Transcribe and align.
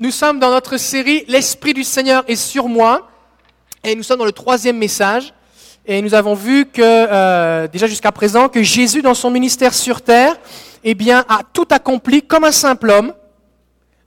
Nous 0.00 0.12
sommes 0.12 0.38
dans 0.38 0.52
notre 0.52 0.76
série 0.76 1.24
L'Esprit 1.26 1.74
du 1.74 1.82
Seigneur 1.82 2.22
est 2.28 2.36
sur 2.36 2.68
moi. 2.68 3.10
Et 3.82 3.96
nous 3.96 4.04
sommes 4.04 4.20
dans 4.20 4.24
le 4.24 4.30
troisième 4.30 4.78
message. 4.78 5.34
Et 5.86 6.00
nous 6.02 6.14
avons 6.14 6.34
vu 6.34 6.66
que, 6.66 6.80
euh, 6.80 7.66
déjà 7.66 7.88
jusqu'à 7.88 8.12
présent, 8.12 8.48
que 8.48 8.62
Jésus, 8.62 9.02
dans 9.02 9.14
son 9.14 9.28
ministère 9.28 9.74
sur 9.74 10.00
terre, 10.00 10.36
eh 10.84 10.94
bien, 10.94 11.24
a 11.28 11.40
tout 11.52 11.66
accompli 11.70 12.22
comme 12.22 12.44
un 12.44 12.52
simple 12.52 12.90
homme, 12.90 13.12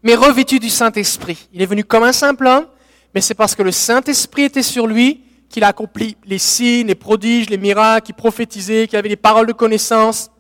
mais 0.01 0.15
revêtu 0.15 0.59
du 0.59 0.69
Saint-Esprit. 0.69 1.49
Il 1.51 1.61
est 1.61 1.65
venu 1.65 1.83
comme 1.83 2.03
un 2.03 2.13
simple 2.13 2.47
homme, 2.47 2.67
mais 3.13 3.19
c'est 3.19 3.33
parce 3.33 3.53
que 3.53 3.63
le 3.63 3.73
Saint-Esprit 3.73 4.43
était 4.43 4.63
sur 4.63 4.87
lui 4.87 5.25
qu'il 5.49 5.65
a 5.65 5.67
accompli 5.67 6.15
les 6.23 6.37
signes, 6.37 6.87
les 6.87 6.95
prodiges, 6.95 7.49
les 7.49 7.57
miracles, 7.57 8.05
qu'il 8.05 8.15
prophétisait, 8.15 8.87
qu'il 8.87 8.97
avait 8.97 9.09
les 9.09 9.17
paroles 9.17 9.47
de 9.47 9.51
connaissance. 9.51 10.31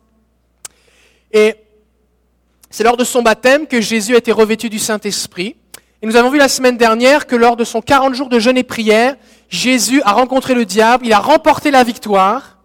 Et 1.33 1.55
c'est 2.71 2.83
lors 2.83 2.97
de 2.97 3.03
son 3.03 3.21
baptême 3.21 3.67
que 3.67 3.81
Jésus 3.81 4.15
a 4.15 4.17
été 4.17 4.31
revêtu 4.31 4.69
du 4.69 4.79
Saint-Esprit. 4.79 5.57
Et 6.01 6.07
nous 6.07 6.15
avons 6.15 6.31
vu 6.31 6.37
la 6.37 6.47
semaine 6.47 6.77
dernière 6.77 7.27
que 7.27 7.35
lors 7.35 7.57
de 7.57 7.65
son 7.65 7.81
40 7.81 8.15
jours 8.15 8.29
de 8.29 8.39
jeûne 8.39 8.57
et 8.57 8.63
prière, 8.63 9.15
Jésus 9.49 10.01
a 10.03 10.13
rencontré 10.13 10.55
le 10.55 10.65
diable, 10.65 11.05
il 11.05 11.13
a 11.13 11.19
remporté 11.19 11.69
la 11.69 11.83
victoire. 11.83 12.57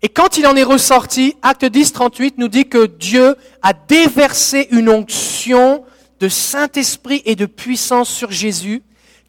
Et 0.00 0.08
quand 0.08 0.38
il 0.38 0.46
en 0.46 0.56
est 0.56 0.62
ressorti, 0.62 1.36
acte 1.42 1.66
10, 1.66 1.92
38 1.92 2.38
nous 2.38 2.48
dit 2.48 2.68
que 2.68 2.86
Dieu 2.86 3.36
a 3.62 3.72
déversé 3.74 4.66
une 4.70 4.88
onction 4.88 5.84
de 6.20 6.28
Saint-Esprit 6.28 7.22
et 7.26 7.36
de 7.36 7.46
puissance 7.46 8.08
sur 8.08 8.30
Jésus, 8.30 8.82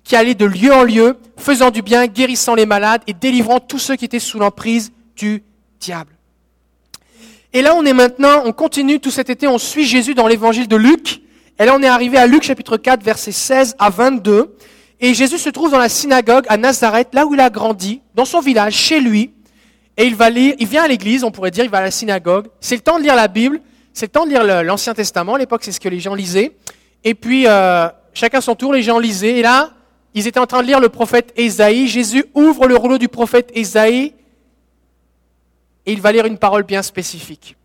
qui 0.03 0.15
allait 0.15 0.33
de 0.33 0.45
lieu 0.45 0.73
en 0.73 0.83
lieu, 0.83 1.17
faisant 1.37 1.71
du 1.71 1.81
bien, 1.81 2.07
guérissant 2.07 2.55
les 2.55 2.65
malades 2.65 3.01
et 3.05 3.13
délivrant 3.13 3.59
tous 3.59 3.79
ceux 3.79 3.95
qui 3.95 4.05
étaient 4.05 4.19
sous 4.19 4.39
l'emprise 4.39 4.91
du 5.15 5.43
diable. 5.79 6.18
Et 7.51 7.63
là, 7.63 7.73
on 7.75 7.83
est 7.83 7.93
maintenant, 7.93 8.43
on 8.45 8.51
continue 8.51 8.99
tout 8.99 9.09
cet 9.09 9.31
été, 9.31 9.47
on 9.47 9.57
suit 9.57 9.85
Jésus 9.85 10.13
dans 10.13 10.27
l'évangile 10.27 10.67
de 10.67 10.75
Luc. 10.75 11.21
Et 11.57 11.65
là, 11.65 11.73
on 11.75 11.81
est 11.81 11.87
arrivé 11.87 12.17
à 12.17 12.27
Luc 12.27 12.43
chapitre 12.43 12.77
4, 12.77 13.03
versets 13.03 13.31
16 13.31 13.75
à 13.79 13.89
22. 13.89 14.55
Et 14.99 15.15
Jésus 15.15 15.39
se 15.39 15.49
trouve 15.49 15.71
dans 15.71 15.79
la 15.79 15.89
synagogue 15.89 16.45
à 16.47 16.57
Nazareth, 16.57 17.09
là 17.13 17.25
où 17.25 17.33
il 17.33 17.39
a 17.39 17.49
grandi, 17.49 18.01
dans 18.13 18.25
son 18.25 18.39
village, 18.39 18.75
chez 18.75 18.99
lui. 18.99 19.33
Et 19.97 20.05
il 20.05 20.15
va 20.15 20.29
lire, 20.29 20.53
il 20.59 20.67
vient 20.67 20.83
à 20.83 20.87
l'église, 20.87 21.23
on 21.23 21.31
pourrait 21.31 21.49
dire, 21.49 21.63
il 21.63 21.71
va 21.71 21.79
à 21.79 21.81
la 21.81 21.91
synagogue. 21.91 22.47
C'est 22.59 22.75
le 22.75 22.81
temps 22.81 22.99
de 22.99 23.03
lire 23.03 23.15
la 23.15 23.27
Bible, 23.27 23.61
c'est 23.93 24.05
le 24.05 24.11
temps 24.11 24.25
de 24.25 24.29
lire 24.29 24.63
l'Ancien 24.63 24.93
Testament. 24.93 25.33
À 25.33 25.39
l'époque, 25.39 25.61
c'est 25.63 25.71
ce 25.71 25.79
que 25.79 25.89
les 25.89 25.99
gens 25.99 26.13
lisaient. 26.13 26.55
Et 27.03 27.15
puis, 27.15 27.47
euh, 27.47 27.87
chacun 28.13 28.41
son 28.41 28.53
tour, 28.53 28.73
les 28.73 28.83
gens 28.83 28.99
lisaient. 28.99 29.39
Et 29.39 29.41
là, 29.41 29.71
ils 30.13 30.27
étaient 30.27 30.39
en 30.39 30.45
train 30.45 30.61
de 30.61 30.67
lire 30.67 30.79
le 30.79 30.89
prophète 30.89 31.33
Ésaïe. 31.35 31.87
Jésus 31.87 32.25
ouvre 32.35 32.67
le 32.67 32.75
rouleau 32.75 32.99
du 32.99 33.07
prophète 33.07 33.51
Ésaïe 33.55 34.13
et 35.85 35.93
il 35.93 36.01
va 36.01 36.11
lire 36.11 36.25
une 36.25 36.37
parole 36.37 36.63
bien 36.63 36.81
spécifique. 36.81 37.55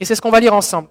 Et 0.00 0.04
c'est 0.04 0.14
ce 0.14 0.20
qu'on 0.20 0.30
va 0.30 0.40
lire 0.40 0.54
ensemble. 0.54 0.88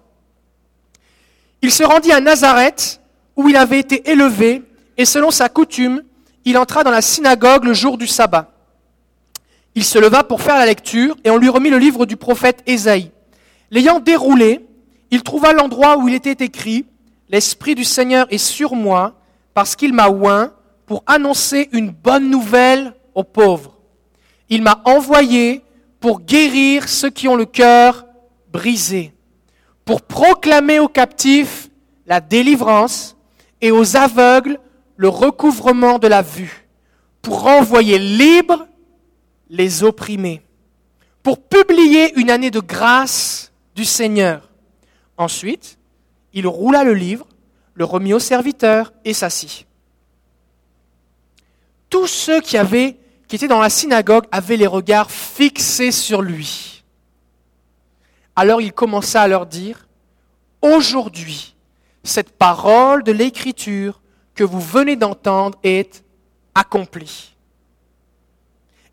Il 1.62 1.72
se 1.72 1.82
rendit 1.82 2.12
à 2.12 2.20
Nazareth, 2.20 3.00
où 3.36 3.48
il 3.48 3.56
avait 3.56 3.78
été 3.78 4.10
élevé, 4.10 4.62
et 4.96 5.04
selon 5.04 5.30
sa 5.30 5.48
coutume, 5.48 6.02
il 6.44 6.58
entra 6.58 6.84
dans 6.84 6.90
la 6.90 7.02
synagogue 7.02 7.64
le 7.64 7.72
jour 7.72 7.98
du 7.98 8.06
sabbat. 8.06 8.50
Il 9.74 9.84
se 9.84 9.98
leva 9.98 10.22
pour 10.22 10.40
faire 10.40 10.56
la 10.56 10.66
lecture, 10.66 11.16
et 11.24 11.30
on 11.30 11.38
lui 11.38 11.48
remit 11.48 11.70
le 11.70 11.78
livre 11.78 12.06
du 12.06 12.16
prophète 12.16 12.62
Ésaïe. 12.66 13.10
L'ayant 13.70 13.98
déroulé, 13.98 14.64
il 15.10 15.22
trouva 15.22 15.52
l'endroit 15.52 15.96
où 15.96 16.06
il 16.08 16.14
était 16.14 16.44
écrit, 16.44 16.86
L'Esprit 17.30 17.74
du 17.74 17.84
Seigneur 17.84 18.26
est 18.30 18.38
sur 18.38 18.74
moi, 18.74 19.14
parce 19.54 19.74
qu'il 19.74 19.92
m'a 19.92 20.08
oint 20.08 20.52
pour 20.86 21.02
annoncer 21.06 21.68
une 21.72 21.90
bonne 21.90 22.30
nouvelle 22.30 22.94
aux 23.14 23.24
pauvres. 23.24 23.78
Il 24.50 24.62
m'a 24.62 24.82
envoyé 24.84 25.63
pour 26.04 26.20
guérir 26.20 26.86
ceux 26.86 27.08
qui 27.08 27.28
ont 27.28 27.34
le 27.34 27.46
cœur 27.46 28.04
brisé, 28.52 29.14
pour 29.86 30.02
proclamer 30.02 30.78
aux 30.78 30.86
captifs 30.86 31.70
la 32.04 32.20
délivrance 32.20 33.16
et 33.62 33.70
aux 33.70 33.96
aveugles 33.96 34.60
le 34.98 35.08
recouvrement 35.08 35.98
de 35.98 36.06
la 36.06 36.20
vue, 36.20 36.68
pour 37.22 37.40
renvoyer 37.40 37.98
libres 37.98 38.66
les 39.48 39.82
opprimés, 39.82 40.42
pour 41.22 41.40
publier 41.40 42.12
une 42.20 42.28
année 42.28 42.50
de 42.50 42.60
grâce 42.60 43.50
du 43.74 43.86
Seigneur. 43.86 44.50
Ensuite, 45.16 45.78
il 46.34 46.46
roula 46.46 46.84
le 46.84 46.92
livre, 46.92 47.26
le 47.72 47.86
remit 47.86 48.12
au 48.12 48.18
serviteur 48.18 48.92
et 49.06 49.14
s'assit. 49.14 49.66
Tous 51.88 52.06
ceux 52.06 52.42
qui 52.42 52.58
avaient 52.58 52.98
étaient 53.34 53.48
dans 53.48 53.60
la 53.60 53.70
synagogue 53.70 54.24
avaient 54.32 54.56
les 54.56 54.66
regards 54.66 55.10
fixés 55.10 55.92
sur 55.92 56.22
lui. 56.22 56.84
Alors 58.36 58.60
il 58.60 58.72
commença 58.72 59.22
à 59.22 59.28
leur 59.28 59.46
dire, 59.46 59.86
Aujourd'hui, 60.64 61.54
cette 62.02 62.30
parole 62.38 63.02
de 63.02 63.12
l'Écriture 63.12 64.00
que 64.34 64.44
vous 64.44 64.60
venez 64.60 64.96
d'entendre 64.96 65.58
est 65.62 66.02
accomplie. 66.54 67.34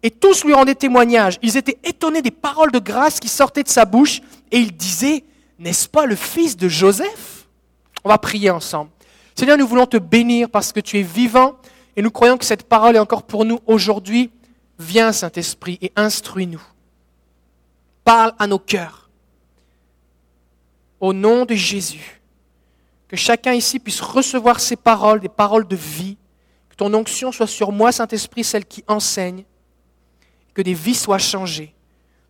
Et 0.03 0.11
tous 0.11 0.43
lui 0.43 0.53
rendaient 0.53 0.75
témoignage. 0.75 1.37
Ils 1.41 1.55
étaient 1.55 1.77
étonnés 1.85 2.21
des 2.21 2.31
paroles 2.31 2.73
de 2.73 2.79
grâce 2.79 3.21
qui 3.21 3.29
sortaient 3.29 3.63
de 3.63 3.69
sa 3.69 3.85
bouche 3.85 4.19
et 4.51 4.59
ils 4.59 4.75
disaient, 4.75 5.23
N'est-ce 5.59 5.87
pas 5.87 6.05
le 6.05 6.17
fils 6.17 6.57
de 6.57 6.67
Joseph? 6.67 7.47
On 8.03 8.09
va 8.09 8.17
prier 8.17 8.49
ensemble. 8.49 8.91
Seigneur, 9.33 9.57
nous 9.57 9.67
voulons 9.67 9.85
te 9.85 9.97
bénir 9.97 10.49
parce 10.49 10.73
que 10.73 10.81
tu 10.81 10.99
es 10.99 11.03
vivant 11.03 11.55
et 11.95 12.01
nous 12.01 12.11
croyons 12.11 12.37
que 12.37 12.45
cette 12.45 12.63
parole 12.63 12.95
est 12.95 12.99
encore 12.99 13.23
pour 13.23 13.45
nous 13.45 13.59
aujourd'hui. 13.65 14.31
Viens, 14.79 15.11
Saint-Esprit, 15.11 15.77
et 15.81 15.91
instruis-nous. 15.95 16.61
Parle 18.03 18.33
à 18.39 18.47
nos 18.47 18.59
cœurs. 18.59 19.09
Au 20.99 21.13
nom 21.13 21.45
de 21.45 21.55
Jésus, 21.55 22.21
que 23.07 23.17
chacun 23.17 23.53
ici 23.53 23.79
puisse 23.79 23.99
recevoir 23.99 24.59
ces 24.59 24.75
paroles, 24.75 25.19
des 25.19 25.29
paroles 25.29 25.67
de 25.67 25.75
vie. 25.75 26.17
Que 26.69 26.75
ton 26.75 26.93
onction 26.93 27.31
soit 27.31 27.47
sur 27.47 27.71
moi, 27.71 27.91
Saint-Esprit, 27.91 28.43
celle 28.43 28.65
qui 28.65 28.83
enseigne. 28.87 29.43
Que 30.53 30.61
des 30.61 30.73
vies 30.73 30.95
soient 30.95 31.17
changées. 31.17 31.73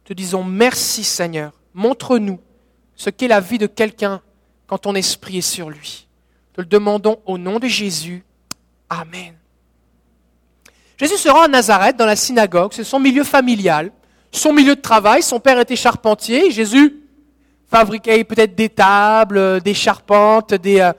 Te 0.04 0.14
disons 0.14 0.44
merci, 0.44 1.04
Seigneur. 1.04 1.54
Montre-nous 1.74 2.40
ce 2.96 3.10
qu'est 3.10 3.28
la 3.28 3.40
vie 3.40 3.58
de 3.58 3.68
quelqu'un 3.68 4.22
quand 4.68 4.80
ton 4.80 4.96
esprit 4.96 5.38
est 5.38 5.42
sur 5.42 5.70
lui. 5.70 6.08
Te 6.54 6.62
le 6.62 6.68
demandons 6.68 7.20
au 7.26 7.38
nom 7.38 7.60
de 7.60 7.68
Jésus. 7.68 8.24
Amen. 8.90 9.36
Jésus 11.02 11.18
se 11.18 11.30
rend 11.30 11.42
à 11.42 11.48
Nazareth, 11.48 11.98
dans 11.98 12.06
la 12.06 12.16
synagogue, 12.16 12.74
c'est 12.76 12.84
son 12.84 13.00
milieu 13.00 13.24
familial, 13.24 13.92
son 14.32 14.54
milieu 14.54 14.76
de 14.76 14.82
travail. 14.82 15.24
Son 15.24 15.40
père 15.40 15.60
était 15.60 15.76
charpentier. 15.76 16.52
Jésus 16.52 16.96
fabriquait 17.72 18.24
peut-être 18.24 18.54
des 18.54 18.70
tables, 18.70 19.62
des 19.62 19.74
charpentes, 19.74 20.54
des, 20.54 20.80
euh, 20.80 20.94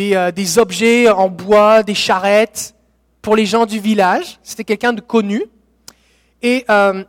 euh, 0.00 0.32
des, 0.32 0.58
objets 0.58 1.08
en 1.08 1.28
bois, 1.28 1.84
des 1.84 1.94
charrettes 1.94 2.74
pour 3.22 3.36
les 3.36 3.46
gens 3.46 3.64
du 3.64 3.78
village. 3.78 4.40
C'était 4.42 4.64
quelqu'un 4.64 4.92
de 4.92 5.00
connu. 5.00 5.44
Et 6.42 6.64
euh, 6.68 7.04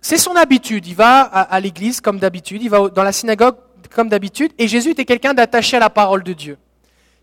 c'est 0.00 0.16
son 0.16 0.36
habitude. 0.36 0.86
Il 0.86 0.94
va 0.94 1.20
à, 1.20 1.42
à 1.42 1.60
l'église 1.60 2.00
comme 2.00 2.18
d'habitude, 2.18 2.62
il 2.62 2.70
va 2.70 2.88
dans 2.88 3.04
la 3.04 3.12
synagogue 3.12 3.56
comme 3.94 4.08
d'habitude. 4.08 4.50
Et 4.56 4.66
Jésus 4.66 4.92
était 4.92 5.04
quelqu'un 5.04 5.34
d'attaché 5.34 5.76
à 5.76 5.80
la 5.80 5.90
parole 5.90 6.22
de 6.22 6.32
Dieu. 6.32 6.56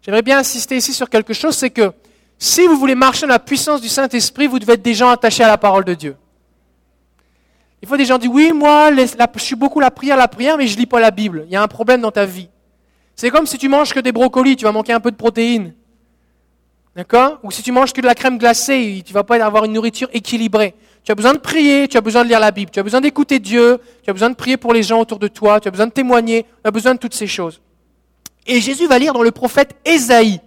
J'aimerais 0.03 0.21
bien 0.21 0.37
insister 0.37 0.77
ici 0.77 0.93
sur 0.93 1.09
quelque 1.09 1.33
chose, 1.33 1.55
c'est 1.55 1.71
que 1.71 1.91
si 2.39 2.67
vous 2.67 2.77
voulez 2.77 2.95
marcher 2.95 3.21
dans 3.21 3.33
la 3.33 3.39
puissance 3.39 3.81
du 3.81 3.89
Saint-Esprit, 3.89 4.47
vous 4.47 4.59
devez 4.59 4.73
être 4.73 4.81
des 4.81 4.93
gens 4.93 5.09
attachés 5.09 5.43
à 5.43 5.47
la 5.47 5.57
parole 5.57 5.83
de 5.83 5.93
Dieu. 5.93 6.15
Il 7.81 7.87
faut 7.87 7.97
des 7.97 8.05
gens 8.05 8.15
qui 8.15 8.27
disent, 8.27 8.35
oui, 8.35 8.51
moi, 8.53 8.91
je 8.93 9.39
suis 9.39 9.55
beaucoup 9.55 9.79
la 9.79 9.91
prière, 9.91 10.17
la 10.17 10.27
prière, 10.27 10.57
mais 10.57 10.67
je 10.67 10.77
lis 10.77 10.85
pas 10.85 10.99
la 10.99 11.11
Bible. 11.11 11.43
Il 11.47 11.51
y 11.51 11.55
a 11.55 11.61
un 11.61 11.67
problème 11.67 12.01
dans 12.01 12.11
ta 12.11 12.25
vie. 12.25 12.49
C'est 13.15 13.29
comme 13.29 13.47
si 13.47 13.57
tu 13.57 13.69
manges 13.69 13.93
que 13.93 13.99
des 13.99 14.11
brocolis, 14.11 14.55
tu 14.55 14.65
vas 14.65 14.71
manquer 14.71 14.93
un 14.93 14.99
peu 14.99 15.11
de 15.11 15.15
protéines. 15.15 15.73
D'accord 16.95 17.39
Ou 17.43 17.51
si 17.51 17.61
tu 17.61 17.71
manges 17.71 17.93
que 17.93 18.01
de 18.01 18.05
la 18.07 18.15
crème 18.15 18.37
glacée, 18.37 19.03
tu 19.05 19.13
vas 19.13 19.23
pas 19.23 19.43
avoir 19.43 19.65
une 19.65 19.73
nourriture 19.73 20.09
équilibrée. 20.13 20.75
Tu 21.03 21.11
as 21.11 21.15
besoin 21.15 21.33
de 21.33 21.39
prier, 21.39 21.87
tu 21.87 21.97
as 21.97 22.01
besoin 22.01 22.23
de 22.23 22.29
lire 22.29 22.39
la 22.39 22.51
Bible, 22.51 22.71
tu 22.71 22.79
as 22.79 22.83
besoin 22.83 23.01
d'écouter 23.01 23.39
Dieu, 23.39 23.79
tu 24.03 24.09
as 24.09 24.13
besoin 24.13 24.29
de 24.29 24.35
prier 24.35 24.57
pour 24.57 24.73
les 24.73 24.83
gens 24.83 24.99
autour 24.99 25.19
de 25.19 25.27
toi, 25.27 25.59
tu 25.59 25.67
as 25.67 25.71
besoin 25.71 25.87
de 25.87 25.91
témoigner, 25.91 26.43
tu 26.43 26.67
as 26.67 26.71
besoin 26.71 26.95
de 26.95 26.99
toutes 26.99 27.13
ces 27.13 27.27
choses. 27.27 27.61
Et 28.45 28.59
Jésus 28.61 28.87
va 28.87 28.97
lire 28.97 29.13
dans 29.13 29.21
le 29.21 29.31
prophète 29.31 29.75
Ésaïe. 29.85 30.41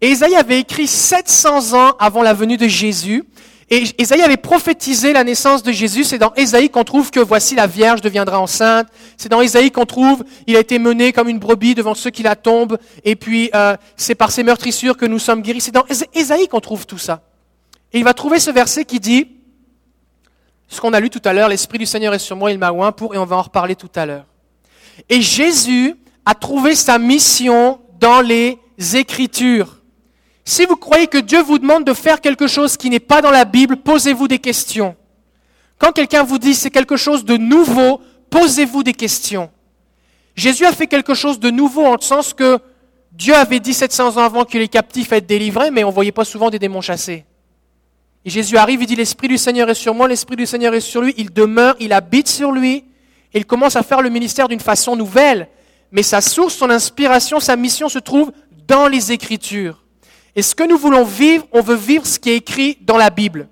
Et 0.00 0.10
Isaïe 0.10 0.36
avait 0.36 0.60
écrit 0.60 0.86
700 0.86 1.74
ans 1.74 1.94
avant 1.98 2.22
la 2.22 2.32
venue 2.32 2.56
de 2.56 2.68
Jésus. 2.68 3.24
Et 3.72 3.84
Isaïe 3.98 4.22
avait 4.22 4.36
prophétisé 4.36 5.12
la 5.12 5.22
naissance 5.22 5.62
de 5.62 5.70
Jésus. 5.70 6.02
C'est 6.02 6.18
dans 6.18 6.32
Isaïe 6.36 6.70
qu'on 6.70 6.82
trouve 6.82 7.10
que 7.10 7.20
voici 7.20 7.54
la 7.54 7.68
Vierge 7.68 8.00
deviendra 8.00 8.40
enceinte. 8.40 8.88
C'est 9.16 9.28
dans 9.28 9.42
Isaïe 9.42 9.70
qu'on 9.70 9.86
trouve 9.86 10.24
il 10.46 10.56
a 10.56 10.60
été 10.60 10.78
mené 10.78 11.12
comme 11.12 11.28
une 11.28 11.38
brebis 11.38 11.74
devant 11.74 11.94
ceux 11.94 12.10
qui 12.10 12.24
la 12.24 12.34
tombent. 12.34 12.78
Et 13.04 13.14
puis 13.14 13.50
euh, 13.54 13.76
c'est 13.96 14.16
par 14.16 14.32
ses 14.32 14.42
meurtrissures 14.42 14.96
que 14.96 15.06
nous 15.06 15.20
sommes 15.20 15.42
guéris. 15.42 15.60
C'est 15.60 15.70
dans 15.70 15.84
Isaïe 16.14 16.48
qu'on 16.48 16.60
trouve 16.60 16.86
tout 16.86 16.98
ça. 16.98 17.22
Et 17.92 17.98
il 17.98 18.04
va 18.04 18.14
trouver 18.14 18.40
ce 18.40 18.50
verset 18.50 18.84
qui 18.84 18.98
dit, 18.98 19.28
ce 20.68 20.80
qu'on 20.80 20.92
a 20.92 21.00
lu 21.00 21.10
tout 21.10 21.22
à 21.24 21.32
l'heure, 21.32 21.48
l'Esprit 21.48 21.78
du 21.78 21.86
Seigneur 21.86 22.14
est 22.14 22.20
sur 22.20 22.36
moi, 22.36 22.52
il 22.52 22.58
m'a 22.58 22.70
oint 22.70 22.92
pour, 22.92 23.14
et 23.14 23.18
on 23.18 23.24
va 23.24 23.36
en 23.36 23.42
reparler 23.42 23.74
tout 23.74 23.90
à 23.96 24.06
l'heure. 24.06 24.24
Et 25.08 25.20
Jésus 25.20 25.96
a 26.24 26.34
trouvé 26.34 26.74
sa 26.76 26.98
mission 26.98 27.80
dans 27.98 28.20
les 28.20 28.58
Écritures. 28.94 29.79
Si 30.50 30.66
vous 30.66 30.74
croyez 30.74 31.06
que 31.06 31.18
Dieu 31.18 31.40
vous 31.42 31.60
demande 31.60 31.84
de 31.84 31.94
faire 31.94 32.20
quelque 32.20 32.48
chose 32.48 32.76
qui 32.76 32.90
n'est 32.90 32.98
pas 32.98 33.22
dans 33.22 33.30
la 33.30 33.44
Bible, 33.44 33.76
posez-vous 33.76 34.26
des 34.26 34.40
questions. 34.40 34.96
Quand 35.78 35.92
quelqu'un 35.92 36.24
vous 36.24 36.40
dit 36.40 36.56
c'est 36.56 36.72
quelque 36.72 36.96
chose 36.96 37.24
de 37.24 37.36
nouveau, 37.36 38.00
posez-vous 38.30 38.82
des 38.82 38.92
questions. 38.92 39.48
Jésus 40.34 40.66
a 40.66 40.72
fait 40.72 40.88
quelque 40.88 41.14
chose 41.14 41.38
de 41.38 41.50
nouveau 41.50 41.86
en 41.86 41.92
le 41.92 42.00
sens 42.00 42.34
que 42.34 42.58
Dieu 43.12 43.32
avait 43.32 43.60
dit 43.60 43.72
700 43.72 44.16
ans 44.16 44.24
avant 44.24 44.44
que 44.44 44.58
les 44.58 44.66
captifs 44.66 45.12
être 45.12 45.24
délivrés, 45.24 45.70
mais 45.70 45.84
on 45.84 45.90
ne 45.90 45.94
voyait 45.94 46.10
pas 46.10 46.24
souvent 46.24 46.50
des 46.50 46.58
démons 46.58 46.80
chassés. 46.80 47.24
Et 48.24 48.30
Jésus 48.30 48.56
arrive, 48.56 48.82
il 48.82 48.86
dit, 48.88 48.96
l'Esprit 48.96 49.28
du 49.28 49.38
Seigneur 49.38 49.70
est 49.70 49.74
sur 49.74 49.94
moi, 49.94 50.08
l'Esprit 50.08 50.34
du 50.34 50.46
Seigneur 50.46 50.74
est 50.74 50.80
sur 50.80 51.00
lui, 51.00 51.14
il 51.16 51.32
demeure, 51.32 51.76
il 51.78 51.92
habite 51.92 52.26
sur 52.26 52.50
lui, 52.50 52.86
et 53.32 53.38
il 53.38 53.46
commence 53.46 53.76
à 53.76 53.84
faire 53.84 54.02
le 54.02 54.10
ministère 54.10 54.48
d'une 54.48 54.58
façon 54.58 54.96
nouvelle. 54.96 55.46
Mais 55.92 56.02
sa 56.02 56.20
source, 56.20 56.56
son 56.56 56.70
inspiration, 56.70 57.38
sa 57.38 57.54
mission 57.54 57.88
se 57.88 58.00
trouve 58.00 58.32
dans 58.66 58.88
les 58.88 59.12
Écritures. 59.12 59.84
Et 60.36 60.42
ce 60.42 60.54
que 60.54 60.62
nous 60.62 60.78
voulons 60.78 61.04
vivre, 61.04 61.46
on 61.52 61.60
veut 61.60 61.76
vivre 61.76 62.06
ce 62.06 62.18
qui 62.18 62.30
est 62.30 62.36
écrit 62.36 62.78
dans 62.82 62.96
la 62.96 63.10
Bible. 63.10 63.48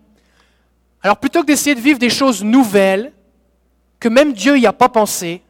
Alors 1.02 1.16
plutôt 1.16 1.42
que 1.42 1.46
d'essayer 1.46 1.74
de 1.74 1.80
vivre 1.80 1.98
des 1.98 2.10
choses 2.10 2.42
nouvelles, 2.42 3.12
que 4.00 4.08
même 4.08 4.32
Dieu 4.32 4.56
n'y 4.56 4.66
a 4.66 4.72
pas 4.72 4.88
pensé, 4.88 5.42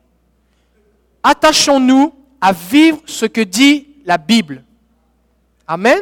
attachons-nous 1.23 2.15
à 2.41 2.53
vivre 2.53 3.01
ce 3.07 3.27
que 3.27 3.41
dit 3.41 3.89
la 4.05 4.19
Bible. 4.19 4.65
Amen. 5.67 6.01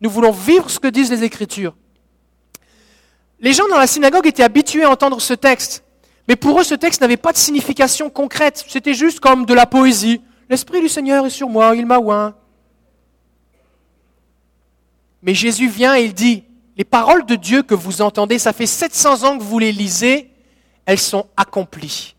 Nous 0.00 0.10
voulons 0.10 0.32
vivre 0.32 0.68
ce 0.68 0.78
que 0.78 0.88
disent 0.88 1.10
les 1.10 1.24
Écritures. 1.24 1.74
Les 3.40 3.52
gens 3.52 3.68
dans 3.68 3.78
la 3.78 3.86
synagogue 3.86 4.26
étaient 4.26 4.42
habitués 4.42 4.84
à 4.84 4.90
entendre 4.90 5.20
ce 5.20 5.34
texte, 5.34 5.84
mais 6.28 6.36
pour 6.36 6.60
eux 6.60 6.64
ce 6.64 6.74
texte 6.74 7.00
n'avait 7.00 7.16
pas 7.16 7.32
de 7.32 7.38
signification 7.38 8.10
concrète, 8.10 8.64
c'était 8.68 8.94
juste 8.94 9.20
comme 9.20 9.44
de 9.46 9.54
la 9.54 9.66
poésie. 9.66 10.20
L'Esprit 10.48 10.80
du 10.80 10.88
Seigneur 10.88 11.26
est 11.26 11.30
sur 11.30 11.48
moi, 11.48 11.74
il 11.76 11.86
m'a 11.86 11.98
oint. 11.98 12.34
Mais 15.24 15.34
Jésus 15.34 15.68
vient 15.68 15.96
et 15.96 16.04
il 16.04 16.14
dit, 16.14 16.44
les 16.76 16.84
paroles 16.84 17.24
de 17.24 17.34
Dieu 17.34 17.62
que 17.62 17.74
vous 17.74 18.02
entendez, 18.02 18.38
ça 18.38 18.52
fait 18.52 18.66
700 18.66 19.24
ans 19.24 19.38
que 19.38 19.42
vous 19.42 19.58
les 19.58 19.72
lisez, 19.72 20.30
elles 20.84 20.98
sont 20.98 21.26
accomplies. 21.36 22.14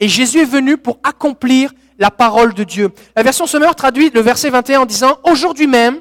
Et 0.00 0.08
Jésus 0.08 0.40
est 0.40 0.44
venu 0.44 0.76
pour 0.76 0.98
accomplir 1.02 1.72
la 1.98 2.10
parole 2.10 2.54
de 2.54 2.64
Dieu. 2.64 2.90
La 3.14 3.22
version 3.22 3.46
Sommer 3.46 3.70
traduit 3.76 4.10
le 4.10 4.20
verset 4.20 4.50
21 4.50 4.80
en 4.80 4.86
disant, 4.86 5.18
aujourd'hui 5.24 5.66
même, 5.66 6.00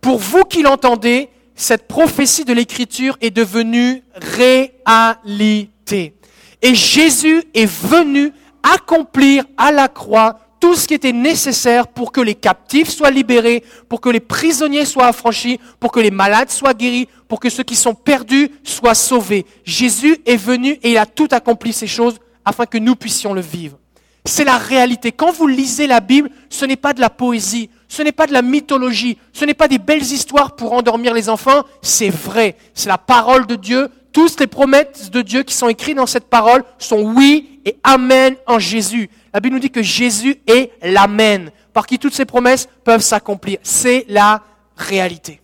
pour 0.00 0.18
vous 0.18 0.44
qui 0.44 0.62
l'entendez, 0.62 1.30
cette 1.54 1.88
prophétie 1.88 2.44
de 2.44 2.52
l'Écriture 2.52 3.16
est 3.20 3.30
devenue 3.30 4.02
réalité. 4.14 6.14
Et 6.60 6.74
Jésus 6.74 7.44
est 7.54 7.66
venu 7.66 8.32
accomplir 8.62 9.44
à 9.56 9.72
la 9.72 9.88
croix 9.88 10.40
tout 10.64 10.74
ce 10.74 10.88
qui 10.88 10.94
était 10.94 11.12
nécessaire 11.12 11.88
pour 11.88 12.10
que 12.10 12.22
les 12.22 12.34
captifs 12.34 12.88
soient 12.88 13.10
libérés, 13.10 13.62
pour 13.86 14.00
que 14.00 14.08
les 14.08 14.18
prisonniers 14.18 14.86
soient 14.86 15.08
affranchis, 15.08 15.60
pour 15.78 15.92
que 15.92 16.00
les 16.00 16.10
malades 16.10 16.48
soient 16.48 16.72
guéris, 16.72 17.06
pour 17.28 17.38
que 17.38 17.50
ceux 17.50 17.64
qui 17.64 17.76
sont 17.76 17.94
perdus 17.94 18.50
soient 18.62 18.94
sauvés. 18.94 19.44
Jésus 19.66 20.16
est 20.24 20.38
venu 20.38 20.78
et 20.82 20.92
il 20.92 20.96
a 20.96 21.04
tout 21.04 21.28
accompli 21.32 21.74
ces 21.74 21.86
choses 21.86 22.16
afin 22.46 22.64
que 22.64 22.78
nous 22.78 22.96
puissions 22.96 23.34
le 23.34 23.42
vivre. 23.42 23.76
C'est 24.24 24.44
la 24.44 24.56
réalité. 24.56 25.12
Quand 25.12 25.32
vous 25.32 25.46
lisez 25.46 25.86
la 25.86 26.00
Bible, 26.00 26.30
ce 26.48 26.64
n'est 26.64 26.76
pas 26.76 26.94
de 26.94 27.00
la 27.02 27.10
poésie, 27.10 27.68
ce 27.86 28.00
n'est 28.00 28.10
pas 28.10 28.26
de 28.26 28.32
la 28.32 28.40
mythologie, 28.40 29.18
ce 29.34 29.44
n'est 29.44 29.52
pas 29.52 29.68
des 29.68 29.76
belles 29.76 30.00
histoires 30.00 30.56
pour 30.56 30.72
endormir 30.72 31.12
les 31.12 31.28
enfants, 31.28 31.64
c'est 31.82 32.08
vrai. 32.08 32.56
C'est 32.72 32.88
la 32.88 32.96
parole 32.96 33.46
de 33.46 33.56
Dieu. 33.56 33.90
Toutes 34.14 34.40
les 34.40 34.46
promesses 34.46 35.10
de 35.10 35.20
Dieu 35.20 35.42
qui 35.42 35.52
sont 35.52 35.68
écrites 35.68 35.96
dans 35.96 36.06
cette 36.06 36.30
parole 36.30 36.64
sont 36.78 37.02
oui 37.02 37.60
et 37.66 37.76
amen 37.84 38.36
en 38.46 38.58
Jésus. 38.58 39.10
La 39.34 39.40
Bible 39.40 39.56
nous 39.56 39.60
dit 39.60 39.70
que 39.70 39.82
Jésus 39.82 40.40
est 40.46 40.70
l'amen, 40.80 41.50
par 41.72 41.88
qui 41.88 41.98
toutes 41.98 42.14
ces 42.14 42.24
promesses 42.24 42.68
peuvent 42.84 43.02
s'accomplir. 43.02 43.58
C'est 43.64 44.06
la 44.08 44.44
réalité. 44.76 45.40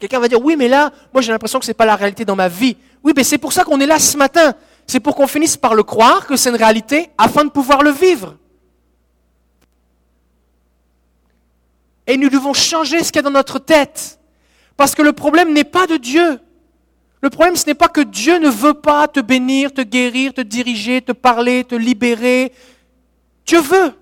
Quelqu'un 0.00 0.18
va 0.18 0.26
dire, 0.26 0.44
oui, 0.44 0.56
mais 0.56 0.66
là, 0.66 0.90
moi 1.12 1.22
j'ai 1.22 1.30
l'impression 1.30 1.60
que 1.60 1.64
ce 1.64 1.70
n'est 1.70 1.74
pas 1.74 1.86
la 1.86 1.94
réalité 1.94 2.24
dans 2.24 2.34
ma 2.34 2.48
vie. 2.48 2.76
Oui, 3.04 3.12
mais 3.16 3.22
c'est 3.22 3.38
pour 3.38 3.52
ça 3.52 3.62
qu'on 3.62 3.80
est 3.80 3.86
là 3.86 4.00
ce 4.00 4.16
matin. 4.16 4.54
C'est 4.88 4.98
pour 4.98 5.14
qu'on 5.14 5.28
finisse 5.28 5.56
par 5.56 5.76
le 5.76 5.84
croire 5.84 6.26
que 6.26 6.34
c'est 6.34 6.50
une 6.50 6.56
réalité 6.56 7.10
afin 7.16 7.44
de 7.44 7.50
pouvoir 7.50 7.82
le 7.82 7.90
vivre. 7.90 8.36
Et 12.08 12.16
nous 12.16 12.28
devons 12.28 12.54
changer 12.54 13.04
ce 13.04 13.12
qu'il 13.12 13.16
y 13.16 13.18
a 13.20 13.22
dans 13.22 13.30
notre 13.30 13.60
tête. 13.60 14.18
Parce 14.76 14.96
que 14.96 15.02
le 15.02 15.12
problème 15.12 15.52
n'est 15.52 15.62
pas 15.62 15.86
de 15.86 15.96
Dieu. 15.96 16.40
Le 17.24 17.30
problème, 17.30 17.56
ce 17.56 17.64
n'est 17.64 17.74
pas 17.74 17.88
que 17.88 18.02
Dieu 18.02 18.38
ne 18.38 18.50
veut 18.50 18.74
pas 18.74 19.08
te 19.08 19.18
bénir, 19.18 19.72
te 19.72 19.80
guérir, 19.80 20.34
te 20.34 20.42
diriger, 20.42 21.00
te 21.00 21.12
parler, 21.12 21.64
te 21.64 21.74
libérer. 21.74 22.52
Dieu 23.46 23.62
veut. 23.62 23.94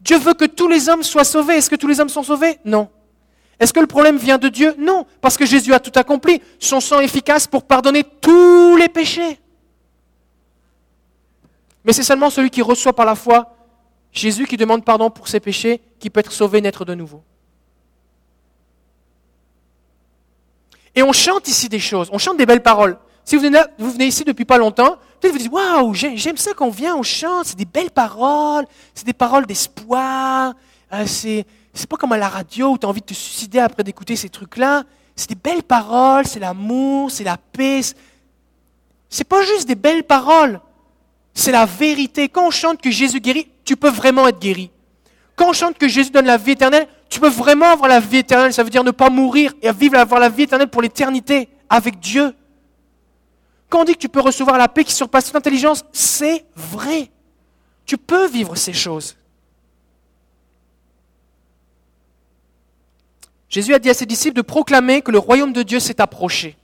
Dieu 0.00 0.16
veut 0.18 0.34
que 0.34 0.44
tous 0.44 0.68
les 0.68 0.88
hommes 0.88 1.02
soient 1.02 1.24
sauvés. 1.24 1.54
Est-ce 1.56 1.68
que 1.68 1.74
tous 1.74 1.88
les 1.88 1.98
hommes 1.98 2.08
sont 2.08 2.22
sauvés? 2.22 2.60
Non. 2.64 2.88
Est-ce 3.58 3.72
que 3.72 3.80
le 3.80 3.88
problème 3.88 4.18
vient 4.18 4.38
de 4.38 4.48
Dieu? 4.48 4.72
Non, 4.78 5.04
parce 5.20 5.36
que 5.36 5.44
Jésus 5.44 5.74
a 5.74 5.80
tout 5.80 5.90
accompli. 5.98 6.40
Son 6.60 6.78
sang 6.78 7.00
est 7.00 7.06
efficace 7.06 7.48
pour 7.48 7.64
pardonner 7.64 8.04
tous 8.04 8.76
les 8.76 8.88
péchés. 8.88 9.40
Mais 11.84 11.92
c'est 11.92 12.04
seulement 12.04 12.30
celui 12.30 12.50
qui 12.50 12.62
reçoit 12.62 12.92
par 12.92 13.04
la 13.04 13.16
foi 13.16 13.52
Jésus 14.12 14.46
qui 14.46 14.56
demande 14.56 14.84
pardon 14.84 15.10
pour 15.10 15.26
ses 15.26 15.40
péchés 15.40 15.80
qui 15.98 16.08
peut 16.08 16.20
être 16.20 16.30
sauvé, 16.30 16.60
naître 16.60 16.84
de 16.84 16.94
nouveau. 16.94 17.24
Et 20.94 21.02
on 21.02 21.12
chante 21.12 21.48
ici 21.48 21.68
des 21.68 21.78
choses, 21.78 22.08
on 22.12 22.18
chante 22.18 22.36
des 22.36 22.46
belles 22.46 22.62
paroles. 22.62 22.98
Si 23.24 23.36
vous 23.36 23.42
venez, 23.42 24.06
ici 24.06 24.24
depuis 24.24 24.44
pas 24.44 24.58
longtemps, 24.58 24.96
peut-être 25.20 25.32
vous 25.32 25.38
dites 25.38 25.52
Waouh, 25.52 25.94
j'aime 25.94 26.36
ça 26.36 26.52
qu'on 26.52 26.70
vient, 26.70 26.96
on 26.96 27.02
chante, 27.02 27.46
c'est 27.46 27.58
des 27.58 27.64
belles 27.64 27.90
paroles, 27.90 28.64
c'est 28.94 29.06
des 29.06 29.12
paroles 29.12 29.46
d'espoir, 29.46 30.54
euh, 30.92 31.06
c'est, 31.06 31.46
c'est 31.72 31.88
pas 31.88 31.96
comme 31.96 32.12
à 32.12 32.18
la 32.18 32.28
radio 32.28 32.70
où 32.72 32.78
tu 32.78 32.86
as 32.86 32.88
envie 32.88 33.02
de 33.02 33.06
te 33.06 33.14
suicider 33.14 33.60
après 33.60 33.84
d'écouter 33.84 34.16
ces 34.16 34.28
trucs-là. 34.28 34.84
C'est 35.14 35.28
des 35.28 35.36
belles 35.36 35.62
paroles, 35.62 36.26
c'est 36.26 36.40
l'amour, 36.40 37.10
c'est 37.10 37.24
la 37.24 37.36
paix. 37.36 37.82
C'est 39.08 39.24
pas 39.24 39.42
juste 39.42 39.68
des 39.68 39.74
belles 39.74 40.04
paroles, 40.04 40.60
c'est 41.34 41.52
la 41.52 41.66
vérité. 41.66 42.28
Quand 42.28 42.46
on 42.46 42.50
chante 42.50 42.80
que 42.80 42.90
Jésus 42.90 43.20
guérit, 43.20 43.48
tu 43.64 43.76
peux 43.76 43.90
vraiment 43.90 44.26
être 44.26 44.40
guéri. 44.40 44.70
Quand 45.36 45.50
on 45.50 45.52
chante 45.52 45.78
que 45.78 45.88
Jésus 45.88 46.10
donne 46.10 46.26
la 46.26 46.36
vie 46.36 46.52
éternelle, 46.52 46.88
tu 47.10 47.18
peux 47.18 47.28
vraiment 47.28 47.66
avoir 47.66 47.88
la 47.88 47.98
vie 47.98 48.18
éternelle. 48.18 48.54
Ça 48.54 48.62
veut 48.62 48.70
dire 48.70 48.84
ne 48.84 48.92
pas 48.92 49.10
mourir 49.10 49.52
et 49.60 49.72
vivre, 49.72 49.98
avoir 49.98 50.20
la 50.20 50.28
vie 50.28 50.44
éternelle 50.44 50.68
pour 50.68 50.80
l'éternité 50.80 51.48
avec 51.68 51.98
Dieu. 51.98 52.32
Quand 53.68 53.80
on 53.80 53.84
dit 53.84 53.94
que 53.94 53.98
tu 53.98 54.08
peux 54.08 54.20
recevoir 54.20 54.56
la 54.56 54.68
paix 54.68 54.84
qui 54.84 54.94
surpasse 54.94 55.26
toute 55.26 55.36
intelligence, 55.36 55.84
c'est 55.92 56.44
vrai. 56.54 57.10
Tu 57.84 57.98
peux 57.98 58.28
vivre 58.28 58.56
ces 58.56 58.72
choses. 58.72 59.16
Jésus 63.48 63.74
a 63.74 63.80
dit 63.80 63.90
à 63.90 63.94
ses 63.94 64.06
disciples 64.06 64.36
de 64.36 64.42
proclamer 64.42 65.02
que 65.02 65.10
le 65.10 65.18
royaume 65.18 65.52
de 65.52 65.64
Dieu 65.64 65.80
s'est 65.80 66.00
approché. 66.00 66.56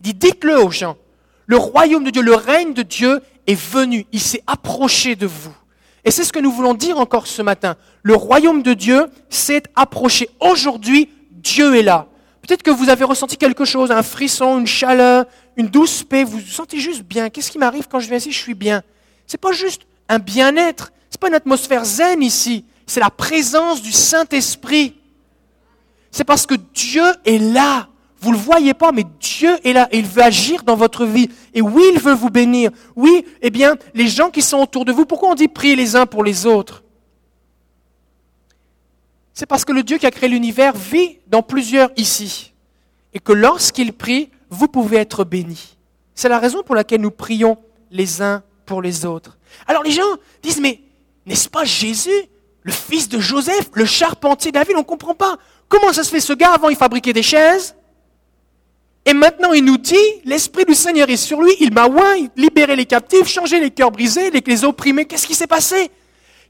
Il 0.00 0.12
dit, 0.12 0.14
dites-le 0.14 0.62
aux 0.62 0.70
gens. 0.70 0.98
Le 1.46 1.56
royaume 1.56 2.04
de 2.04 2.10
Dieu, 2.10 2.20
le 2.20 2.34
règne 2.34 2.74
de 2.74 2.82
Dieu 2.82 3.22
est 3.46 3.58
venu. 3.58 4.04
Il 4.12 4.20
s'est 4.20 4.42
approché 4.46 5.16
de 5.16 5.26
vous. 5.26 5.54
Et 6.06 6.12
c'est 6.12 6.22
ce 6.22 6.32
que 6.32 6.38
nous 6.38 6.52
voulons 6.52 6.72
dire 6.72 6.98
encore 6.98 7.26
ce 7.26 7.42
matin. 7.42 7.76
Le 8.04 8.14
royaume 8.14 8.62
de 8.62 8.74
Dieu 8.74 9.06
s'est 9.28 9.64
approché. 9.74 10.30
Aujourd'hui, 10.38 11.10
Dieu 11.32 11.74
est 11.74 11.82
là. 11.82 12.06
Peut-être 12.42 12.62
que 12.62 12.70
vous 12.70 12.88
avez 12.88 13.02
ressenti 13.02 13.36
quelque 13.36 13.64
chose, 13.64 13.90
un 13.90 14.04
frisson, 14.04 14.60
une 14.60 14.68
chaleur, 14.68 15.26
une 15.56 15.66
douce 15.66 16.04
paix. 16.04 16.22
Vous 16.22 16.38
vous 16.38 16.46
sentez 16.46 16.78
juste 16.78 17.02
bien. 17.02 17.28
Qu'est-ce 17.28 17.50
qui 17.50 17.58
m'arrive 17.58 17.88
quand 17.90 17.98
je 17.98 18.06
viens 18.06 18.18
ici? 18.18 18.30
Je 18.30 18.38
suis 18.38 18.54
bien. 18.54 18.84
C'est 19.26 19.40
pas 19.40 19.50
juste 19.50 19.82
un 20.08 20.20
bien-être. 20.20 20.92
C'est 21.10 21.20
pas 21.20 21.26
une 21.26 21.34
atmosphère 21.34 21.84
zen 21.84 22.22
ici. 22.22 22.64
C'est 22.86 23.00
la 23.00 23.10
présence 23.10 23.82
du 23.82 23.90
Saint-Esprit. 23.90 24.94
C'est 26.12 26.22
parce 26.22 26.46
que 26.46 26.54
Dieu 26.72 27.04
est 27.24 27.38
là. 27.38 27.88
Vous 28.26 28.32
ne 28.32 28.38
le 28.38 28.42
voyez 28.42 28.74
pas, 28.74 28.90
mais 28.90 29.04
Dieu 29.20 29.56
est 29.62 29.72
là 29.72 29.86
et 29.92 30.00
il 30.00 30.04
veut 30.04 30.20
agir 30.20 30.64
dans 30.64 30.74
votre 30.74 31.06
vie. 31.06 31.30
Et 31.54 31.62
oui, 31.62 31.84
il 31.92 32.00
veut 32.00 32.12
vous 32.12 32.28
bénir. 32.28 32.72
Oui, 32.96 33.24
eh 33.40 33.50
bien, 33.50 33.76
les 33.94 34.08
gens 34.08 34.30
qui 34.30 34.42
sont 34.42 34.58
autour 34.58 34.84
de 34.84 34.90
vous, 34.90 35.06
pourquoi 35.06 35.30
on 35.30 35.36
dit 35.36 35.46
prier 35.46 35.76
les 35.76 35.94
uns 35.94 36.06
pour 36.06 36.24
les 36.24 36.44
autres? 36.44 36.82
C'est 39.32 39.46
parce 39.46 39.64
que 39.64 39.70
le 39.70 39.84
Dieu 39.84 39.98
qui 39.98 40.06
a 40.06 40.10
créé 40.10 40.28
l'univers 40.28 40.74
vit 40.74 41.18
dans 41.28 41.40
plusieurs 41.40 41.90
ici. 41.96 42.52
Et 43.14 43.20
que 43.20 43.30
lorsqu'il 43.30 43.92
prie, 43.92 44.30
vous 44.50 44.66
pouvez 44.66 44.96
être 44.96 45.22
bénis. 45.22 45.76
C'est 46.16 46.28
la 46.28 46.40
raison 46.40 46.64
pour 46.64 46.74
laquelle 46.74 47.02
nous 47.02 47.12
prions 47.12 47.56
les 47.92 48.22
uns 48.22 48.42
pour 48.64 48.82
les 48.82 49.06
autres. 49.06 49.38
Alors 49.68 49.84
les 49.84 49.92
gens 49.92 50.02
disent, 50.42 50.60
mais 50.60 50.80
n'est-ce 51.26 51.48
pas 51.48 51.62
Jésus, 51.62 52.10
le 52.62 52.72
fils 52.72 53.08
de 53.08 53.20
Joseph, 53.20 53.70
le 53.74 53.84
charpentier 53.84 54.50
de 54.50 54.58
la 54.58 54.64
ville? 54.64 54.74
On 54.74 54.80
ne 54.80 54.84
comprend 54.84 55.14
pas. 55.14 55.38
Comment 55.68 55.92
ça 55.92 56.02
se 56.02 56.10
fait? 56.10 56.18
Ce 56.18 56.32
gars 56.32 56.54
avant 56.54 56.70
il 56.70 56.76
fabriquait 56.76 57.12
des 57.12 57.22
chaises 57.22 57.76
et 59.08 59.14
maintenant, 59.14 59.52
il 59.52 59.64
nous 59.64 59.78
dit, 59.78 59.94
l'Esprit 60.24 60.64
du 60.64 60.74
Seigneur 60.74 61.08
est 61.08 61.16
sur 61.16 61.40
lui, 61.40 61.52
il 61.60 61.72
m'a 61.72 61.86
oint, 61.86 62.26
libéré 62.36 62.74
les 62.74 62.86
captifs, 62.86 63.28
changé 63.28 63.60
les 63.60 63.70
cœurs 63.70 63.92
brisés, 63.92 64.32
les, 64.32 64.64
opprimés. 64.64 65.04
Qu'est-ce 65.04 65.28
qui 65.28 65.36
s'est 65.36 65.46
passé? 65.46 65.92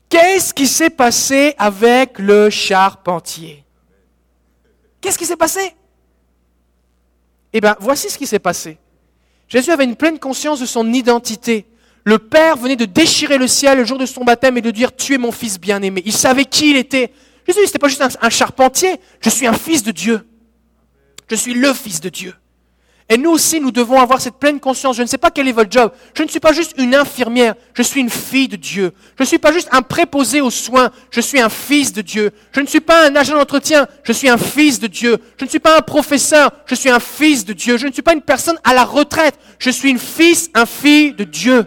Qu'est-ce 0.08 0.54
qui 0.54 0.66
s'est 0.66 0.88
passé 0.88 1.54
avec 1.58 2.18
le 2.18 2.48
charpentier? 2.48 3.62
Qu'est-ce 5.02 5.18
qui 5.18 5.26
s'est 5.26 5.36
passé? 5.36 5.74
Eh 7.52 7.60
bien, 7.60 7.76
voici 7.78 8.08
ce 8.08 8.16
qui 8.16 8.26
s'est 8.26 8.38
passé. 8.38 8.78
Jésus 9.48 9.70
avait 9.70 9.84
une 9.84 9.96
pleine 9.96 10.18
conscience 10.18 10.58
de 10.58 10.66
son 10.66 10.94
identité. 10.94 11.66
Le 12.04 12.18
Père 12.18 12.56
venait 12.56 12.76
de 12.76 12.86
déchirer 12.86 13.36
le 13.36 13.48
ciel 13.48 13.76
le 13.76 13.84
jour 13.84 13.98
de 13.98 14.06
son 14.06 14.24
baptême 14.24 14.56
et 14.56 14.62
de 14.62 14.70
dire, 14.70 14.96
tu 14.96 15.12
es 15.12 15.18
mon 15.18 15.30
fils 15.30 15.60
bien-aimé. 15.60 16.02
Il 16.06 16.14
savait 16.14 16.46
qui 16.46 16.70
il 16.70 16.76
était. 16.78 17.12
Jésus, 17.46 17.60
n'était 17.60 17.78
pas 17.78 17.88
juste 17.88 18.18
un 18.18 18.30
charpentier, 18.30 18.98
je 19.20 19.28
suis 19.28 19.46
un 19.46 19.52
fils 19.52 19.82
de 19.82 19.90
Dieu. 19.90 20.26
Je 21.28 21.34
suis 21.34 21.52
le 21.52 21.74
fils 21.74 22.00
de 22.00 22.08
Dieu. 22.08 22.34
Et 23.08 23.16
nous 23.16 23.30
aussi, 23.30 23.60
nous 23.60 23.70
devons 23.70 24.00
avoir 24.00 24.20
cette 24.20 24.34
pleine 24.34 24.58
conscience. 24.58 24.96
Je 24.96 25.02
ne 25.02 25.06
sais 25.06 25.18
pas 25.18 25.30
quel 25.30 25.46
est 25.46 25.52
votre 25.52 25.70
job. 25.70 25.92
Je 26.12 26.24
ne 26.24 26.28
suis 26.28 26.40
pas 26.40 26.52
juste 26.52 26.74
une 26.76 26.92
infirmière. 26.92 27.54
Je 27.72 27.82
suis 27.82 28.00
une 28.00 28.10
fille 28.10 28.48
de 28.48 28.56
Dieu. 28.56 28.92
Je 29.16 29.22
ne 29.22 29.26
suis 29.26 29.38
pas 29.38 29.52
juste 29.52 29.68
un 29.70 29.82
préposé 29.82 30.40
aux 30.40 30.50
soins. 30.50 30.90
Je 31.10 31.20
suis 31.20 31.40
un 31.40 31.48
fils 31.48 31.92
de 31.92 32.02
Dieu. 32.02 32.32
Je 32.50 32.60
ne 32.60 32.66
suis 32.66 32.80
pas 32.80 33.06
un 33.06 33.14
agent 33.14 33.36
d'entretien. 33.36 33.86
Je 34.02 34.12
suis 34.12 34.28
un 34.28 34.38
fils 34.38 34.80
de 34.80 34.88
Dieu. 34.88 35.18
Je 35.38 35.44
ne 35.44 35.50
suis 35.50 35.60
pas 35.60 35.78
un 35.78 35.82
professeur. 35.82 36.50
Je 36.66 36.74
suis 36.74 36.90
un 36.90 36.98
fils 36.98 37.44
de 37.44 37.52
Dieu. 37.52 37.76
Je 37.76 37.86
ne 37.86 37.92
suis 37.92 38.02
pas 38.02 38.12
une 38.12 38.22
personne 38.22 38.58
à 38.64 38.74
la 38.74 38.84
retraite. 38.84 39.38
Je 39.60 39.70
suis 39.70 39.90
une 39.90 40.00
fils, 40.00 40.50
un 40.54 40.66
fille 40.66 41.12
de 41.12 41.22
Dieu. 41.22 41.64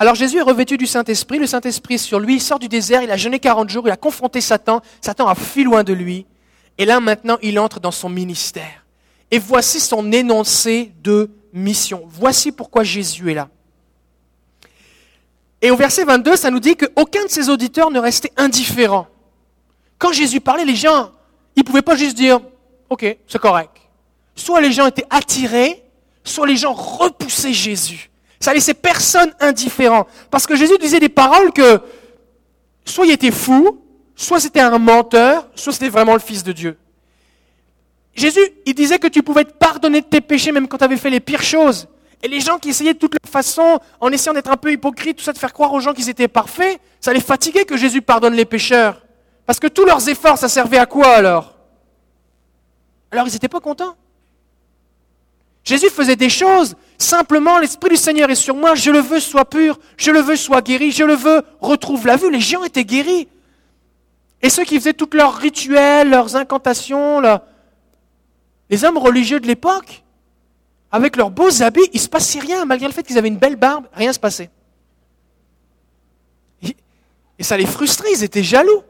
Alors 0.00 0.16
Jésus 0.16 0.38
est 0.38 0.42
revêtu 0.42 0.76
du 0.76 0.86
Saint-Esprit. 0.86 1.38
Le 1.38 1.46
Saint-Esprit 1.46 1.94
est 1.94 1.98
sur 1.98 2.18
lui. 2.18 2.34
Il 2.34 2.40
sort 2.40 2.58
du 2.58 2.66
désert. 2.66 3.02
Il 3.02 3.12
a 3.12 3.16
jeûné 3.16 3.38
40 3.38 3.70
jours. 3.70 3.86
Il 3.86 3.92
a 3.92 3.96
confronté 3.96 4.40
Satan. 4.40 4.80
Satan 5.00 5.28
a 5.28 5.36
fui 5.36 5.62
loin 5.62 5.84
de 5.84 5.92
lui. 5.92 6.26
Et 6.78 6.84
là 6.84 7.00
maintenant, 7.00 7.38
il 7.42 7.58
entre 7.58 7.80
dans 7.80 7.90
son 7.90 8.08
ministère. 8.08 8.86
Et 9.30 9.38
voici 9.38 9.80
son 9.80 10.10
énoncé 10.12 10.92
de 11.02 11.30
mission. 11.52 12.04
Voici 12.06 12.52
pourquoi 12.52 12.84
Jésus 12.84 13.30
est 13.30 13.34
là. 13.34 13.48
Et 15.60 15.70
au 15.70 15.76
verset 15.76 16.04
22, 16.04 16.36
ça 16.36 16.50
nous 16.50 16.60
dit 16.60 16.76
qu'aucun 16.76 17.24
de 17.24 17.30
ses 17.30 17.48
auditeurs 17.48 17.90
ne 17.90 17.98
restait 17.98 18.32
indifférent. 18.36 19.08
Quand 19.98 20.12
Jésus 20.12 20.40
parlait, 20.40 20.64
les 20.64 20.76
gens, 20.76 21.10
ils 21.56 21.60
ne 21.60 21.64
pouvaient 21.64 21.82
pas 21.82 21.96
juste 21.96 22.16
dire, 22.16 22.40
OK, 22.88 23.04
c'est 23.26 23.40
correct. 23.40 23.76
Soit 24.36 24.60
les 24.60 24.70
gens 24.70 24.86
étaient 24.86 25.06
attirés, 25.10 25.82
soit 26.22 26.46
les 26.46 26.56
gens 26.56 26.72
repoussaient 26.72 27.52
Jésus. 27.52 28.08
Ça 28.38 28.54
laissait 28.54 28.74
personne 28.74 29.32
indifférent. 29.40 30.06
Parce 30.30 30.46
que 30.46 30.54
Jésus 30.54 30.78
disait 30.78 31.00
des 31.00 31.08
paroles 31.08 31.52
que 31.52 31.80
soit 32.84 33.06
il 33.06 33.10
était 33.10 33.32
fou, 33.32 33.80
soit 34.18 34.40
c'était 34.40 34.60
un 34.60 34.76
menteur, 34.78 35.46
soit 35.54 35.72
c'était 35.72 35.88
vraiment 35.88 36.12
le 36.12 36.18
Fils 36.18 36.42
de 36.42 36.52
Dieu. 36.52 36.76
Jésus, 38.14 38.40
il 38.66 38.74
disait 38.74 38.98
que 38.98 39.06
tu 39.06 39.22
pouvais 39.22 39.44
te 39.44 39.52
pardonner 39.52 40.00
de 40.00 40.06
tes 40.06 40.20
péchés 40.20 40.50
même 40.50 40.66
quand 40.66 40.78
tu 40.78 40.84
avais 40.84 40.96
fait 40.96 41.08
les 41.08 41.20
pires 41.20 41.42
choses. 41.42 41.86
Et 42.20 42.26
les 42.26 42.40
gens 42.40 42.58
qui 42.58 42.70
essayaient 42.70 42.94
de 42.94 42.98
toute 42.98 43.14
façon, 43.30 43.78
en 44.00 44.10
essayant 44.10 44.34
d'être 44.34 44.50
un 44.50 44.56
peu 44.56 44.72
hypocrites, 44.72 45.18
tout 45.18 45.24
ça, 45.24 45.32
de 45.32 45.38
faire 45.38 45.52
croire 45.52 45.72
aux 45.72 45.78
gens 45.78 45.94
qu'ils 45.94 46.08
étaient 46.08 46.26
parfaits, 46.26 46.80
ça 47.00 47.12
les 47.12 47.20
fatiguait 47.20 47.64
que 47.64 47.76
Jésus 47.76 48.02
pardonne 48.02 48.34
les 48.34 48.44
pécheurs. 48.44 49.00
Parce 49.46 49.60
que 49.60 49.68
tous 49.68 49.84
leurs 49.84 50.08
efforts, 50.08 50.36
ça 50.36 50.48
servait 50.48 50.78
à 50.78 50.86
quoi 50.86 51.14
alors? 51.14 51.54
Alors 53.12 53.28
ils 53.28 53.32
n'étaient 53.32 53.48
pas 53.48 53.60
contents. 53.60 53.94
Jésus 55.62 55.90
faisait 55.90 56.16
des 56.16 56.28
choses, 56.28 56.74
simplement 56.98 57.58
l'Esprit 57.58 57.90
du 57.90 57.96
Seigneur 57.96 58.28
est 58.30 58.34
sur 58.34 58.56
moi, 58.56 58.74
je 58.74 58.90
le 58.90 58.98
veux 58.98 59.20
soit 59.20 59.44
pur, 59.44 59.78
je 59.96 60.10
le 60.10 60.20
veux 60.20 60.36
soit 60.36 60.60
guéri, 60.60 60.90
je 60.90 61.04
le 61.04 61.14
veux 61.14 61.42
retrouve 61.60 62.04
la 62.04 62.16
vue. 62.16 62.32
Les 62.32 62.40
gens 62.40 62.64
étaient 62.64 62.84
guéris. 62.84 63.28
Et 64.42 64.50
ceux 64.50 64.64
qui 64.64 64.78
faisaient 64.78 64.94
tous 64.94 65.10
leurs 65.14 65.34
rituels, 65.36 66.10
leurs 66.10 66.36
incantations, 66.36 67.20
les 68.70 68.84
hommes 68.84 68.98
religieux 68.98 69.40
de 69.40 69.46
l'époque, 69.46 70.04
avec 70.90 71.16
leurs 71.16 71.30
beaux 71.30 71.62
habits, 71.62 71.88
il 71.92 71.98
ne 71.98 72.02
se 72.02 72.08
passait 72.08 72.38
rien, 72.38 72.64
malgré 72.64 72.86
le 72.86 72.94
fait 72.94 73.02
qu'ils 73.02 73.18
avaient 73.18 73.28
une 73.28 73.36
belle 73.38 73.56
barbe, 73.56 73.86
rien 73.92 74.08
ne 74.08 74.12
se 74.12 74.20
passait. 74.20 74.50
Et 77.38 77.44
ça 77.44 77.56
les 77.56 77.66
frustrait, 77.66 78.12
ils 78.12 78.24
étaient 78.24 78.42
jaloux. 78.42 78.82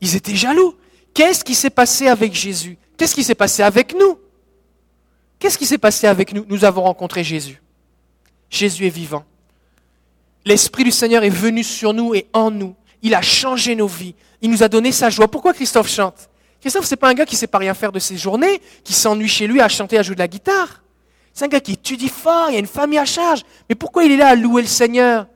Ils 0.00 0.14
étaient 0.14 0.36
jaloux. 0.36 0.76
Qu'est-ce 1.14 1.42
qui 1.44 1.54
s'est 1.54 1.70
passé 1.70 2.06
avec 2.06 2.32
Jésus? 2.32 2.78
Qu'est-ce 2.96 3.14
qui 3.14 3.24
s'est 3.24 3.34
passé 3.34 3.62
avec 3.62 3.94
nous? 3.94 4.18
Qu'est-ce 5.38 5.58
qui 5.58 5.66
s'est 5.66 5.78
passé 5.78 6.06
avec 6.06 6.32
nous? 6.32 6.44
Nous 6.48 6.64
avons 6.64 6.82
rencontré 6.82 7.24
Jésus. 7.24 7.60
Jésus 8.50 8.86
est 8.86 8.90
vivant. 8.90 9.24
L'Esprit 10.44 10.84
du 10.84 10.90
Seigneur 10.90 11.24
est 11.24 11.28
venu 11.28 11.64
sur 11.64 11.92
nous 11.92 12.14
et 12.14 12.28
en 12.32 12.50
nous. 12.50 12.74
Il 13.02 13.14
a 13.14 13.22
changé 13.22 13.74
nos 13.74 13.86
vies. 13.86 14.14
Il 14.40 14.50
nous 14.50 14.62
a 14.62 14.68
donné 14.68 14.92
sa 14.92 15.10
joie. 15.10 15.28
Pourquoi 15.28 15.52
Christophe 15.52 15.88
chante? 15.88 16.28
Christophe, 16.60 16.86
c'est 16.86 16.96
pas 16.96 17.08
un 17.08 17.14
gars 17.14 17.26
qui 17.26 17.36
sait 17.36 17.46
pas 17.46 17.58
rien 17.58 17.74
faire 17.74 17.92
de 17.92 17.98
ses 17.98 18.16
journées, 18.16 18.60
qui 18.82 18.92
s'ennuie 18.92 19.28
chez 19.28 19.46
lui 19.46 19.60
à 19.60 19.68
chanter, 19.68 19.98
à 19.98 20.02
jouer 20.02 20.14
de 20.16 20.20
la 20.20 20.28
guitare. 20.28 20.82
C'est 21.32 21.44
un 21.44 21.48
gars 21.48 21.60
qui 21.60 21.72
étudie 21.72 22.08
fort, 22.08 22.50
il 22.50 22.56
a 22.56 22.58
une 22.58 22.66
famille 22.66 22.98
à 22.98 23.04
charge. 23.04 23.44
Mais 23.68 23.76
pourquoi 23.76 24.04
il 24.04 24.12
est 24.12 24.16
là 24.16 24.28
à 24.28 24.34
louer 24.34 24.62
le 24.62 24.68
Seigneur? 24.68 25.26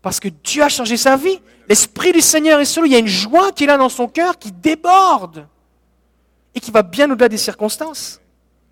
Parce 0.00 0.20
que 0.20 0.28
Dieu 0.28 0.62
a 0.62 0.68
changé 0.68 0.96
sa 0.96 1.16
vie. 1.16 1.40
L'Esprit 1.68 2.12
du 2.12 2.20
Seigneur 2.20 2.60
est 2.60 2.64
sur 2.64 2.82
lui. 2.82 2.90
Il 2.90 2.92
y 2.92 2.96
a 2.96 3.00
une 3.00 3.08
joie 3.08 3.50
qui 3.50 3.64
est 3.64 3.66
là 3.66 3.76
dans 3.76 3.88
son 3.88 4.06
cœur, 4.06 4.38
qui 4.38 4.52
déborde. 4.52 5.48
Et 6.54 6.60
qui 6.60 6.70
va 6.70 6.82
bien 6.82 7.10
au-delà 7.10 7.28
des 7.28 7.36
circonstances. 7.36 8.20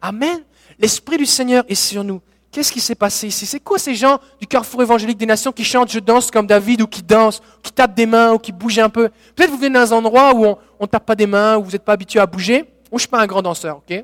Amen. 0.00 0.44
L'Esprit 0.78 1.18
du 1.18 1.26
Seigneur 1.26 1.64
est 1.68 1.74
sur 1.74 2.04
nous. 2.04 2.20
Qu'est-ce 2.56 2.72
qui 2.72 2.80
s'est 2.80 2.94
passé 2.94 3.26
ici? 3.26 3.44
C'est 3.44 3.60
quoi 3.60 3.78
ces 3.78 3.94
gens 3.94 4.18
du 4.40 4.46
carrefour 4.46 4.82
évangélique 4.82 5.18
des 5.18 5.26
nations 5.26 5.52
qui 5.52 5.62
chantent 5.62 5.92
Je 5.92 5.98
danse 5.98 6.30
comme 6.30 6.46
David 6.46 6.80
ou 6.80 6.86
qui 6.86 7.02
dansent, 7.02 7.42
qui 7.62 7.70
tapent 7.70 7.94
des 7.94 8.06
mains 8.06 8.32
ou 8.32 8.38
qui 8.38 8.50
bougent 8.50 8.78
un 8.78 8.88
peu? 8.88 9.10
Peut-être 9.34 9.50
vous 9.50 9.58
venez 9.58 9.78
dans 9.78 9.92
un 9.92 9.98
endroit 9.98 10.34
où 10.34 10.46
on 10.46 10.56
ne 10.80 10.86
tape 10.86 11.04
pas 11.04 11.14
des 11.14 11.26
mains, 11.26 11.58
où 11.58 11.64
vous 11.64 11.72
n'êtes 11.72 11.84
pas 11.84 11.92
habitué 11.92 12.18
à 12.18 12.24
bouger. 12.24 12.60
Moi, 12.60 12.92
je 12.92 12.94
ne 12.94 12.98
suis 13.00 13.08
pas 13.08 13.20
un 13.20 13.26
grand 13.26 13.42
danseur, 13.42 13.76
ok? 13.76 14.02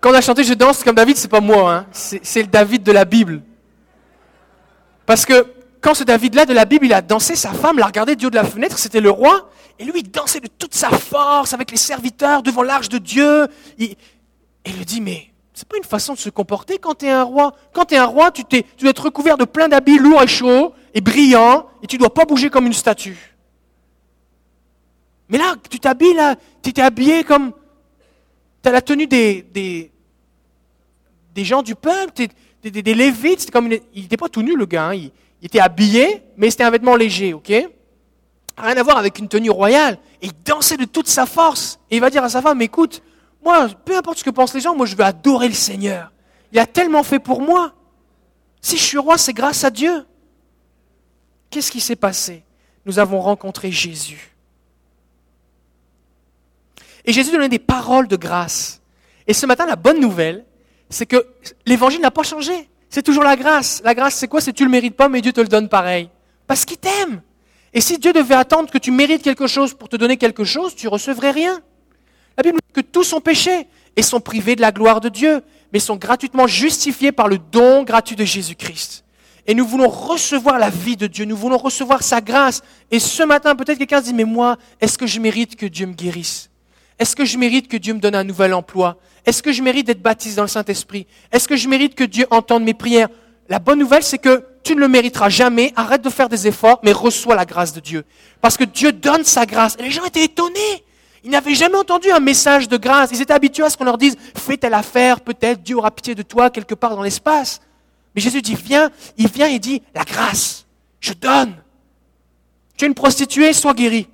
Quand 0.00 0.12
on 0.12 0.14
a 0.14 0.20
chanté 0.20 0.44
Je 0.44 0.54
danse 0.54 0.84
comme 0.84 0.94
David, 0.94 1.16
c'est 1.16 1.26
pas 1.26 1.40
moi, 1.40 1.74
hein. 1.74 1.86
c'est 1.90 2.42
le 2.42 2.46
David 2.46 2.84
de 2.84 2.92
la 2.92 3.04
Bible. 3.04 3.42
Parce 5.06 5.26
que 5.26 5.44
quand 5.80 5.94
ce 5.94 6.04
David-là 6.04 6.46
de 6.46 6.54
la 6.54 6.66
Bible, 6.66 6.86
il 6.86 6.92
a 6.92 7.02
dansé, 7.02 7.34
sa 7.34 7.50
femme 7.50 7.80
l'a 7.80 7.86
regardé 7.86 8.14
du 8.14 8.26
haut 8.26 8.30
de 8.30 8.36
la 8.36 8.44
fenêtre, 8.44 8.78
c'était 8.78 9.00
le 9.00 9.10
roi, 9.10 9.50
et 9.80 9.84
lui, 9.84 10.02
il 10.02 10.08
dansait 10.08 10.38
de 10.38 10.46
toute 10.56 10.74
sa 10.74 10.90
force 10.90 11.52
avec 11.52 11.72
les 11.72 11.78
serviteurs 11.78 12.44
devant 12.44 12.62
l'arche 12.62 12.88
de 12.88 12.98
Dieu. 12.98 13.48
et 13.76 13.98
il 14.64 14.76
lui 14.76 14.84
dit, 14.84 15.00
mais 15.00 15.32
c'est 15.56 15.66
pas 15.66 15.78
une 15.78 15.84
façon 15.84 16.12
de 16.12 16.18
se 16.18 16.28
comporter 16.28 16.76
quand 16.76 16.96
tu 16.96 17.06
es 17.06 17.10
un 17.10 17.22
roi. 17.22 17.54
Quand 17.72 17.86
tu 17.86 17.94
es 17.94 17.96
un 17.96 18.04
roi, 18.04 18.30
tu, 18.30 18.44
tu 18.44 18.62
dois 18.78 18.90
être 18.90 19.04
recouvert 19.04 19.38
de 19.38 19.46
plein 19.46 19.68
d'habits 19.68 19.98
lourds 19.98 20.22
et 20.22 20.26
chauds 20.26 20.74
et 20.92 21.00
brillants, 21.00 21.66
et 21.82 21.86
tu 21.86 21.96
dois 21.96 22.12
pas 22.12 22.26
bouger 22.26 22.50
comme 22.50 22.66
une 22.66 22.74
statue. 22.74 23.34
Mais 25.30 25.38
là, 25.38 25.54
tu 25.70 25.80
t'habilles, 25.80 26.12
là, 26.12 26.36
tu 26.62 26.74
t'es 26.74 26.82
habillé 26.82 27.24
comme. 27.24 27.52
Tu 28.62 28.68
as 28.68 28.72
la 28.72 28.82
tenue 28.82 29.06
des, 29.06 29.90
gens 31.36 31.62
du 31.62 31.74
peuple, 31.74 32.26
des, 32.62 32.94
lévites. 32.94 33.50
Comme 33.50 33.72
il 33.72 34.02
n'était 34.02 34.18
pas 34.18 34.28
tout 34.28 34.42
nu, 34.42 34.56
le 34.56 34.66
gars. 34.66 34.88
Hein. 34.88 34.94
Il, 34.94 35.10
était 35.42 35.60
habillé, 35.60 36.22
mais 36.36 36.50
c'était 36.50 36.64
un 36.64 36.70
vêtement 36.70 36.96
léger, 36.96 37.32
ok? 37.32 37.48
Rien 38.58 38.76
à 38.76 38.82
voir 38.82 38.98
avec 38.98 39.18
une 39.18 39.28
tenue 39.28 39.50
royale. 39.50 39.98
Il 40.20 40.32
dansait 40.44 40.76
de 40.76 40.84
toute 40.84 41.08
sa 41.08 41.24
force. 41.24 41.78
Et 41.90 41.96
il 41.96 42.00
va 42.00 42.10
dire 42.10 42.22
à 42.22 42.28
sa 42.28 42.42
femme 42.42 42.60
Écoute, 42.60 43.00
moi, 43.46 43.68
peu 43.84 43.96
importe 43.96 44.18
ce 44.18 44.24
que 44.24 44.30
pensent 44.30 44.54
les 44.54 44.60
gens, 44.60 44.74
moi 44.74 44.86
je 44.86 44.96
veux 44.96 45.04
adorer 45.04 45.46
le 45.46 45.54
Seigneur. 45.54 46.10
Il 46.50 46.58
a 46.58 46.66
tellement 46.66 47.04
fait 47.04 47.20
pour 47.20 47.40
moi. 47.40 47.72
Si 48.60 48.76
je 48.76 48.82
suis 48.82 48.98
roi, 48.98 49.16
c'est 49.18 49.32
grâce 49.32 49.62
à 49.62 49.70
Dieu. 49.70 50.04
Qu'est-ce 51.48 51.70
qui 51.70 51.80
s'est 51.80 51.94
passé? 51.94 52.42
Nous 52.86 52.98
avons 52.98 53.20
rencontré 53.20 53.70
Jésus. 53.70 54.34
Et 57.04 57.12
Jésus 57.12 57.30
donnait 57.30 57.48
des 57.48 57.60
paroles 57.60 58.08
de 58.08 58.16
grâce. 58.16 58.82
Et 59.28 59.32
ce 59.32 59.46
matin, 59.46 59.64
la 59.64 59.76
bonne 59.76 60.00
nouvelle, 60.00 60.44
c'est 60.90 61.06
que 61.06 61.24
l'évangile 61.66 62.00
n'a 62.00 62.10
pas 62.10 62.24
changé. 62.24 62.68
C'est 62.90 63.04
toujours 63.04 63.22
la 63.22 63.36
grâce. 63.36 63.80
La 63.84 63.94
grâce, 63.94 64.16
c'est 64.16 64.26
quoi? 64.26 64.40
C'est 64.40 64.52
tu 64.52 64.64
le 64.64 64.70
mérites 64.70 64.96
pas, 64.96 65.08
mais 65.08 65.20
Dieu 65.20 65.32
te 65.32 65.40
le 65.40 65.46
donne 65.46 65.68
pareil. 65.68 66.10
Parce 66.48 66.64
qu'il 66.64 66.78
t'aime. 66.78 67.22
Et 67.72 67.80
si 67.80 67.98
Dieu 67.98 68.12
devait 68.12 68.34
attendre 68.34 68.72
que 68.72 68.78
tu 68.78 68.90
mérites 68.90 69.22
quelque 69.22 69.46
chose 69.46 69.72
pour 69.72 69.88
te 69.88 69.94
donner 69.94 70.16
quelque 70.16 70.42
chose, 70.42 70.74
tu 70.74 70.88
recevrais 70.88 71.30
rien. 71.30 71.62
La 72.36 72.42
Bible 72.42 72.58
dit 72.58 72.72
que 72.72 72.86
tous 72.86 73.04
sont 73.04 73.20
péchés 73.20 73.66
et 73.96 74.02
sont 74.02 74.20
privés 74.20 74.56
de 74.56 74.60
la 74.60 74.72
gloire 74.72 75.00
de 75.00 75.08
Dieu, 75.08 75.42
mais 75.72 75.78
sont 75.78 75.96
gratuitement 75.96 76.46
justifiés 76.46 77.12
par 77.12 77.28
le 77.28 77.38
don 77.38 77.82
gratuit 77.82 78.16
de 78.16 78.24
Jésus-Christ. 78.24 79.04
Et 79.46 79.54
nous 79.54 79.66
voulons 79.66 79.88
recevoir 79.88 80.58
la 80.58 80.70
vie 80.70 80.96
de 80.96 81.06
Dieu, 81.06 81.24
nous 81.24 81.36
voulons 81.36 81.56
recevoir 81.56 82.02
sa 82.02 82.20
grâce. 82.20 82.62
Et 82.90 82.98
ce 82.98 83.22
matin, 83.22 83.54
peut-être 83.54 83.78
quelqu'un 83.78 84.00
se 84.00 84.06
dit, 84.06 84.14
mais 84.14 84.24
moi, 84.24 84.56
est-ce 84.80 84.98
que 84.98 85.06
je 85.06 85.20
mérite 85.20 85.56
que 85.56 85.66
Dieu 85.66 85.86
me 85.86 85.92
guérisse? 85.92 86.50
Est-ce 86.98 87.14
que 87.14 87.24
je 87.24 87.38
mérite 87.38 87.68
que 87.68 87.76
Dieu 87.76 87.94
me 87.94 88.00
donne 88.00 88.14
un 88.14 88.24
nouvel 88.24 88.54
emploi? 88.54 88.96
Est-ce 89.24 89.42
que 89.42 89.52
je 89.52 89.62
mérite 89.62 89.86
d'être 89.86 90.02
baptisé 90.02 90.36
dans 90.36 90.42
le 90.42 90.48
Saint-Esprit? 90.48 91.06
Est-ce 91.30 91.46
que 91.46 91.56
je 91.56 91.68
mérite 91.68 91.94
que 91.94 92.04
Dieu 92.04 92.26
entende 92.30 92.64
mes 92.64 92.74
prières? 92.74 93.08
La 93.48 93.60
bonne 93.60 93.78
nouvelle, 93.78 94.02
c'est 94.02 94.18
que 94.18 94.44
tu 94.64 94.74
ne 94.74 94.80
le 94.80 94.88
mériteras 94.88 95.28
jamais, 95.28 95.72
arrête 95.76 96.02
de 96.02 96.10
faire 96.10 96.28
des 96.28 96.48
efforts, 96.48 96.80
mais 96.82 96.92
reçois 96.92 97.36
la 97.36 97.44
grâce 97.44 97.72
de 97.72 97.80
Dieu. 97.80 98.04
Parce 98.40 98.56
que 98.56 98.64
Dieu 98.64 98.92
donne 98.92 99.24
sa 99.24 99.46
grâce. 99.46 99.76
Et 99.78 99.82
les 99.82 99.90
gens 99.90 100.04
étaient 100.04 100.24
étonnés. 100.24 100.84
Ils 101.26 101.30
n'avaient 101.30 101.56
jamais 101.56 101.76
entendu 101.76 102.08
un 102.12 102.20
message 102.20 102.68
de 102.68 102.76
grâce. 102.76 103.10
Ils 103.10 103.20
étaient 103.20 103.32
habitués 103.32 103.64
à 103.64 103.68
ce 103.68 103.76
qu'on 103.76 103.82
leur 103.82 103.98
dise, 103.98 104.16
fais 104.36 104.56
telle 104.56 104.74
affaire, 104.74 105.20
peut-être 105.20 105.60
Dieu 105.60 105.76
aura 105.76 105.90
pitié 105.90 106.14
de 106.14 106.22
toi 106.22 106.50
quelque 106.50 106.76
part 106.76 106.94
dans 106.94 107.02
l'espace. 107.02 107.60
Mais 108.14 108.20
Jésus 108.22 108.42
dit, 108.42 108.54
viens, 108.54 108.92
il 109.16 109.26
vient 109.26 109.48
et 109.48 109.58
dit, 109.58 109.82
la 109.92 110.04
grâce, 110.04 110.66
je 111.00 111.12
donne. 111.14 111.56
Tu 112.76 112.84
es 112.84 112.86
une 112.86 112.94
prostituée, 112.94 113.52
sois 113.54 113.74
guéri. 113.74 114.08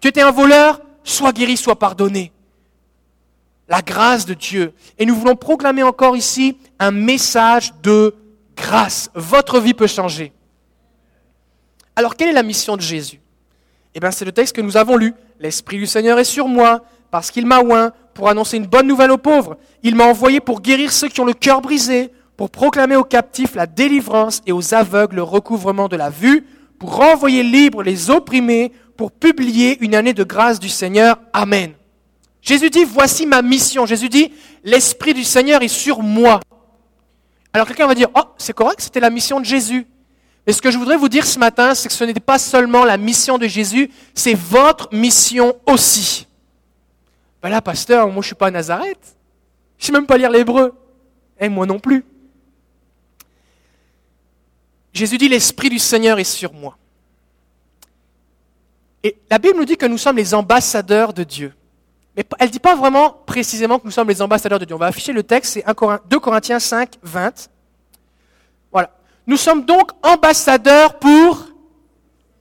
Tu 0.00 0.08
étais 0.08 0.22
un 0.22 0.32
voleur, 0.32 0.80
sois 1.04 1.32
guéri, 1.32 1.56
sois 1.56 1.78
pardonné. 1.78 2.32
La 3.68 3.80
grâce 3.80 4.26
de 4.26 4.34
Dieu. 4.34 4.74
Et 4.98 5.06
nous 5.06 5.14
voulons 5.14 5.36
proclamer 5.36 5.84
encore 5.84 6.16
ici 6.16 6.58
un 6.80 6.90
message 6.90 7.74
de 7.84 8.16
grâce. 8.56 9.08
Votre 9.14 9.60
vie 9.60 9.74
peut 9.74 9.86
changer. 9.86 10.32
Alors, 11.94 12.16
quelle 12.16 12.30
est 12.30 12.32
la 12.32 12.42
mission 12.42 12.76
de 12.76 12.82
Jésus? 12.82 13.20
Eh 13.94 14.00
bien, 14.00 14.10
c'est 14.10 14.24
le 14.24 14.32
texte 14.32 14.56
que 14.56 14.62
nous 14.62 14.76
avons 14.76 14.96
lu. 14.96 15.14
L'Esprit 15.40 15.78
du 15.78 15.86
Seigneur 15.86 16.18
est 16.18 16.24
sur 16.24 16.48
moi, 16.48 16.82
parce 17.10 17.30
qu'il 17.30 17.46
m'a 17.46 17.60
oint 17.60 17.92
pour 18.14 18.28
annoncer 18.28 18.56
une 18.56 18.66
bonne 18.66 18.86
nouvelle 18.86 19.10
aux 19.10 19.18
pauvres. 19.18 19.56
Il 19.82 19.94
m'a 19.94 20.04
envoyé 20.04 20.40
pour 20.40 20.60
guérir 20.60 20.92
ceux 20.92 21.08
qui 21.08 21.20
ont 21.20 21.24
le 21.24 21.34
cœur 21.34 21.60
brisé, 21.60 22.10
pour 22.36 22.50
proclamer 22.50 22.96
aux 22.96 23.04
captifs 23.04 23.54
la 23.54 23.66
délivrance 23.66 24.42
et 24.46 24.52
aux 24.52 24.74
aveugles 24.74 25.16
le 25.16 25.22
recouvrement 25.22 25.88
de 25.88 25.96
la 25.96 26.10
vue, 26.10 26.46
pour 26.78 26.96
renvoyer 26.96 27.42
libres 27.42 27.82
les 27.82 28.10
opprimés, 28.10 28.72
pour 28.96 29.12
publier 29.12 29.78
une 29.80 29.94
année 29.94 30.14
de 30.14 30.24
grâce 30.24 30.58
du 30.58 30.68
Seigneur. 30.68 31.18
Amen. 31.32 31.72
Jésus 32.42 32.70
dit, 32.70 32.84
voici 32.84 33.26
ma 33.26 33.42
mission. 33.42 33.86
Jésus 33.86 34.08
dit, 34.08 34.32
l'Esprit 34.64 35.14
du 35.14 35.24
Seigneur 35.24 35.62
est 35.62 35.68
sur 35.68 36.02
moi. 36.02 36.40
Alors 37.52 37.66
quelqu'un 37.66 37.86
va 37.86 37.94
dire, 37.94 38.08
oh, 38.14 38.22
c'est 38.38 38.52
correct, 38.52 38.80
c'était 38.80 39.00
la 39.00 39.10
mission 39.10 39.40
de 39.40 39.44
Jésus. 39.44 39.86
Mais 40.46 40.52
ce 40.52 40.62
que 40.62 40.70
je 40.70 40.78
voudrais 40.78 40.96
vous 40.96 41.08
dire 41.08 41.26
ce 41.26 41.38
matin, 41.38 41.74
c'est 41.74 41.88
que 41.88 41.94
ce 41.94 42.04
n'était 42.04 42.20
pas 42.20 42.38
seulement 42.38 42.84
la 42.84 42.96
mission 42.96 43.36
de 43.36 43.48
Jésus, 43.48 43.90
c'est 44.14 44.34
votre 44.34 44.94
mission 44.94 45.56
aussi. 45.66 46.28
Ben 47.42 47.48
là, 47.48 47.60
pasteur, 47.60 48.06
moi 48.06 48.14
je 48.14 48.18
ne 48.18 48.24
suis 48.24 48.34
pas 48.36 48.46
à 48.46 48.50
Nazareth. 48.50 49.16
Je 49.78 49.82
ne 49.82 49.86
sais 49.86 49.92
même 49.92 50.06
pas 50.06 50.16
lire 50.16 50.30
l'hébreu. 50.30 50.72
Et 51.40 51.48
moi 51.48 51.66
non 51.66 51.80
plus. 51.80 52.04
Jésus 54.92 55.18
dit, 55.18 55.28
l'Esprit 55.28 55.68
du 55.68 55.78
Seigneur 55.78 56.18
est 56.18 56.24
sur 56.24 56.54
moi. 56.54 56.78
Et 59.02 59.18
la 59.30 59.38
Bible 59.38 59.58
nous 59.58 59.64
dit 59.64 59.76
que 59.76 59.86
nous 59.86 59.98
sommes 59.98 60.16
les 60.16 60.32
ambassadeurs 60.32 61.12
de 61.12 61.22
Dieu. 61.22 61.52
Mais 62.16 62.24
elle 62.38 62.46
ne 62.46 62.52
dit 62.52 62.58
pas 62.58 62.74
vraiment 62.74 63.10
précisément 63.26 63.78
que 63.78 63.84
nous 63.84 63.90
sommes 63.90 64.08
les 64.08 64.22
ambassadeurs 64.22 64.58
de 64.58 64.64
Dieu. 64.64 64.74
On 64.74 64.78
va 64.78 64.86
afficher 64.86 65.12
le 65.12 65.22
texte, 65.22 65.52
c'est 65.54 65.64
2 66.08 66.18
Corinthiens 66.18 66.58
5, 66.58 66.94
20. 67.02 67.50
Nous 69.26 69.36
sommes 69.36 69.64
donc 69.64 69.90
ambassadeurs 70.02 70.98
pour 70.98 71.48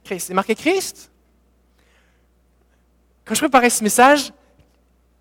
Christ. 0.04 0.27
C'est 0.27 0.34
marqué 0.34 0.56
Christ 0.56 1.12
Quand 3.24 3.34
je 3.34 3.39
préparais 3.39 3.70
ce 3.70 3.84
message, 3.84 4.32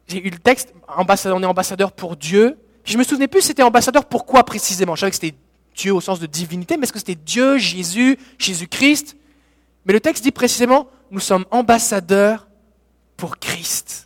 j'ai 0.07 0.25
eu 0.25 0.31
le 0.31 0.39
texte, 0.39 0.75
ambassadeur, 0.87 1.39
on 1.39 1.43
est 1.43 1.47
ambassadeur 1.47 1.93
pour 1.93 2.17
Dieu. 2.17 2.59
Je 2.85 2.99
me 2.99 3.03
souvenais 3.03 3.29
plus 3.29 3.41
c'était 3.41 3.63
ambassadeur 3.63 4.05
pour 4.05 4.27
quoi 4.27 4.45
précisément. 4.45 4.95
Je 4.95 5.01
savais 5.01 5.11
que 5.11 5.17
c'était 5.17 5.37
Dieu 5.75 5.95
au 5.95 6.01
sens 6.01 6.21
de 6.21 6.27
divinité, 6.27 6.77
mais 6.77 6.85
est-ce 6.85 6.93
que 6.93 6.99
c'était 6.99 7.15
Dieu, 7.15 7.57
Jésus, 7.57 8.19
Jésus-Christ? 8.39 9.17
Mais 9.87 9.95
le 9.95 10.01
texte 10.01 10.23
dit 10.23 10.31
précisément, 10.33 10.89
nous 11.11 11.21
sommes 11.21 11.47
ambassadeurs 11.51 12.47
pour 13.17 13.39
Christ. 13.39 14.04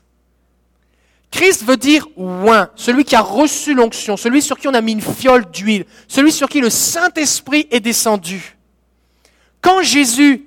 Christ 1.30 1.64
veut 1.64 1.76
dire 1.76 2.06
oint, 2.16 2.70
celui 2.74 3.04
qui 3.04 3.14
a 3.14 3.20
reçu 3.20 3.74
l'onction, 3.74 4.16
celui 4.16 4.40
sur 4.40 4.58
qui 4.58 4.68
on 4.68 4.74
a 4.74 4.80
mis 4.80 4.92
une 4.92 5.02
fiole 5.02 5.50
d'huile, 5.50 5.84
celui 6.06 6.32
sur 6.32 6.48
qui 6.48 6.60
le 6.60 6.70
Saint-Esprit 6.70 7.66
est 7.70 7.80
descendu. 7.80 8.56
Quand 9.60 9.82
Jésus 9.82 10.46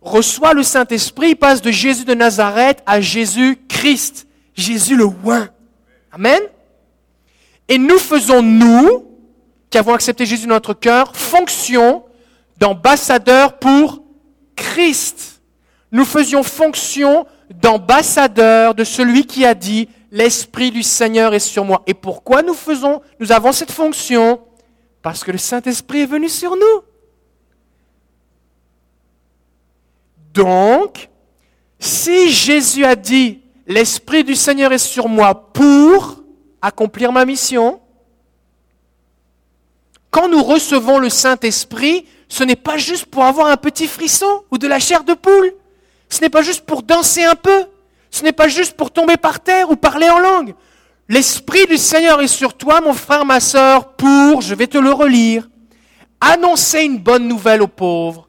reçoit 0.00 0.54
le 0.54 0.62
Saint-Esprit, 0.62 1.30
il 1.30 1.36
passe 1.36 1.62
de 1.62 1.70
Jésus 1.70 2.04
de 2.04 2.14
Nazareth 2.14 2.82
à 2.86 3.00
Jésus-Christ, 3.00 4.26
Jésus 4.54 4.96
le 4.96 5.06
oint. 5.24 5.48
Amen. 6.12 6.40
Et 7.68 7.78
nous 7.78 7.98
faisons, 7.98 8.42
nous, 8.42 9.06
qui 9.70 9.78
avons 9.78 9.94
accepté 9.94 10.26
Jésus 10.26 10.46
dans 10.46 10.54
notre 10.54 10.74
cœur, 10.74 11.14
fonction 11.14 12.02
d'ambassadeur 12.58 13.58
pour 13.58 14.02
Christ. 14.56 15.40
Nous 15.92 16.04
faisions 16.04 16.42
fonction 16.42 17.26
d'ambassadeur 17.62 18.74
de 18.74 18.84
celui 18.84 19.24
qui 19.26 19.44
a 19.44 19.54
dit 19.54 19.88
l'Esprit 20.10 20.70
du 20.70 20.82
Seigneur 20.82 21.34
est 21.34 21.38
sur 21.38 21.64
moi. 21.64 21.82
Et 21.86 21.94
pourquoi 21.94 22.42
nous 22.42 22.54
faisons, 22.54 23.00
nous 23.18 23.32
avons 23.32 23.52
cette 23.52 23.70
fonction? 23.70 24.40
Parce 25.02 25.24
que 25.24 25.30
le 25.30 25.38
Saint-Esprit 25.38 26.00
est 26.00 26.06
venu 26.06 26.28
sur 26.28 26.56
nous. 26.56 26.82
Donc, 30.34 31.08
si 31.78 32.30
Jésus 32.30 32.84
a 32.84 32.94
dit 32.94 33.40
l'Esprit 33.66 34.24
du 34.24 34.34
Seigneur 34.34 34.72
est 34.72 34.78
sur 34.78 35.08
moi 35.08 35.52
pour 35.52 36.22
accomplir 36.60 37.12
ma 37.12 37.24
mission, 37.24 37.80
quand 40.10 40.28
nous 40.28 40.42
recevons 40.42 40.98
le 40.98 41.08
Saint-Esprit, 41.08 42.06
ce 42.28 42.44
n'est 42.44 42.56
pas 42.56 42.76
juste 42.76 43.06
pour 43.06 43.24
avoir 43.24 43.46
un 43.46 43.56
petit 43.56 43.86
frisson 43.86 44.44
ou 44.50 44.58
de 44.58 44.66
la 44.66 44.78
chair 44.78 45.04
de 45.04 45.14
poule. 45.14 45.52
Ce 46.08 46.20
n'est 46.20 46.30
pas 46.30 46.42
juste 46.42 46.62
pour 46.62 46.82
danser 46.82 47.24
un 47.24 47.36
peu. 47.36 47.64
Ce 48.10 48.24
n'est 48.24 48.32
pas 48.32 48.48
juste 48.48 48.76
pour 48.76 48.90
tomber 48.90 49.16
par 49.16 49.40
terre 49.40 49.70
ou 49.70 49.76
parler 49.76 50.08
en 50.08 50.18
langue. 50.18 50.54
L'Esprit 51.08 51.66
du 51.66 51.76
Seigneur 51.76 52.20
est 52.20 52.28
sur 52.28 52.54
toi, 52.54 52.80
mon 52.80 52.94
frère, 52.94 53.24
ma 53.24 53.40
sœur, 53.40 53.94
pour, 53.94 54.42
je 54.42 54.54
vais 54.54 54.66
te 54.66 54.78
le 54.78 54.92
relire, 54.92 55.48
annoncer 56.20 56.82
une 56.82 56.98
bonne 56.98 57.26
nouvelle 57.26 57.62
aux 57.62 57.68
pauvres, 57.68 58.28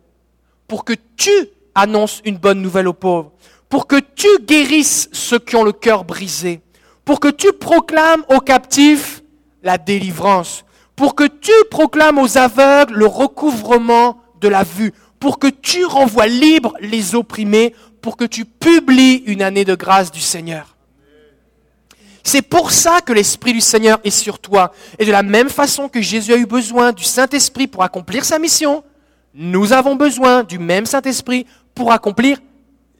pour 0.68 0.84
que 0.84 0.94
tu 1.16 1.32
annonces 1.76 2.22
une 2.26 2.38
bonne 2.38 2.62
nouvelle 2.62 2.88
aux 2.88 2.94
pauvres, 2.94 3.32
pour 3.70 3.88
que 3.88 3.98
tu 4.16 4.28
guérisses 4.42 5.10
ceux 5.12 5.40
qui 5.40 5.56
ont 5.56 5.64
le 5.64 5.74
cœur 5.74 6.04
brisé, 6.04 6.62
pour 7.06 7.20
que 7.20 7.28
tu 7.28 7.54
proclames 7.54 8.24
aux 8.30 8.40
captifs 8.40 9.22
la 9.64 9.78
délivrance, 9.78 10.66
pour 10.96 11.16
que 11.16 11.26
tu 11.26 11.52
proclames 11.70 12.18
aux 12.18 12.38
aveugles 12.38 12.96
le 12.96 13.06
recouvrement 13.06 14.22
de 14.40 14.48
la 14.48 14.64
vue, 14.64 14.94
pour 15.20 15.40
que 15.40 15.48
tu 15.48 15.86
renvoies 15.86 16.28
libres 16.28 16.74
les 16.80 17.16
opprimés, 17.16 17.76
pour 18.02 18.18
que 18.18 18.26
tu 18.26 18.46
publies 18.46 19.24
une 19.26 19.42
année 19.42 19.66
de 19.66 19.76
grâce 19.76 20.12
du 20.12 20.22
Seigneur. 20.22 20.76
C'est 22.24 22.42
pour 22.42 22.72
ça 22.72 23.02
que 23.02 23.14
l'Esprit 23.14 23.54
du 23.54 23.62
Seigneur 23.62 24.00
est 24.04 24.12
sur 24.12 24.40
toi. 24.40 24.74
Et 25.00 25.06
de 25.06 25.12
la 25.12 25.24
même 25.24 25.50
façon 25.50 25.90
que 25.90 26.02
Jésus 26.02 26.34
a 26.34 26.38
eu 26.38 26.46
besoin 26.46 26.92
du 26.92 27.04
Saint-Esprit 27.04 27.68
pour 27.68 27.84
accomplir 27.84 28.26
sa 28.26 28.38
mission, 28.38 28.84
nous 29.34 29.74
avons 29.74 29.96
besoin 29.96 30.44
du 30.44 30.60
même 30.60 30.86
Saint-Esprit 30.86 31.48
pour 31.74 31.92
accomplir 31.92 32.40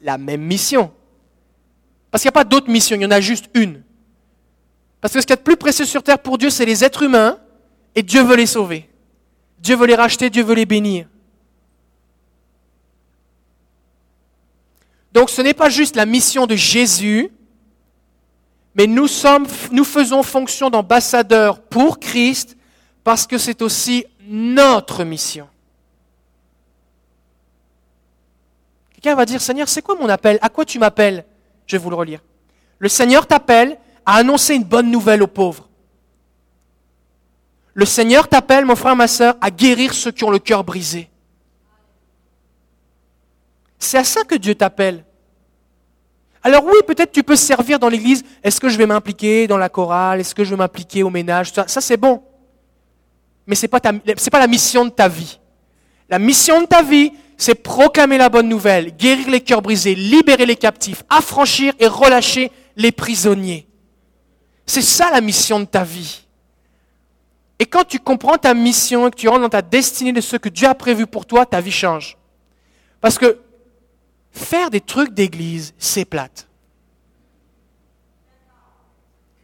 la 0.02 0.18
même 0.18 0.42
mission. 0.42 0.90
Parce 2.10 2.22
qu'il 2.22 2.28
n'y 2.28 2.32
a 2.32 2.40
pas 2.40 2.44
d'autre 2.44 2.70
mission, 2.70 2.96
il 2.96 3.02
y 3.02 3.06
en 3.06 3.10
a 3.10 3.20
juste 3.20 3.46
une. 3.54 3.82
Parce 5.00 5.14
que 5.14 5.20
ce 5.20 5.26
qui 5.26 5.32
est 5.32 5.36
le 5.36 5.42
plus 5.42 5.56
précieux 5.56 5.84
sur 5.84 6.02
terre 6.02 6.18
pour 6.18 6.38
Dieu, 6.38 6.50
c'est 6.50 6.64
les 6.64 6.84
êtres 6.84 7.02
humains, 7.02 7.38
et 7.94 8.02
Dieu 8.02 8.22
veut 8.22 8.36
les 8.36 8.46
sauver. 8.46 8.88
Dieu 9.58 9.76
veut 9.76 9.86
les 9.86 9.94
racheter, 9.94 10.30
Dieu 10.30 10.42
veut 10.42 10.54
les 10.54 10.66
bénir. 10.66 11.06
Donc 15.12 15.30
ce 15.30 15.42
n'est 15.42 15.54
pas 15.54 15.68
juste 15.68 15.96
la 15.96 16.06
mission 16.06 16.46
de 16.46 16.56
Jésus, 16.56 17.30
mais 18.74 18.86
nous, 18.86 19.06
sommes, 19.06 19.46
nous 19.70 19.84
faisons 19.84 20.22
fonction 20.22 20.70
d'ambassadeurs 20.70 21.60
pour 21.60 22.00
Christ 22.00 22.56
parce 23.04 23.26
que 23.26 23.36
c'est 23.36 23.60
aussi 23.60 24.06
notre 24.26 25.04
mission. 25.04 25.48
Quelqu'un 28.94 29.16
va 29.16 29.26
dire, 29.26 29.40
Seigneur, 29.40 29.68
c'est 29.68 29.82
quoi 29.82 29.96
mon 29.96 30.08
appel? 30.08 30.38
À 30.40 30.48
quoi 30.48 30.64
tu 30.64 30.78
m'appelles? 30.78 31.24
Je 31.66 31.76
vais 31.76 31.82
vous 31.82 31.90
le 31.90 31.96
relire. 31.96 32.20
Le 32.78 32.88
Seigneur 32.88 33.26
t'appelle 33.26 33.76
à 34.06 34.14
annoncer 34.16 34.54
une 34.54 34.64
bonne 34.64 34.90
nouvelle 34.90 35.22
aux 35.22 35.28
pauvres. 35.28 35.68
Le 37.74 37.84
Seigneur 37.84 38.28
t'appelle, 38.28 38.64
mon 38.64 38.76
frère, 38.76 38.96
ma 38.96 39.08
soeur, 39.08 39.34
à 39.40 39.50
guérir 39.50 39.92
ceux 39.92 40.12
qui 40.12 40.24
ont 40.24 40.30
le 40.30 40.38
cœur 40.38 40.64
brisé. 40.64 41.10
C'est 43.82 43.98
à 43.98 44.04
ça 44.04 44.22
que 44.22 44.36
Dieu 44.36 44.54
t'appelle. 44.54 45.04
Alors 46.42 46.64
oui, 46.64 46.76
peut-être 46.86 47.10
tu 47.10 47.24
peux 47.24 47.34
servir 47.34 47.80
dans 47.80 47.88
l'église. 47.88 48.22
Est-ce 48.42 48.60
que 48.60 48.68
je 48.68 48.78
vais 48.78 48.86
m'impliquer 48.86 49.48
dans 49.48 49.58
la 49.58 49.68
chorale? 49.68 50.20
Est-ce 50.20 50.36
que 50.36 50.44
je 50.44 50.50
vais 50.50 50.56
m'impliquer 50.56 51.02
au 51.02 51.10
ménage? 51.10 51.52
Ça, 51.52 51.80
c'est 51.80 51.96
bon. 51.96 52.22
Mais 53.44 53.56
ce 53.56 53.62
n'est 53.62 53.68
pas, 53.68 53.80
pas 53.80 54.38
la 54.38 54.46
mission 54.46 54.84
de 54.84 54.90
ta 54.90 55.08
vie. 55.08 55.40
La 56.08 56.20
mission 56.20 56.62
de 56.62 56.66
ta 56.66 56.82
vie, 56.82 57.10
c'est 57.36 57.56
proclamer 57.56 58.18
la 58.18 58.28
bonne 58.28 58.48
nouvelle, 58.48 58.96
guérir 58.96 59.28
les 59.28 59.40
cœurs 59.40 59.62
brisés, 59.62 59.96
libérer 59.96 60.46
les 60.46 60.56
captifs, 60.56 61.02
affranchir 61.10 61.74
et 61.80 61.88
relâcher 61.88 62.52
les 62.76 62.92
prisonniers. 62.92 63.66
C'est 64.64 64.82
ça 64.82 65.10
la 65.10 65.20
mission 65.20 65.58
de 65.58 65.64
ta 65.64 65.82
vie. 65.82 66.22
Et 67.58 67.66
quand 67.66 67.84
tu 67.84 67.98
comprends 67.98 68.38
ta 68.38 68.54
mission 68.54 69.08
et 69.08 69.10
que 69.10 69.16
tu 69.16 69.28
rentres 69.28 69.42
dans 69.42 69.48
ta 69.48 69.62
destinée 69.62 70.12
de 70.12 70.20
ce 70.20 70.36
que 70.36 70.48
Dieu 70.48 70.68
a 70.68 70.74
prévu 70.74 71.08
pour 71.08 71.26
toi, 71.26 71.44
ta 71.46 71.60
vie 71.60 71.72
change. 71.72 72.16
Parce 73.00 73.18
que 73.18 73.40
Faire 74.32 74.70
des 74.70 74.80
trucs 74.80 75.12
d'église, 75.12 75.74
c'est 75.78 76.04
plate. 76.04 76.48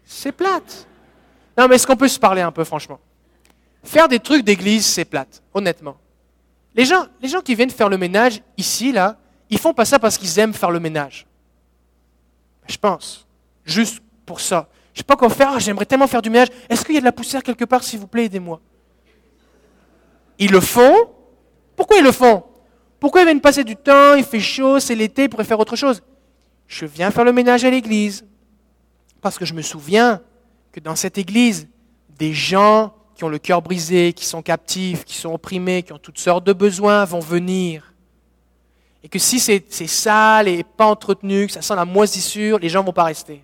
C'est 0.05 0.33
plate. 0.33 0.87
Non, 1.57 1.69
mais 1.69 1.77
est-ce 1.77 1.87
qu'on 1.87 1.97
peut 1.97 2.09
se 2.09 2.19
parler 2.19 2.41
un 2.41 2.51
peu, 2.51 2.65
franchement? 2.65 2.99
Faire 3.85 4.09
des 4.09 4.19
trucs 4.19 4.45
d'église, 4.45 4.87
c'est 4.87 5.05
plate, 5.05 5.43
honnêtement. 5.53 5.97
Les 6.75 6.85
gens, 6.85 7.07
les 7.21 7.29
gens 7.29 7.41
qui 7.41 7.55
viennent 7.55 7.71
faire 7.71 7.89
le 7.89 7.99
ménage 7.99 8.43
ici, 8.57 8.93
là, 8.93 9.17
ils 9.51 9.59
font 9.59 9.75
pas 9.75 9.85
ça 9.85 9.99
parce 9.99 10.19
qu'ils 10.19 10.39
aiment 10.39 10.55
faire 10.55 10.71
le 10.71 10.81
ménage. 10.81 11.27
Je 12.67 12.77
pense. 12.77 13.27
Juste 13.65 14.03
pour 14.25 14.41
ça. 14.41 14.69
Je 14.93 14.99
sais 14.99 15.05
pas 15.05 15.17
quoi 15.17 15.29
faire, 15.31 15.53
ah, 15.55 15.59
j'aimerais 15.59 15.87
tellement 15.87 16.07
faire 16.07 16.23
du 16.23 16.31
ménage. 16.31 16.49
Est-ce 16.69 16.85
qu'il 16.85 16.95
y 16.95 16.99
a 16.99 17.01
de 17.01 17.05
la 17.05 17.13
poussière 17.13 17.43
quelque 17.43 17.65
part, 17.65 17.85
s'il 17.85 17.99
vous 17.99 18.07
plaît, 18.07 18.25
aidez-moi? 18.25 18.61
Ils 20.39 20.51
le 20.51 20.61
font. 20.61 20.95
Pourquoi 21.77 21.99
ils 21.99 22.05
le 22.05 22.13
font? 22.13 22.45
Pourquoi 23.01 23.23
ils 23.23 23.25
viennent 23.25 23.41
passer 23.41 23.65
du 23.65 23.77
temps, 23.77 24.15
il 24.15 24.25
fait 24.25 24.41
chaud, 24.41 24.81
c'est 24.81 24.95
l'été, 24.95 25.25
ils 25.25 25.29
pourraient 25.29 25.45
faire 25.45 25.61
autre 25.61 25.77
chose? 25.77 26.03
Je 26.67 26.85
viens 26.85 27.11
faire 27.11 27.25
le 27.25 27.33
ménage 27.33 27.65
à 27.65 27.71
l'église. 27.71 28.25
Parce 29.21 29.39
que 29.39 29.45
je 29.45 29.55
me 29.55 29.63
souviens 29.63 30.21
que 30.73 30.81
dans 30.81 30.97
cette 30.97 31.19
église, 31.19 31.69
des 32.19 32.33
gens 32.33 32.95
qui 33.15 33.25
ont 33.25 33.29
le 33.29 33.39
cœur 33.39 33.63
brisé, 33.63 34.13
qui 34.13 34.25
sont 34.25 34.43
captifs, 34.43 35.05
qui 35.05 35.17
sont 35.17 35.33
opprimés, 35.33 35.83
qui 35.83 35.93
ont 35.93 35.99
toutes 35.99 36.19
sortes 36.19 36.45
de 36.45 36.53
besoins 36.53 37.05
vont 37.05 37.21
venir. 37.21 37.95
Et 39.03 39.09
que 39.09 39.19
si 39.19 39.41
c'est 39.41 39.87
sale 39.87 40.49
et 40.49 40.63
pas 40.63 40.87
entretenu, 40.87 41.47
que 41.47 41.53
ça 41.53 41.63
sent 41.63 41.75
la 41.75 41.85
moisissure, 41.85 42.59
les 42.59 42.69
gens 42.69 42.81
ne 42.81 42.87
vont 42.87 42.93
pas 42.93 43.05
rester. 43.05 43.43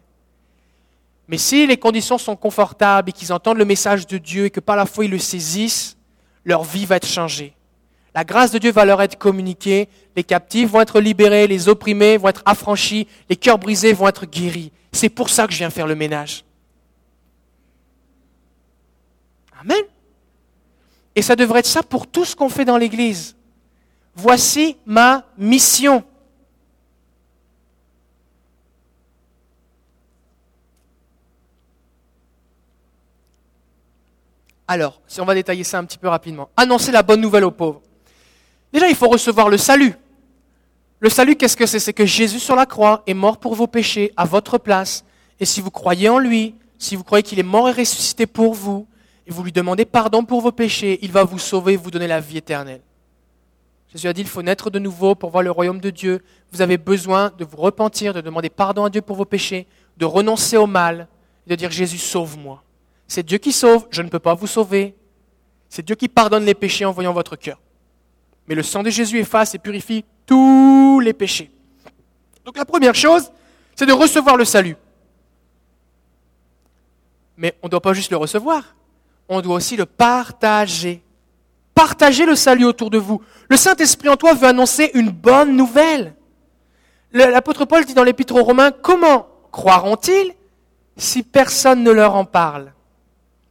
Mais 1.26 1.38
si 1.38 1.66
les 1.66 1.76
conditions 1.76 2.18
sont 2.18 2.36
confortables 2.36 3.10
et 3.10 3.12
qu'ils 3.12 3.32
entendent 3.32 3.58
le 3.58 3.64
message 3.64 4.06
de 4.06 4.18
Dieu 4.18 4.44
et 4.46 4.50
que 4.50 4.60
par 4.60 4.76
la 4.76 4.84
foi 4.84 5.06
ils 5.06 5.10
le 5.10 5.18
saisissent, 5.18 5.96
leur 6.44 6.62
vie 6.62 6.84
va 6.84 6.96
être 6.96 7.06
changée. 7.06 7.54
La 8.14 8.24
grâce 8.24 8.52
de 8.52 8.58
Dieu 8.58 8.70
va 8.70 8.84
leur 8.84 9.02
être 9.02 9.18
communiquée, 9.18 9.88
les 10.14 10.22
captifs 10.22 10.70
vont 10.70 10.80
être 10.80 11.00
libérés, 11.00 11.48
les 11.48 11.68
opprimés 11.68 12.16
vont 12.16 12.28
être 12.28 12.42
affranchis, 12.46 13.08
les 13.28 13.34
cœurs 13.34 13.58
brisés 13.58 13.92
vont 13.92 14.06
être 14.06 14.24
guéris. 14.24 14.70
C'est 14.92 15.08
pour 15.08 15.30
ça 15.30 15.46
que 15.46 15.52
je 15.52 15.58
viens 15.58 15.70
faire 15.70 15.88
le 15.88 15.96
ménage. 15.96 16.44
Amen. 19.60 19.82
Et 21.16 21.22
ça 21.22 21.34
devrait 21.34 21.60
être 21.60 21.66
ça 21.66 21.82
pour 21.82 22.06
tout 22.06 22.24
ce 22.24 22.36
qu'on 22.36 22.48
fait 22.48 22.64
dans 22.64 22.76
l'Église. 22.76 23.36
Voici 24.14 24.76
ma 24.86 25.24
mission. 25.36 26.04
Alors, 34.66 35.00
si 35.06 35.20
on 35.20 35.24
va 35.24 35.34
détailler 35.34 35.64
ça 35.64 35.78
un 35.78 35.84
petit 35.84 35.98
peu 35.98 36.08
rapidement. 36.08 36.48
Annoncer 36.56 36.92
la 36.92 37.02
bonne 37.02 37.20
nouvelle 37.20 37.44
aux 37.44 37.50
pauvres. 37.50 37.82
Déjà, 38.74 38.88
il 38.88 38.96
faut 38.96 39.08
recevoir 39.08 39.48
le 39.48 39.56
salut. 39.56 39.94
Le 40.98 41.08
salut, 41.08 41.36
qu'est-ce 41.36 41.56
que 41.56 41.64
c'est? 41.64 41.78
C'est 41.78 41.92
que 41.92 42.04
Jésus 42.04 42.40
sur 42.40 42.56
la 42.56 42.66
croix 42.66 43.04
est 43.06 43.14
mort 43.14 43.38
pour 43.38 43.54
vos 43.54 43.68
péchés 43.68 44.12
à 44.16 44.24
votre 44.24 44.58
place. 44.58 45.04
Et 45.38 45.44
si 45.44 45.60
vous 45.60 45.70
croyez 45.70 46.08
en 46.08 46.18
lui, 46.18 46.56
si 46.76 46.96
vous 46.96 47.04
croyez 47.04 47.22
qu'il 47.22 47.38
est 47.38 47.44
mort 47.44 47.68
et 47.68 47.72
ressuscité 47.72 48.26
pour 48.26 48.52
vous, 48.52 48.88
et 49.28 49.30
vous 49.30 49.44
lui 49.44 49.52
demandez 49.52 49.84
pardon 49.84 50.24
pour 50.24 50.40
vos 50.40 50.50
péchés, 50.50 50.98
il 51.02 51.12
va 51.12 51.22
vous 51.22 51.38
sauver 51.38 51.74
et 51.74 51.76
vous 51.76 51.92
donner 51.92 52.08
la 52.08 52.18
vie 52.18 52.36
éternelle. 52.36 52.80
Jésus 53.92 54.08
a 54.08 54.12
dit, 54.12 54.22
il 54.22 54.26
faut 54.26 54.42
naître 54.42 54.70
de 54.70 54.80
nouveau 54.80 55.14
pour 55.14 55.30
voir 55.30 55.44
le 55.44 55.52
royaume 55.52 55.80
de 55.80 55.90
Dieu. 55.90 56.24
Vous 56.50 56.60
avez 56.60 56.76
besoin 56.76 57.30
de 57.38 57.44
vous 57.44 57.58
repentir, 57.58 58.12
de 58.12 58.20
demander 58.20 58.50
pardon 58.50 58.84
à 58.84 58.90
Dieu 58.90 59.02
pour 59.02 59.14
vos 59.14 59.24
péchés, 59.24 59.68
de 59.98 60.04
renoncer 60.04 60.56
au 60.56 60.66
mal, 60.66 61.06
et 61.46 61.50
de 61.50 61.54
dire, 61.54 61.70
Jésus, 61.70 61.98
sauve-moi. 61.98 62.64
C'est 63.06 63.24
Dieu 63.24 63.38
qui 63.38 63.52
sauve, 63.52 63.86
je 63.90 64.02
ne 64.02 64.08
peux 64.08 64.18
pas 64.18 64.34
vous 64.34 64.48
sauver. 64.48 64.96
C'est 65.68 65.86
Dieu 65.86 65.94
qui 65.94 66.08
pardonne 66.08 66.44
les 66.44 66.54
péchés 66.54 66.84
en 66.84 66.90
voyant 66.90 67.12
votre 67.12 67.36
cœur. 67.36 67.60
Mais 68.48 68.54
le 68.54 68.62
sang 68.62 68.82
de 68.82 68.90
Jésus 68.90 69.18
efface 69.18 69.54
et 69.54 69.58
purifie 69.58 70.04
tous 70.26 71.00
les 71.00 71.12
péchés. 71.12 71.50
Donc 72.44 72.56
la 72.56 72.64
première 72.64 72.94
chose, 72.94 73.30
c'est 73.74 73.86
de 73.86 73.92
recevoir 73.92 74.36
le 74.36 74.44
salut. 74.44 74.76
Mais 77.36 77.54
on 77.62 77.66
ne 77.66 77.70
doit 77.70 77.80
pas 77.80 77.94
juste 77.94 78.10
le 78.10 78.16
recevoir, 78.16 78.76
on 79.28 79.40
doit 79.40 79.56
aussi 79.56 79.76
le 79.76 79.86
partager. 79.86 81.02
Partagez 81.74 82.24
le 82.24 82.36
salut 82.36 82.64
autour 82.64 82.90
de 82.90 82.98
vous. 82.98 83.20
Le 83.48 83.56
Saint-Esprit 83.56 84.08
en 84.08 84.16
toi 84.16 84.34
veut 84.34 84.46
annoncer 84.46 84.90
une 84.94 85.10
bonne 85.10 85.56
nouvelle. 85.56 86.14
L'apôtre 87.12 87.64
Paul 87.64 87.84
dit 87.84 87.94
dans 87.94 88.04
l'Épître 88.04 88.34
aux 88.34 88.44
Romains, 88.44 88.70
comment 88.70 89.26
croiront-ils 89.50 90.32
si 90.96 91.22
personne 91.22 91.82
ne 91.82 91.90
leur 91.90 92.14
en 92.14 92.24
parle? 92.24 92.72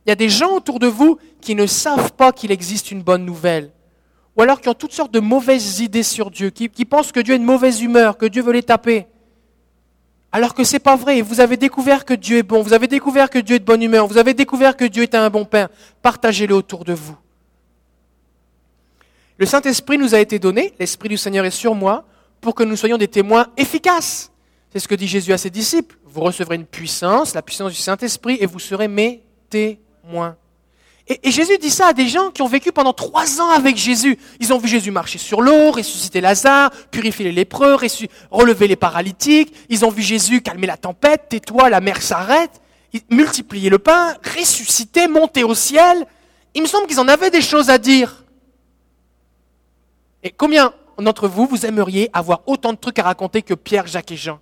Il 0.05 0.09
y 0.09 0.11
a 0.11 0.15
des 0.15 0.29
gens 0.29 0.51
autour 0.51 0.79
de 0.79 0.87
vous 0.87 1.17
qui 1.41 1.55
ne 1.55 1.65
savent 1.65 2.13
pas 2.13 2.31
qu'il 2.31 2.51
existe 2.51 2.91
une 2.91 3.01
bonne 3.01 3.25
nouvelle, 3.25 3.71
ou 4.35 4.41
alors 4.41 4.61
qui 4.61 4.69
ont 4.69 4.73
toutes 4.73 4.93
sortes 4.93 5.13
de 5.13 5.19
mauvaises 5.19 5.79
idées 5.79 6.03
sur 6.03 6.31
Dieu, 6.31 6.49
qui, 6.49 6.85
pensent 6.85 7.11
que 7.11 7.19
Dieu 7.19 7.35
est 7.35 7.39
de 7.39 7.43
mauvaise 7.43 7.81
humeur, 7.81 8.17
que 8.17 8.25
Dieu 8.25 8.41
veut 8.41 8.53
les 8.53 8.63
taper. 8.63 9.07
Alors 10.31 10.55
que 10.55 10.63
c'est 10.63 10.79
pas 10.79 10.95
vrai. 10.95 11.21
Vous 11.21 11.39
avez 11.39 11.57
découvert 11.57 12.05
que 12.05 12.15
Dieu 12.15 12.37
est 12.37 12.43
bon. 12.43 12.63
Vous 12.63 12.73
avez 12.73 12.87
découvert 12.87 13.29
que 13.29 13.37
Dieu 13.37 13.57
est 13.57 13.59
de 13.59 13.65
bonne 13.65 13.83
humeur. 13.83 14.07
Vous 14.07 14.17
avez 14.17 14.33
découvert 14.33 14.75
que 14.75 14.85
Dieu 14.85 15.03
est 15.03 15.13
un 15.13 15.29
bon 15.29 15.45
Père. 15.45 15.69
Partagez-le 16.01 16.55
autour 16.55 16.83
de 16.85 16.93
vous. 16.93 17.15
Le 19.37 19.45
Saint-Esprit 19.45 19.99
nous 19.99 20.15
a 20.15 20.19
été 20.19 20.39
donné, 20.39 20.73
l'Esprit 20.79 21.09
du 21.09 21.17
Seigneur 21.17 21.45
est 21.45 21.51
sur 21.51 21.75
moi, 21.75 22.05
pour 22.41 22.55
que 22.55 22.63
nous 22.63 22.75
soyons 22.75 22.97
des 22.97 23.07
témoins 23.07 23.47
efficaces. 23.57 24.31
C'est 24.71 24.79
ce 24.79 24.87
que 24.87 24.95
dit 24.95 25.07
Jésus 25.07 25.33
à 25.33 25.37
ses 25.37 25.51
disciples. 25.51 25.97
Vous 26.03 26.21
recevrez 26.21 26.55
une 26.55 26.65
puissance, 26.65 27.35
la 27.35 27.43
puissance 27.43 27.71
du 27.71 27.77
Saint-Esprit, 27.77 28.37
et 28.39 28.47
vous 28.47 28.59
serez 28.59 28.87
mes 28.87 29.23
témoins. 29.49 30.35
Et, 31.07 31.31
Jésus 31.31 31.57
dit 31.57 31.69
ça 31.69 31.87
à 31.87 31.93
des 31.93 32.07
gens 32.07 32.31
qui 32.31 32.41
ont 32.41 32.47
vécu 32.47 32.71
pendant 32.71 32.93
trois 32.93 33.41
ans 33.41 33.49
avec 33.49 33.75
Jésus. 33.75 34.17
Ils 34.39 34.53
ont 34.53 34.57
vu 34.57 34.69
Jésus 34.69 34.89
marcher 34.89 35.17
sur 35.17 35.41
l'eau, 35.41 35.71
ressusciter 35.71 36.21
Lazare, 36.21 36.71
purifier 36.91 37.25
les 37.25 37.33
lépreux, 37.33 37.75
relever 38.31 38.67
les 38.67 38.77
paralytiques. 38.77 39.53
Ils 39.67 39.83
ont 39.83 39.89
vu 39.89 40.01
Jésus 40.01 40.41
calmer 40.41 40.67
la 40.67 40.77
tempête, 40.77 41.27
tais-toi, 41.27 41.69
la 41.69 41.81
mer 41.81 42.01
s'arrête, 42.01 42.61
multiplier 43.09 43.69
le 43.69 43.79
pain, 43.79 44.13
ressusciter, 44.37 45.09
monter 45.09 45.43
au 45.43 45.55
ciel. 45.55 46.05
Il 46.53 46.61
me 46.61 46.67
semble 46.67 46.87
qu'ils 46.87 46.99
en 47.01 47.07
avaient 47.09 47.31
des 47.31 47.41
choses 47.41 47.69
à 47.69 47.77
dire. 47.77 48.23
Et 50.23 50.31
combien 50.31 50.73
d'entre 50.97 51.27
vous, 51.27 51.47
vous 51.47 51.65
aimeriez 51.65 52.09
avoir 52.13 52.43
autant 52.45 52.71
de 52.71 52.77
trucs 52.77 52.99
à 52.99 53.03
raconter 53.03 53.41
que 53.41 53.53
Pierre, 53.53 53.87
Jacques 53.87 54.11
et 54.11 54.17
Jean? 54.17 54.39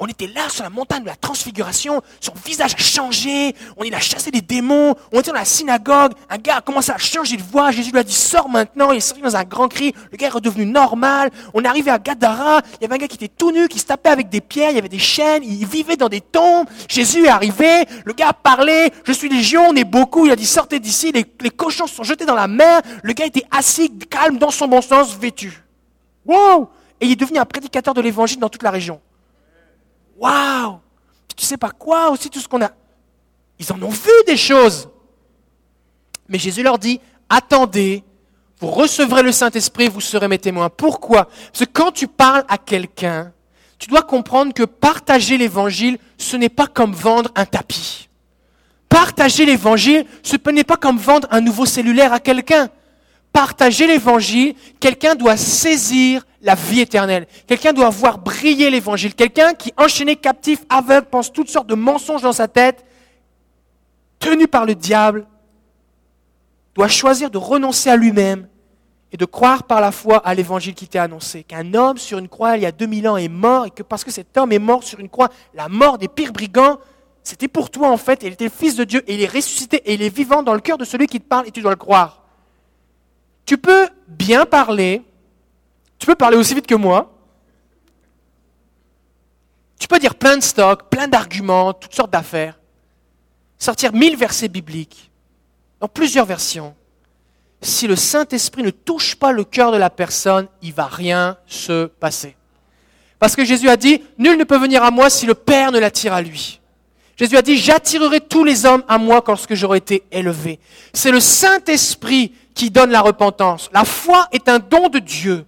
On 0.00 0.06
était 0.06 0.26
là 0.26 0.48
sur 0.48 0.64
la 0.64 0.70
montagne 0.70 1.02
de 1.02 1.08
la 1.08 1.14
transfiguration, 1.14 2.00
son 2.20 2.32
visage 2.44 2.74
a 2.74 2.78
changé, 2.78 3.54
on 3.76 3.84
est 3.84 3.94
a 3.94 4.00
chassé 4.00 4.30
des 4.30 4.40
démons, 4.40 4.94
on 5.12 5.20
était 5.20 5.30
dans 5.30 5.36
la 5.36 5.44
synagogue, 5.44 6.12
un 6.30 6.38
gars 6.38 6.56
a 6.56 6.60
commencé 6.62 6.90
à 6.90 6.96
changer 6.96 7.36
de 7.36 7.42
voix, 7.42 7.70
Jésus 7.70 7.90
lui 7.90 7.98
a 7.98 8.02
dit 8.02 8.14
sors 8.14 8.48
maintenant, 8.48 8.92
il 8.92 8.96
est 8.96 9.00
sorti 9.00 9.20
dans 9.20 9.36
un 9.36 9.44
grand 9.44 9.68
cri, 9.68 9.94
le 10.10 10.16
gars 10.16 10.28
est 10.28 10.30
redevenu 10.30 10.64
normal, 10.64 11.30
on 11.52 11.62
est 11.62 11.66
arrivé 11.66 11.90
à 11.90 11.98
Gadara, 11.98 12.62
il 12.80 12.82
y 12.82 12.84
avait 12.86 12.94
un 12.94 12.98
gars 12.98 13.08
qui 13.08 13.16
était 13.16 13.28
tout 13.28 13.52
nu, 13.52 13.68
qui 13.68 13.78
se 13.78 13.84
tapait 13.84 14.08
avec 14.08 14.30
des 14.30 14.40
pierres, 14.40 14.70
il 14.70 14.76
y 14.76 14.78
avait 14.78 14.88
des 14.88 14.98
chaînes, 14.98 15.42
il 15.44 15.66
vivait 15.66 15.96
dans 15.96 16.08
des 16.08 16.22
tombes, 16.22 16.66
Jésus 16.88 17.26
est 17.26 17.28
arrivé, 17.28 17.84
le 18.06 18.14
gars 18.14 18.28
a 18.28 18.32
parlé, 18.32 18.90
je 19.04 19.12
suis 19.12 19.28
légion, 19.28 19.66
on 19.68 19.76
est 19.76 19.84
beaucoup, 19.84 20.24
il 20.24 20.32
a 20.32 20.36
dit 20.36 20.46
sortez 20.46 20.80
d'ici, 20.80 21.12
les, 21.12 21.26
les 21.40 21.50
cochons 21.50 21.86
se 21.86 21.96
sont 21.96 22.04
jetés 22.04 22.24
dans 22.24 22.34
la 22.34 22.48
mer, 22.48 22.80
le 23.02 23.12
gars 23.12 23.26
était 23.26 23.44
assis, 23.50 23.90
calme, 24.08 24.38
dans 24.38 24.50
son 24.50 24.66
bon 24.66 24.80
sens, 24.80 25.14
vêtu. 25.14 25.62
Wow! 26.24 26.70
Et 27.02 27.06
il 27.06 27.12
est 27.12 27.16
devenu 27.16 27.38
un 27.38 27.44
prédicateur 27.44 27.92
de 27.92 28.00
l'évangile 28.00 28.38
dans 28.38 28.48
toute 28.48 28.62
la 28.62 28.70
région. 28.70 29.00
Waouh 30.20 30.78
Tu 31.34 31.44
sais 31.44 31.56
pas 31.56 31.70
quoi 31.70 32.10
aussi, 32.10 32.28
tout 32.28 32.38
ce 32.38 32.46
qu'on 32.46 32.62
a. 32.62 32.70
Ils 33.58 33.72
en 33.72 33.82
ont 33.82 33.88
vu 33.88 34.10
des 34.26 34.36
choses. 34.36 34.88
Mais 36.28 36.38
Jésus 36.38 36.62
leur 36.62 36.78
dit, 36.78 37.00
attendez, 37.28 38.04
vous 38.60 38.68
recevrez 38.68 39.22
le 39.22 39.32
Saint-Esprit, 39.32 39.88
vous 39.88 40.00
serez 40.00 40.28
mes 40.28 40.38
témoins. 40.38 40.68
Pourquoi? 40.68 41.24
Parce 41.24 41.64
que 41.64 41.70
quand 41.72 41.90
tu 41.90 42.06
parles 42.06 42.44
à 42.48 42.58
quelqu'un, 42.58 43.32
tu 43.78 43.88
dois 43.88 44.02
comprendre 44.02 44.52
que 44.52 44.62
partager 44.62 45.38
l'évangile, 45.38 45.98
ce 46.18 46.36
n'est 46.36 46.50
pas 46.50 46.66
comme 46.66 46.92
vendre 46.92 47.30
un 47.34 47.46
tapis. 47.46 48.08
Partager 48.90 49.46
l'évangile, 49.46 50.04
ce 50.22 50.36
n'est 50.50 50.64
pas 50.64 50.76
comme 50.76 50.98
vendre 50.98 51.26
un 51.30 51.40
nouveau 51.40 51.64
cellulaire 51.64 52.12
à 52.12 52.20
quelqu'un. 52.20 52.68
Partager 53.32 53.86
l'évangile, 53.86 54.54
quelqu'un 54.80 55.14
doit 55.14 55.36
saisir 55.36 56.24
la 56.42 56.54
vie 56.54 56.80
éternelle. 56.80 57.26
Quelqu'un 57.46 57.72
doit 57.72 57.90
voir 57.90 58.18
briller 58.18 58.70
l'évangile. 58.70 59.14
Quelqu'un 59.14 59.54
qui, 59.54 59.72
enchaîné, 59.76 60.16
captif, 60.16 60.64
aveugle, 60.68 61.06
pense 61.10 61.32
toutes 61.32 61.48
sortes 61.48 61.66
de 61.66 61.74
mensonges 61.74 62.22
dans 62.22 62.32
sa 62.32 62.48
tête, 62.48 62.84
tenu 64.18 64.48
par 64.48 64.66
le 64.66 64.74
diable, 64.74 65.26
doit 66.74 66.88
choisir 66.88 67.30
de 67.30 67.38
renoncer 67.38 67.90
à 67.90 67.96
lui-même 67.96 68.48
et 69.12 69.16
de 69.16 69.24
croire 69.24 69.64
par 69.64 69.80
la 69.80 69.92
foi 69.92 70.18
à 70.18 70.34
l'évangile 70.34 70.74
qui 70.74 70.86
t'est 70.86 70.98
annoncé. 70.98 71.42
Qu'un 71.42 71.74
homme 71.74 71.98
sur 71.98 72.18
une 72.18 72.28
croix 72.28 72.56
il 72.56 72.62
y 72.62 72.66
a 72.66 72.72
2000 72.72 73.08
ans 73.08 73.16
est 73.16 73.28
mort 73.28 73.66
et 73.66 73.70
que 73.70 73.82
parce 73.82 74.04
que 74.04 74.10
cet 74.10 74.36
homme 74.36 74.52
est 74.52 74.58
mort 74.58 74.84
sur 74.84 75.00
une 75.00 75.08
croix, 75.08 75.30
la 75.54 75.68
mort 75.68 75.98
des 75.98 76.08
pires 76.08 76.32
brigands, 76.32 76.78
c'était 77.22 77.48
pour 77.48 77.70
toi 77.70 77.90
en 77.90 77.96
fait, 77.96 78.22
il 78.22 78.32
était 78.32 78.44
le 78.44 78.50
Fils 78.50 78.76
de 78.76 78.84
Dieu 78.84 79.02
et 79.06 79.14
il 79.14 79.22
est 79.22 79.32
ressuscité 79.32 79.78
et 79.84 79.94
il 79.94 80.02
est 80.02 80.14
vivant 80.14 80.42
dans 80.42 80.54
le 80.54 80.60
cœur 80.60 80.78
de 80.78 80.84
celui 80.84 81.06
qui 81.06 81.20
te 81.20 81.26
parle 81.26 81.48
et 81.48 81.50
tu 81.50 81.60
dois 81.60 81.72
le 81.72 81.76
croire. 81.76 82.19
Tu 83.44 83.58
peux 83.58 83.88
bien 84.08 84.46
parler, 84.46 85.02
tu 85.98 86.06
peux 86.06 86.14
parler 86.14 86.36
aussi 86.36 86.54
vite 86.54 86.66
que 86.66 86.74
moi. 86.74 87.16
Tu 89.78 89.88
peux 89.88 89.98
dire 89.98 90.14
plein 90.14 90.36
de 90.36 90.42
stocks, 90.42 90.88
plein 90.90 91.08
d'arguments, 91.08 91.72
toutes 91.72 91.94
sortes 91.94 92.10
d'affaires. 92.10 92.58
Sortir 93.58 93.92
mille 93.92 94.16
versets 94.16 94.48
bibliques, 94.48 95.10
dans 95.80 95.88
plusieurs 95.88 96.26
versions. 96.26 96.74
Si 97.62 97.86
le 97.86 97.96
Saint-Esprit 97.96 98.62
ne 98.62 98.70
touche 98.70 99.16
pas 99.16 99.32
le 99.32 99.44
cœur 99.44 99.72
de 99.72 99.76
la 99.76 99.90
personne, 99.90 100.48
il 100.62 100.72
va 100.72 100.86
rien 100.86 101.36
se 101.46 101.86
passer. 101.86 102.36
Parce 103.18 103.36
que 103.36 103.44
Jésus 103.44 103.68
a 103.68 103.76
dit, 103.76 104.02
nul 104.16 104.38
ne 104.38 104.44
peut 104.44 104.58
venir 104.58 104.82
à 104.82 104.90
moi 104.90 105.10
si 105.10 105.26
le 105.26 105.34
Père 105.34 105.72
ne 105.72 105.78
l'attire 105.78 106.14
à 106.14 106.22
lui. 106.22 106.59
Jésus 107.20 107.36
a 107.36 107.42
dit, 107.42 107.58
j'attirerai 107.58 108.22
tous 108.22 108.44
les 108.44 108.64
hommes 108.64 108.82
à 108.88 108.96
moi 108.96 109.22
lorsque 109.26 109.52
j'aurai 109.52 109.76
été 109.76 110.04
élevé. 110.10 110.58
C'est 110.94 111.10
le 111.10 111.20
Saint-Esprit 111.20 112.32
qui 112.54 112.70
donne 112.70 112.90
la 112.90 113.02
repentance. 113.02 113.68
La 113.74 113.84
foi 113.84 114.26
est 114.32 114.48
un 114.48 114.58
don 114.58 114.88
de 114.88 115.00
Dieu. 115.00 115.44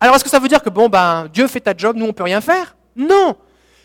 Alors 0.00 0.16
est-ce 0.16 0.24
que 0.24 0.30
ça 0.30 0.38
veut 0.38 0.48
dire 0.48 0.62
que 0.62 0.70
bon 0.70 0.88
ben 0.88 1.28
Dieu 1.30 1.46
fait 1.46 1.60
ta 1.60 1.76
job, 1.76 1.96
nous 1.96 2.06
on 2.06 2.14
peut 2.14 2.22
rien 2.22 2.40
faire? 2.40 2.74
Non. 2.96 3.36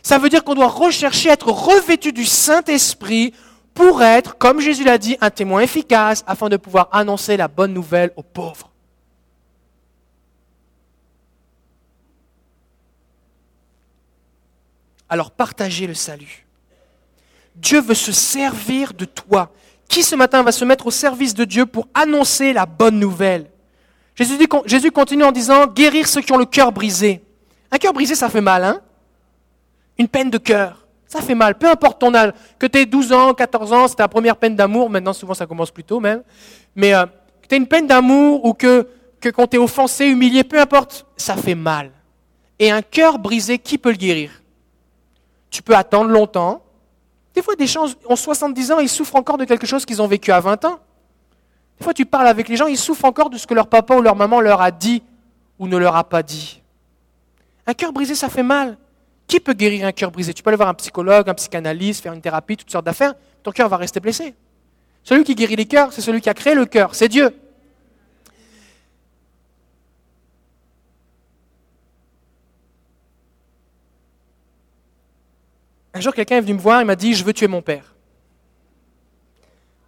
Ça 0.01 0.17
veut 0.17 0.29
dire 0.29 0.45
qu'on 0.45 0.55
doit 0.55 0.69
rechercher 0.69 1.29
à 1.29 1.33
être 1.33 1.51
revêtu 1.51 2.13
du 2.13 2.23
Saint-Esprit 2.23 3.33
pour 3.73 4.01
être, 4.01 4.37
comme 4.37 4.61
Jésus 4.61 4.85
l'a 4.85 4.97
dit, 4.97 5.17
un 5.19 5.29
témoin 5.29 5.59
efficace 5.59 6.23
afin 6.25 6.47
de 6.47 6.55
pouvoir 6.55 6.87
annoncer 6.93 7.35
la 7.35 7.49
bonne 7.49 7.73
nouvelle 7.73 8.11
aux 8.15 8.23
pauvres. 8.23 8.71
Alors 15.09 15.31
partagez 15.31 15.85
le 15.85 15.95
salut. 15.95 16.47
Dieu 17.55 17.81
veut 17.81 17.95
se 17.95 18.11
servir 18.11 18.93
de 18.93 19.05
toi. 19.05 19.51
Qui 19.87 20.03
ce 20.03 20.15
matin 20.15 20.41
va 20.41 20.51
se 20.51 20.63
mettre 20.63 20.87
au 20.87 20.91
service 20.91 21.33
de 21.33 21.43
Dieu 21.43 21.65
pour 21.65 21.87
annoncer 21.93 22.53
la 22.53 22.65
bonne 22.65 22.99
nouvelle? 22.99 23.51
Jésus, 24.15 24.91
continue 24.91 25.23
en 25.23 25.31
disant 25.31 25.67
guérir 25.67 26.07
ceux 26.07 26.21
qui 26.21 26.31
ont 26.31 26.37
le 26.37 26.45
cœur 26.45 26.71
brisé. 26.71 27.23
Un 27.71 27.77
cœur 27.77 27.93
brisé, 27.93 28.15
ça 28.15 28.29
fait 28.29 28.41
mal, 28.41 28.63
hein? 28.63 28.81
Une 29.97 30.07
peine 30.07 30.29
de 30.29 30.37
cœur, 30.37 30.85
ça 31.07 31.21
fait 31.21 31.35
mal. 31.35 31.57
Peu 31.57 31.69
importe 31.69 31.99
ton 31.99 32.13
âge, 32.13 32.31
que 32.59 32.67
tu 32.67 32.79
aies 32.79 32.85
12 32.85 33.11
ans, 33.13 33.33
14 33.33 33.73
ans, 33.73 33.87
c'est 33.87 33.95
ta 33.95 34.07
première 34.07 34.35
peine 34.35 34.55
d'amour. 34.55 34.89
Maintenant, 34.89 35.13
souvent, 35.13 35.33
ça 35.33 35.45
commence 35.45 35.71
plus 35.71 35.83
tôt 35.83 35.99
même. 35.99 36.23
Mais 36.75 36.93
euh, 36.93 37.05
que 37.41 37.47
tu 37.47 37.55
aies 37.55 37.57
une 37.57 37.67
peine 37.67 37.87
d'amour 37.87 38.45
ou 38.45 38.53
que, 38.53 38.87
que 39.19 39.29
quand 39.29 39.47
tu 39.47 39.57
offensé, 39.57 40.05
humilié, 40.05 40.43
peu 40.43 40.59
importe, 40.59 41.05
ça 41.17 41.35
fait 41.35 41.55
mal. 41.55 41.91
Et 42.59 42.71
un 42.71 42.81
cœur 42.81 43.19
brisé, 43.19 43.57
qui 43.57 43.77
peut 43.77 43.91
le 43.91 43.97
guérir? 43.97 44.31
Tu 45.49 45.61
peux 45.61 45.75
attendre 45.75 46.09
longtemps. 46.09 46.61
Des 47.33 47.41
fois, 47.41 47.55
des 47.55 47.67
gens 47.67 47.85
ont 48.07 48.15
70 48.15 48.71
ans 48.71 48.79
ils 48.79 48.89
souffrent 48.89 49.15
encore 49.15 49.37
de 49.37 49.45
quelque 49.45 49.65
chose 49.65 49.85
qu'ils 49.85 50.01
ont 50.01 50.07
vécu 50.07 50.31
à 50.31 50.39
20 50.39 50.65
ans. 50.65 50.79
Des 51.79 51.83
fois, 51.83 51.93
tu 51.93 52.05
parles 52.05 52.27
avec 52.27 52.47
les 52.49 52.57
gens, 52.57 52.67
ils 52.67 52.77
souffrent 52.77 53.05
encore 53.05 53.29
de 53.29 53.37
ce 53.37 53.47
que 53.47 53.53
leur 53.53 53.67
papa 53.67 53.95
ou 53.95 54.01
leur 54.01 54.15
maman 54.15 54.41
leur 54.41 54.61
a 54.61 54.71
dit 54.71 55.01
ou 55.57 55.67
ne 55.67 55.77
leur 55.77 55.95
a 55.95 56.03
pas 56.03 56.23
dit. 56.23 56.61
Un 57.65 57.73
cœur 57.73 57.93
brisé, 57.93 58.15
ça 58.15 58.29
fait 58.29 58.43
mal. 58.43 58.77
Qui 59.27 59.39
peut 59.39 59.53
guérir 59.53 59.85
un 59.85 59.91
cœur 59.91 60.11
brisé? 60.11 60.33
Tu 60.33 60.43
peux 60.43 60.49
aller 60.49 60.57
voir 60.57 60.69
un 60.69 60.73
psychologue, 60.73 61.29
un 61.29 61.33
psychanalyste, 61.33 62.03
faire 62.03 62.13
une 62.13 62.21
thérapie, 62.21 62.57
toutes 62.57 62.71
sortes 62.71 62.85
d'affaires. 62.85 63.13
Ton 63.43 63.51
cœur 63.51 63.69
va 63.69 63.77
rester 63.77 63.99
blessé. 63.99 64.35
Celui 65.03 65.23
qui 65.23 65.35
guérit 65.35 65.55
les 65.55 65.65
cœurs, 65.65 65.93
c'est 65.93 66.01
celui 66.01 66.21
qui 66.21 66.29
a 66.29 66.33
créé 66.33 66.53
le 66.53 66.65
cœur, 66.65 66.93
c'est 66.93 67.07
Dieu. 67.07 67.33
Un 75.93 75.99
jour, 75.99 76.13
quelqu'un 76.13 76.37
est 76.37 76.41
venu 76.41 76.53
me 76.53 76.59
voir 76.59 76.81
et 76.81 76.83
m'a 76.83 76.95
dit, 76.95 77.13
je 77.13 77.23
veux 77.23 77.33
tuer 77.33 77.47
mon 77.47 77.61
père. 77.61 77.95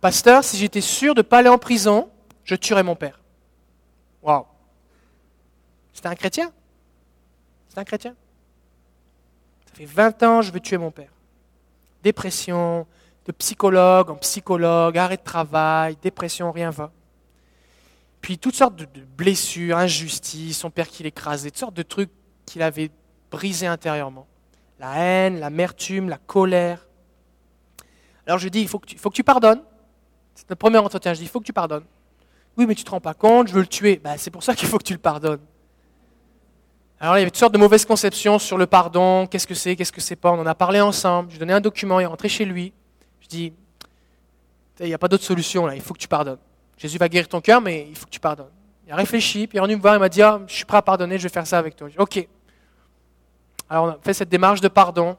Pasteur, 0.01 0.43
si 0.43 0.57
j'étais 0.57 0.81
sûr 0.81 1.15
de 1.15 1.19
ne 1.19 1.23
pas 1.23 1.39
aller 1.39 1.49
en 1.49 1.57
prison, 1.57 2.09
je 2.43 2.55
tuerais 2.55 2.83
mon 2.83 2.95
père. 2.95 3.21
Waouh. 4.21 4.45
C'était 5.93 6.09
un 6.09 6.15
chrétien. 6.15 6.51
C'est 7.69 7.79
un 7.79 7.85
chrétien. 7.85 8.15
Ça 9.65 9.75
fait 9.75 9.85
20 9.85 10.23
ans, 10.23 10.41
je 10.41 10.51
veux 10.51 10.59
tuer 10.59 10.77
mon 10.77 10.91
père. 10.91 11.11
Dépression, 12.03 12.85
de 13.25 13.31
psychologue 13.31 14.09
en 14.09 14.15
psychologue, 14.15 14.97
arrêt 14.97 15.17
de 15.17 15.23
travail, 15.23 15.97
dépression, 16.01 16.51
rien 16.51 16.69
va. 16.69 16.91
Puis 18.21 18.37
toutes 18.37 18.55
sortes 18.55 18.75
de, 18.75 18.87
blessures, 19.17 19.77
injustices, 19.77 20.59
son 20.59 20.69
père 20.69 20.87
qui 20.87 21.03
l'écrasait, 21.03 21.49
toutes 21.49 21.59
sortes 21.59 21.73
de 21.73 21.83
trucs 21.83 22.11
qu'il 22.45 22.61
avait 22.61 22.91
brisés 23.31 23.67
intérieurement. 23.67 24.27
La 24.79 24.95
haine, 24.95 25.39
l'amertume, 25.39 26.09
la 26.09 26.17
colère. 26.17 26.87
Alors 28.25 28.39
je 28.39 28.49
dis, 28.49 28.61
il 28.61 28.67
faut 28.67 28.79
que 28.79 28.87
tu, 28.87 28.97
faut 28.97 29.09
que 29.09 29.15
tu 29.15 29.23
pardonnes. 29.23 29.61
C'est 30.35 30.49
le 30.49 30.55
premier 30.55 30.77
entretien. 30.77 31.13
Je 31.13 31.19
dis, 31.19 31.25
il 31.25 31.29
faut 31.29 31.39
que 31.39 31.45
tu 31.45 31.53
pardonnes. 31.53 31.85
Oui, 32.57 32.65
mais 32.65 32.75
tu 32.75 32.81
ne 32.81 32.85
te 32.85 32.91
rends 32.91 33.01
pas 33.01 33.13
compte, 33.13 33.47
je 33.47 33.53
veux 33.53 33.61
le 33.61 33.67
tuer. 33.67 33.99
Ben, 34.03 34.15
c'est 34.17 34.31
pour 34.31 34.43
ça 34.43 34.55
qu'il 34.55 34.67
faut 34.67 34.77
que 34.77 34.83
tu 34.83 34.93
le 34.93 34.99
pardonnes. 34.99 35.41
Alors 36.99 37.17
il 37.17 37.19
y 37.19 37.21
avait 37.23 37.31
toutes 37.31 37.39
sortes 37.39 37.53
de 37.53 37.59
mauvaises 37.59 37.83
conceptions 37.83 38.39
sur 38.39 38.57
le 38.57 38.65
pardon, 38.65 39.27
qu'est-ce 39.27 39.45
que 39.45 39.55
c'est, 39.55 39.75
qu'est-ce 39.75 39.91
que 39.91 39.99
c'est 39.99 40.15
pas? 40.15 40.31
On 40.31 40.39
en 40.39 40.45
a 40.45 40.55
parlé 40.55 40.79
ensemble. 40.79 41.31
Je 41.31 41.35
lui 41.35 41.37
ai 41.37 41.39
donné 41.39 41.53
un 41.53 41.59
document, 41.59 41.99
il 41.99 42.03
est 42.03 42.05
rentré 42.07 42.29
chez 42.29 42.45
lui. 42.45 42.71
Je 43.19 43.27
dis, 43.27 43.53
il 44.79 44.85
n'y 44.85 44.93
a 44.93 44.97
pas 44.97 45.09
d'autre 45.09 45.25
solution 45.25 45.65
là, 45.65 45.75
il 45.75 45.81
faut 45.81 45.93
que 45.93 45.99
tu 45.99 46.07
pardonnes. 46.07 46.39
Jésus 46.77 46.97
va 46.97 47.09
guérir 47.09 47.27
ton 47.27 47.41
cœur, 47.41 47.59
mais 47.59 47.87
il 47.89 47.95
faut 47.95 48.05
que 48.05 48.11
tu 48.11 48.21
pardonnes. 48.21 48.51
Il 48.87 48.93
a 48.93 48.95
réfléchi, 48.95 49.47
puis 49.47 49.57
il 49.57 49.59
est 49.59 49.63
venu 49.63 49.75
me 49.75 49.81
voir, 49.81 49.95
il 49.95 49.99
m'a 49.99 50.07
dit, 50.07 50.21
ah, 50.21 50.41
je 50.47 50.53
suis 50.53 50.65
prêt 50.65 50.77
à 50.77 50.81
pardonner, 50.81 51.17
je 51.17 51.23
vais 51.23 51.29
faire 51.29 51.45
ça 51.45 51.57
avec 51.57 51.75
toi. 51.75 51.89
ok. 51.97 52.27
Alors 53.69 53.85
on 53.85 53.89
a 53.89 53.97
fait 54.01 54.13
cette 54.13 54.29
démarche 54.29 54.61
de 54.61 54.67
pardon, 54.67 55.17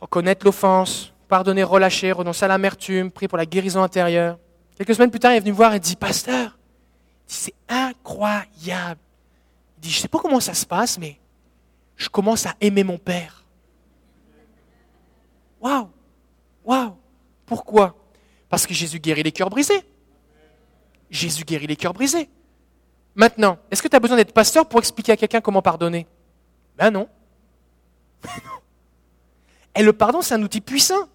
reconnaître 0.00 0.44
l'offense, 0.44 1.12
pardonner, 1.28 1.62
relâcher, 1.62 2.12
renoncer 2.12 2.44
à 2.44 2.48
l'amertume, 2.48 3.10
prier 3.10 3.28
pour 3.28 3.38
la 3.38 3.46
guérison 3.46 3.82
intérieure. 3.82 4.38
Quelques 4.76 4.94
semaines 4.94 5.10
plus 5.10 5.20
tard, 5.20 5.32
il 5.32 5.36
est 5.36 5.40
venu 5.40 5.52
me 5.52 5.56
voir 5.56 5.74
et 5.74 5.80
dit, 5.80 5.96
pasteur, 5.96 6.56
c'est 7.26 7.54
incroyable. 7.68 9.00
Il 9.76 9.80
dit, 9.80 9.90
je 9.90 9.98
ne 9.98 10.02
sais 10.02 10.08
pas 10.08 10.18
comment 10.18 10.40
ça 10.40 10.54
se 10.54 10.64
passe, 10.64 10.98
mais 10.98 11.18
je 11.96 12.08
commence 12.08 12.46
à 12.46 12.54
aimer 12.60 12.84
mon 12.84 12.98
père. 12.98 13.44
Waouh 15.60 15.88
Waouh 16.64 16.96
Pourquoi? 17.44 17.96
Parce 18.48 18.66
que 18.66 18.74
Jésus 18.74 18.98
guérit 18.98 19.22
les 19.22 19.32
cœurs 19.32 19.50
brisés. 19.50 19.82
Jésus 21.10 21.44
guérit 21.44 21.66
les 21.66 21.76
cœurs 21.76 21.92
brisés. 21.92 22.28
Maintenant, 23.14 23.58
est-ce 23.70 23.82
que 23.82 23.88
tu 23.88 23.96
as 23.96 24.00
besoin 24.00 24.16
d'être 24.16 24.32
pasteur 24.32 24.66
pour 24.66 24.78
expliquer 24.78 25.12
à 25.12 25.16
quelqu'un 25.16 25.40
comment 25.40 25.62
pardonner? 25.62 26.06
Ben 26.78 26.90
non. 26.90 27.08
Et 29.74 29.82
le 29.82 29.92
pardon, 29.92 30.22
c'est 30.22 30.34
un 30.34 30.42
outil 30.42 30.60
puissant. 30.60 31.08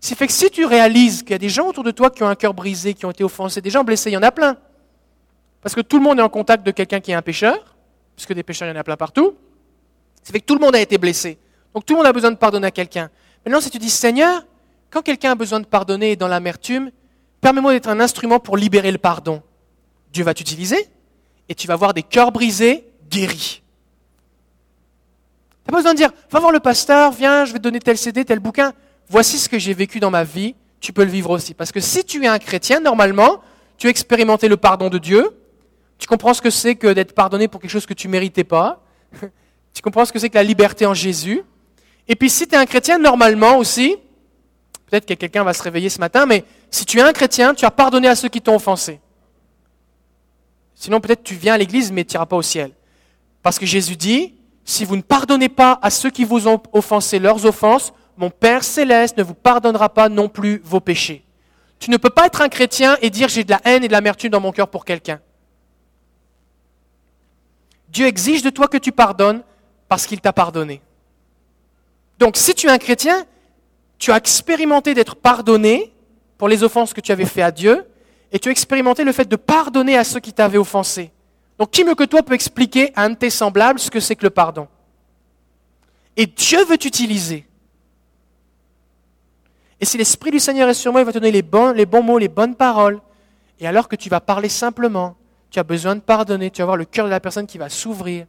C'est 0.00 0.16
fait 0.16 0.26
que 0.26 0.32
si 0.32 0.50
tu 0.50 0.64
réalises 0.64 1.22
qu'il 1.22 1.32
y 1.32 1.34
a 1.34 1.38
des 1.38 1.48
gens 1.48 1.68
autour 1.68 1.84
de 1.84 1.90
toi 1.90 2.10
qui 2.10 2.22
ont 2.22 2.28
un 2.28 2.34
cœur 2.34 2.54
brisé, 2.54 2.94
qui 2.94 3.04
ont 3.04 3.10
été 3.10 3.22
offensés, 3.22 3.60
des 3.60 3.70
gens 3.70 3.84
blessés, 3.84 4.10
il 4.10 4.14
y 4.14 4.16
en 4.16 4.22
a 4.22 4.32
plein. 4.32 4.56
Parce 5.60 5.74
que 5.74 5.80
tout 5.80 5.98
le 5.98 6.02
monde 6.02 6.18
est 6.18 6.22
en 6.22 6.28
contact 6.28 6.64
de 6.64 6.70
quelqu'un 6.72 7.00
qui 7.00 7.12
est 7.12 7.14
un 7.14 7.22
pécheur, 7.22 7.76
puisque 8.16 8.32
des 8.32 8.42
pécheurs, 8.42 8.68
il 8.68 8.72
y 8.72 8.76
en 8.76 8.80
a 8.80 8.84
plein 8.84 8.96
partout. 8.96 9.34
C'est 10.22 10.32
fait 10.32 10.40
que 10.40 10.46
tout 10.46 10.54
le 10.54 10.60
monde 10.60 10.74
a 10.74 10.80
été 10.80 10.98
blessé. 10.98 11.38
Donc 11.74 11.86
tout 11.86 11.94
le 11.94 11.98
monde 11.98 12.06
a 12.06 12.12
besoin 12.12 12.30
de 12.30 12.36
pardonner 12.36 12.66
à 12.66 12.70
quelqu'un. 12.70 13.10
Maintenant, 13.44 13.60
si 13.60 13.70
tu 13.70 13.78
dis, 13.78 13.90
Seigneur, 13.90 14.44
quand 14.90 15.02
quelqu'un 15.02 15.32
a 15.32 15.34
besoin 15.34 15.60
de 15.60 15.66
pardonner 15.66 16.16
dans 16.16 16.28
l'amertume, 16.28 16.90
permets-moi 17.40 17.72
d'être 17.72 17.88
un 17.88 18.00
instrument 18.00 18.40
pour 18.40 18.56
libérer 18.56 18.90
le 18.90 18.98
pardon. 18.98 19.42
Dieu 20.12 20.24
va 20.24 20.34
t'utiliser 20.34 20.88
et 21.48 21.54
tu 21.54 21.66
vas 21.66 21.76
voir 21.76 21.94
des 21.94 22.02
cœurs 22.02 22.32
brisés 22.32 22.86
guéris. 23.08 23.61
Tu 25.64 25.70
n'as 25.70 25.72
pas 25.72 25.78
besoin 25.78 25.92
de 25.92 25.98
dire, 25.98 26.10
va 26.30 26.40
voir 26.40 26.52
le 26.52 26.60
pasteur, 26.60 27.12
viens, 27.12 27.44
je 27.44 27.52
vais 27.52 27.58
te 27.58 27.62
donner 27.62 27.78
tel 27.78 27.96
CD, 27.96 28.24
tel 28.24 28.40
bouquin. 28.40 28.72
Voici 29.08 29.38
ce 29.38 29.48
que 29.48 29.58
j'ai 29.58 29.74
vécu 29.74 30.00
dans 30.00 30.10
ma 30.10 30.24
vie, 30.24 30.54
tu 30.80 30.92
peux 30.92 31.04
le 31.04 31.10
vivre 31.10 31.30
aussi. 31.30 31.54
Parce 31.54 31.70
que 31.70 31.80
si 31.80 32.04
tu 32.04 32.24
es 32.24 32.26
un 32.26 32.38
chrétien, 32.38 32.80
normalement, 32.80 33.40
tu 33.76 33.86
as 33.86 33.90
expérimenté 33.90 34.48
le 34.48 34.56
pardon 34.56 34.88
de 34.88 34.98
Dieu, 34.98 35.30
tu 35.98 36.08
comprends 36.08 36.34
ce 36.34 36.42
que 36.42 36.50
c'est 36.50 36.74
que 36.74 36.92
d'être 36.92 37.14
pardonné 37.14 37.46
pour 37.46 37.60
quelque 37.60 37.70
chose 37.70 37.86
que 37.86 37.94
tu 37.94 38.08
méritais 38.08 38.44
pas, 38.44 38.82
tu 39.72 39.82
comprends 39.82 40.04
ce 40.04 40.12
que 40.12 40.18
c'est 40.18 40.30
que 40.30 40.34
la 40.34 40.42
liberté 40.42 40.84
en 40.84 40.94
Jésus, 40.94 41.42
et 42.08 42.16
puis 42.16 42.28
si 42.28 42.46
tu 42.48 42.54
es 42.54 42.58
un 42.58 42.66
chrétien, 42.66 42.98
normalement 42.98 43.58
aussi, 43.58 43.96
peut-être 44.86 45.06
que 45.06 45.14
quelqu'un 45.14 45.44
va 45.44 45.54
se 45.54 45.62
réveiller 45.62 45.88
ce 45.88 46.00
matin, 46.00 46.26
mais 46.26 46.44
si 46.70 46.84
tu 46.84 46.98
es 46.98 47.02
un 47.02 47.12
chrétien, 47.12 47.54
tu 47.54 47.64
as 47.64 47.70
pardonné 47.70 48.08
à 48.08 48.16
ceux 48.16 48.28
qui 48.28 48.40
t'ont 48.40 48.56
offensé. 48.56 49.00
Sinon, 50.74 51.00
peut-être 51.00 51.22
tu 51.22 51.34
viens 51.34 51.54
à 51.54 51.58
l'église, 51.58 51.92
mais 51.92 52.04
tu 52.04 52.14
n'iras 52.14 52.26
pas 52.26 52.36
au 52.36 52.42
ciel. 52.42 52.72
Parce 53.42 53.58
que 53.58 53.66
Jésus 53.66 53.96
dit, 53.96 54.34
si 54.64 54.84
vous 54.84 54.96
ne 54.96 55.02
pardonnez 55.02 55.48
pas 55.48 55.78
à 55.82 55.90
ceux 55.90 56.10
qui 56.10 56.24
vous 56.24 56.48
ont 56.48 56.62
offensé 56.72 57.18
leurs 57.18 57.44
offenses, 57.46 57.92
mon 58.16 58.30
Père 58.30 58.62
céleste 58.62 59.16
ne 59.16 59.22
vous 59.22 59.34
pardonnera 59.34 59.88
pas 59.88 60.08
non 60.08 60.28
plus 60.28 60.60
vos 60.64 60.80
péchés. 60.80 61.24
Tu 61.78 61.90
ne 61.90 61.96
peux 61.96 62.10
pas 62.10 62.26
être 62.26 62.42
un 62.42 62.48
chrétien 62.48 62.96
et 63.02 63.10
dire 63.10 63.28
j'ai 63.28 63.44
de 63.44 63.50
la 63.50 63.60
haine 63.64 63.82
et 63.82 63.88
de 63.88 63.92
l'amertume 63.92 64.30
dans 64.30 64.40
mon 64.40 64.52
cœur 64.52 64.68
pour 64.68 64.84
quelqu'un. 64.84 65.20
Dieu 67.88 68.06
exige 68.06 68.42
de 68.42 68.50
toi 68.50 68.68
que 68.68 68.76
tu 68.76 68.92
pardonnes 68.92 69.42
parce 69.88 70.06
qu'il 70.06 70.20
t'a 70.20 70.32
pardonné. 70.32 70.80
Donc 72.18 72.36
si 72.36 72.54
tu 72.54 72.68
es 72.68 72.70
un 72.70 72.78
chrétien, 72.78 73.24
tu 73.98 74.12
as 74.12 74.16
expérimenté 74.16 74.94
d'être 74.94 75.16
pardonné 75.16 75.92
pour 76.38 76.48
les 76.48 76.62
offenses 76.62 76.92
que 76.92 77.00
tu 77.00 77.12
avais 77.12 77.24
faites 77.24 77.44
à 77.44 77.50
Dieu, 77.50 77.86
et 78.32 78.38
tu 78.38 78.48
as 78.48 78.52
expérimenté 78.52 79.04
le 79.04 79.12
fait 79.12 79.28
de 79.28 79.36
pardonner 79.36 79.96
à 79.96 80.02
ceux 80.02 80.18
qui 80.18 80.32
t'avaient 80.32 80.58
offensé. 80.58 81.12
Donc 81.62 81.70
qui 81.70 81.84
mieux 81.84 81.94
que 81.94 82.02
toi 82.02 82.24
peut 82.24 82.34
expliquer 82.34 82.90
à 82.96 83.04
un 83.04 83.10
de 83.10 83.14
tes 83.14 83.30
semblables 83.30 83.78
ce 83.78 83.88
que 83.88 84.00
c'est 84.00 84.16
que 84.16 84.24
le 84.24 84.30
pardon? 84.30 84.66
Et 86.16 86.26
Dieu 86.26 86.64
veut 86.64 86.76
t'utiliser. 86.76 87.46
Et 89.78 89.84
si 89.84 89.96
l'Esprit 89.96 90.32
du 90.32 90.40
Seigneur 90.40 90.68
est 90.68 90.74
sur 90.74 90.90
moi, 90.90 91.02
il 91.02 91.04
va 91.04 91.12
te 91.12 91.18
donner 91.18 91.30
les 91.30 91.42
bons, 91.42 91.70
les 91.70 91.86
bons 91.86 92.02
mots, 92.02 92.18
les 92.18 92.26
bonnes 92.26 92.56
paroles. 92.56 93.00
Et 93.60 93.68
alors 93.68 93.86
que 93.86 93.94
tu 93.94 94.08
vas 94.08 94.20
parler 94.20 94.48
simplement, 94.48 95.14
tu 95.50 95.60
as 95.60 95.62
besoin 95.62 95.94
de 95.94 96.00
pardonner, 96.00 96.50
tu 96.50 96.62
vas 96.62 96.66
voir 96.66 96.76
le 96.76 96.84
cœur 96.84 97.04
de 97.04 97.10
la 97.10 97.20
personne 97.20 97.46
qui 97.46 97.58
va 97.58 97.68
s'ouvrir, 97.68 98.26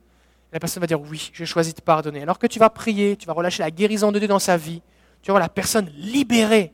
la 0.51 0.59
personne 0.59 0.81
va 0.81 0.85
dire 0.85 1.01
oui, 1.01 1.31
j'ai 1.33 1.47
choisi 1.47 1.73
de 1.73 1.81
pardonner. 1.81 2.21
Alors 2.21 2.37
que 2.37 2.45
tu 2.45 2.59
vas 2.59 2.69
prier, 2.69 3.17
tu 3.17 3.25
vas 3.25 3.33
relâcher 3.33 3.63
la 3.63 3.71
guérison 3.71 4.11
de 4.11 4.19
Dieu 4.19 4.27
dans 4.27 4.37
sa 4.37 4.57
vie, 4.57 4.83
tu 5.23 5.29
vas 5.29 5.33
voir 5.33 5.41
la 5.41 5.49
personne 5.49 5.89
libérée. 5.97 6.71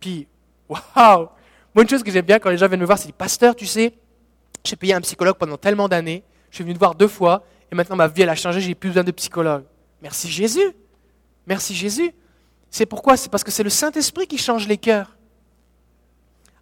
Puis, 0.00 0.26
waouh 0.70 1.28
Moi, 1.74 1.82
une 1.82 1.88
chose 1.90 2.02
que 2.02 2.10
j'aime 2.10 2.24
bien 2.24 2.38
quand 2.38 2.48
les 2.48 2.56
gens 2.56 2.68
viennent 2.68 2.80
me 2.80 2.86
voir, 2.86 2.96
c'est 2.96 3.12
Pasteur, 3.12 3.54
tu 3.54 3.66
sais, 3.66 3.92
j'ai 4.64 4.76
payé 4.76 4.94
un 4.94 5.00
psychologue 5.00 5.36
pendant 5.36 5.56
tellement 5.56 5.88
d'années, 5.88 6.22
je 6.50 6.56
suis 6.56 6.64
venu 6.64 6.74
te 6.74 6.78
voir 6.78 6.94
deux 6.94 7.08
fois, 7.08 7.44
et 7.70 7.74
maintenant 7.74 7.96
ma 7.96 8.08
vie, 8.08 8.22
elle 8.22 8.28
a 8.28 8.34
changé, 8.34 8.60
j'ai 8.60 8.74
plus 8.74 8.90
besoin 8.90 9.04
de 9.04 9.10
psychologue. 9.10 9.64
Merci 10.00 10.28
Jésus 10.28 10.74
Merci 11.46 11.74
Jésus 11.74 12.12
C'est 12.70 12.86
pourquoi? 12.86 13.16
C'est 13.16 13.30
parce 13.30 13.44
que 13.44 13.50
c'est 13.50 13.62
le 13.62 13.70
Saint-Esprit 13.70 14.26
qui 14.26 14.38
change 14.38 14.68
les 14.68 14.76
cœurs. 14.76 15.16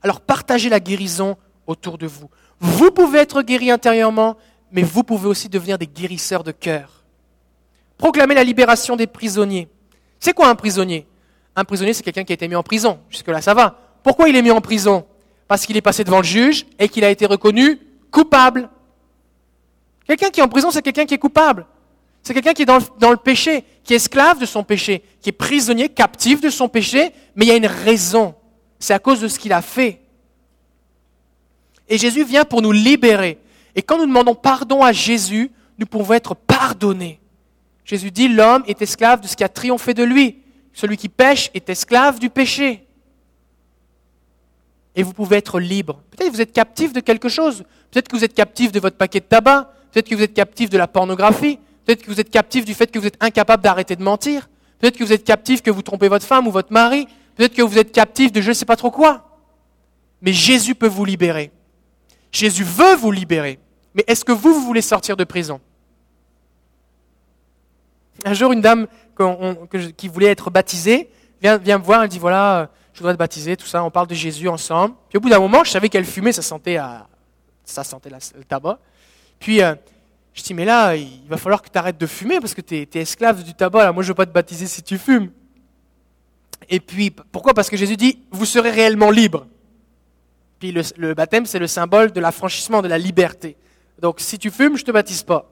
Alors 0.02 0.20
partagez 0.20 0.68
la 0.68 0.80
guérison 0.80 1.36
autour 1.66 1.98
de 1.98 2.06
vous. 2.06 2.30
Vous 2.58 2.90
pouvez 2.90 3.18
être 3.18 3.42
guéri 3.42 3.70
intérieurement, 3.70 4.36
mais 4.72 4.82
vous 4.82 5.02
pouvez 5.02 5.28
aussi 5.28 5.48
devenir 5.48 5.78
des 5.78 5.86
guérisseurs 5.86 6.44
de 6.44 6.52
cœur. 6.52 7.04
Proclamer 7.98 8.34
la 8.34 8.44
libération 8.44 8.96
des 8.96 9.06
prisonniers. 9.06 9.68
C'est 10.18 10.32
quoi 10.32 10.48
un 10.48 10.54
prisonnier? 10.54 11.06
Un 11.54 11.64
prisonnier, 11.64 11.92
c'est 11.92 12.02
quelqu'un 12.02 12.24
qui 12.24 12.32
a 12.32 12.34
été 12.34 12.48
mis 12.48 12.54
en 12.54 12.62
prison. 12.62 13.00
Jusque-là, 13.10 13.42
ça 13.42 13.54
va. 13.54 13.78
Pourquoi 14.02 14.28
il 14.28 14.36
est 14.36 14.42
mis 14.42 14.50
en 14.50 14.60
prison? 14.60 15.06
Parce 15.48 15.66
qu'il 15.66 15.76
est 15.76 15.82
passé 15.82 16.04
devant 16.04 16.18
le 16.18 16.24
juge 16.24 16.66
et 16.78 16.88
qu'il 16.88 17.04
a 17.04 17.10
été 17.10 17.26
reconnu 17.26 17.78
coupable. 18.10 18.68
Quelqu'un 20.06 20.30
qui 20.30 20.40
est 20.40 20.42
en 20.42 20.48
prison, 20.48 20.70
c'est 20.70 20.82
quelqu'un 20.82 21.06
qui 21.06 21.14
est 21.14 21.18
coupable. 21.18 21.66
C'est 22.22 22.34
quelqu'un 22.34 22.52
qui 22.52 22.62
est 22.62 22.66
dans 22.66 23.10
le, 23.10 23.16
péché, 23.16 23.64
qui 23.82 23.94
est 23.94 23.96
esclave 23.96 24.38
de 24.38 24.46
son 24.46 24.62
péché, 24.62 25.02
qui 25.20 25.30
est 25.30 25.32
prisonnier, 25.32 25.88
captif 25.88 26.40
de 26.40 26.50
son 26.50 26.68
péché, 26.68 27.12
mais 27.34 27.46
il 27.46 27.48
y 27.48 27.52
a 27.52 27.56
une 27.56 27.66
raison. 27.66 28.34
C'est 28.78 28.92
à 28.92 28.98
cause 28.98 29.20
de 29.20 29.28
ce 29.28 29.38
qu'il 29.38 29.52
a 29.52 29.62
fait. 29.62 30.00
Et 31.88 31.98
Jésus 31.98 32.24
vient 32.24 32.44
pour 32.44 32.62
nous 32.62 32.72
libérer. 32.72 33.38
Et 33.74 33.82
quand 33.82 33.98
nous 33.98 34.06
demandons 34.06 34.34
pardon 34.34 34.82
à 34.82 34.92
Jésus, 34.92 35.50
nous 35.78 35.86
pouvons 35.86 36.14
être 36.14 36.34
pardonnés. 36.34 37.20
Jésus 37.84 38.10
dit, 38.10 38.28
l'homme 38.28 38.62
est 38.66 38.82
esclave 38.82 39.20
de 39.20 39.26
ce 39.26 39.34
qui 39.34 39.44
a 39.44 39.48
triomphé 39.48 39.94
de 39.94 40.04
lui. 40.04 40.42
Celui 40.72 40.96
qui 40.96 41.08
pêche 41.08 41.50
est 41.54 41.68
esclave 41.68 42.18
du 42.18 42.30
péché. 42.30 42.86
Et 44.96 45.02
vous 45.02 45.12
pouvez 45.12 45.36
être 45.36 45.60
libre. 45.60 46.02
Peut-être 46.10 46.30
que 46.30 46.34
vous 46.34 46.40
êtes 46.40 46.52
captif 46.52 46.92
de 46.92 47.00
quelque 47.00 47.28
chose. 47.28 47.64
Peut-être 47.90 48.08
que 48.08 48.16
vous 48.16 48.24
êtes 48.24 48.34
captif 48.34 48.72
de 48.72 48.80
votre 48.80 48.96
paquet 48.96 49.20
de 49.20 49.24
tabac. 49.24 49.72
Peut-être 49.92 50.08
que 50.08 50.14
vous 50.14 50.22
êtes 50.22 50.34
captif 50.34 50.70
de 50.70 50.78
la 50.78 50.88
pornographie. 50.88 51.58
Peut-être 51.84 52.02
que 52.02 52.10
vous 52.10 52.20
êtes 52.20 52.30
captif 52.30 52.64
du 52.64 52.74
fait 52.74 52.90
que 52.90 52.98
vous 52.98 53.06
êtes 53.06 53.16
incapable 53.20 53.62
d'arrêter 53.62 53.96
de 53.96 54.02
mentir. 54.02 54.48
Peut-être 54.78 54.96
que 54.96 55.04
vous 55.04 55.12
êtes 55.12 55.24
captif, 55.24 55.62
que 55.62 55.70
vous 55.70 55.82
trompez 55.82 56.08
votre 56.08 56.26
femme 56.26 56.46
ou 56.46 56.50
votre 56.50 56.72
mari. 56.72 57.06
Peut-être 57.36 57.54
que 57.54 57.62
vous 57.62 57.78
êtes 57.78 57.92
captif 57.92 58.32
de 58.32 58.40
je 58.40 58.48
ne 58.48 58.54
sais 58.54 58.64
pas 58.64 58.76
trop 58.76 58.90
quoi. 58.90 59.38
Mais 60.22 60.32
Jésus 60.32 60.74
peut 60.74 60.88
vous 60.88 61.04
libérer. 61.04 61.50
Jésus 62.32 62.64
veut 62.64 62.94
vous 62.96 63.10
libérer. 63.10 63.58
Mais 63.94 64.04
est-ce 64.06 64.24
que 64.24 64.32
vous, 64.32 64.54
vous 64.54 64.64
voulez 64.64 64.82
sortir 64.82 65.16
de 65.16 65.24
prison? 65.24 65.60
Un 68.24 68.34
jour, 68.34 68.52
une 68.52 68.60
dame 68.60 68.86
qui 69.96 70.08
voulait 70.08 70.26
être 70.28 70.50
baptisée 70.50 71.10
vient, 71.42 71.58
me 71.58 71.84
voir, 71.84 72.02
elle 72.02 72.08
dit, 72.08 72.18
voilà, 72.18 72.60
euh, 72.60 72.66
je 73.00 73.02
voudrais 73.02 73.14
te 73.14 73.18
baptiser, 73.18 73.56
tout 73.56 73.66
ça, 73.66 73.82
on 73.82 73.90
parle 73.90 74.08
de 74.08 74.14
Jésus 74.14 74.46
ensemble. 74.46 74.94
Puis 75.08 75.16
au 75.16 75.22
bout 75.22 75.30
d'un 75.30 75.38
moment, 75.38 75.64
je 75.64 75.70
savais 75.70 75.88
qu'elle 75.88 76.04
fumait, 76.04 76.32
ça 76.32 76.42
sentait, 76.42 76.76
ça 77.64 77.82
sentait 77.82 78.10
le 78.10 78.44
tabac. 78.44 78.78
Puis 79.38 79.62
euh, 79.62 79.74
je 80.34 80.42
dis, 80.42 80.52
mais 80.52 80.66
là, 80.66 80.94
il 80.94 81.22
va 81.26 81.38
falloir 81.38 81.62
que 81.62 81.70
tu 81.70 81.78
arrêtes 81.78 81.96
de 81.96 82.06
fumer 82.06 82.40
parce 82.40 82.52
que 82.52 82.60
tu 82.60 82.76
es, 82.76 82.88
esclave 83.00 83.42
du 83.42 83.54
tabac. 83.54 83.90
Moi, 83.92 84.02
je 84.02 84.08
ne 84.08 84.10
veux 84.10 84.16
pas 84.16 84.26
te 84.26 84.32
baptiser 84.32 84.66
si 84.66 84.82
tu 84.82 84.98
fumes. 84.98 85.30
Et 86.68 86.78
puis, 86.78 87.08
pourquoi? 87.08 87.54
Parce 87.54 87.70
que 87.70 87.76
Jésus 87.78 87.96
dit, 87.96 88.18
vous 88.30 88.44
serez 88.44 88.70
réellement 88.70 89.10
libre. 89.10 89.46
Puis 90.58 90.70
le, 90.70 91.14
baptême, 91.14 91.46
c'est 91.46 91.58
le 91.58 91.68
symbole 91.68 92.12
de 92.12 92.20
l'affranchissement, 92.20 92.82
de 92.82 92.88
la 92.88 92.98
liberté. 92.98 93.56
Donc, 93.98 94.20
si 94.20 94.38
tu 94.38 94.50
fumes, 94.50 94.76
je 94.76 94.82
ne 94.82 94.86
te 94.88 94.92
baptise 94.92 95.22
pas. 95.22 95.50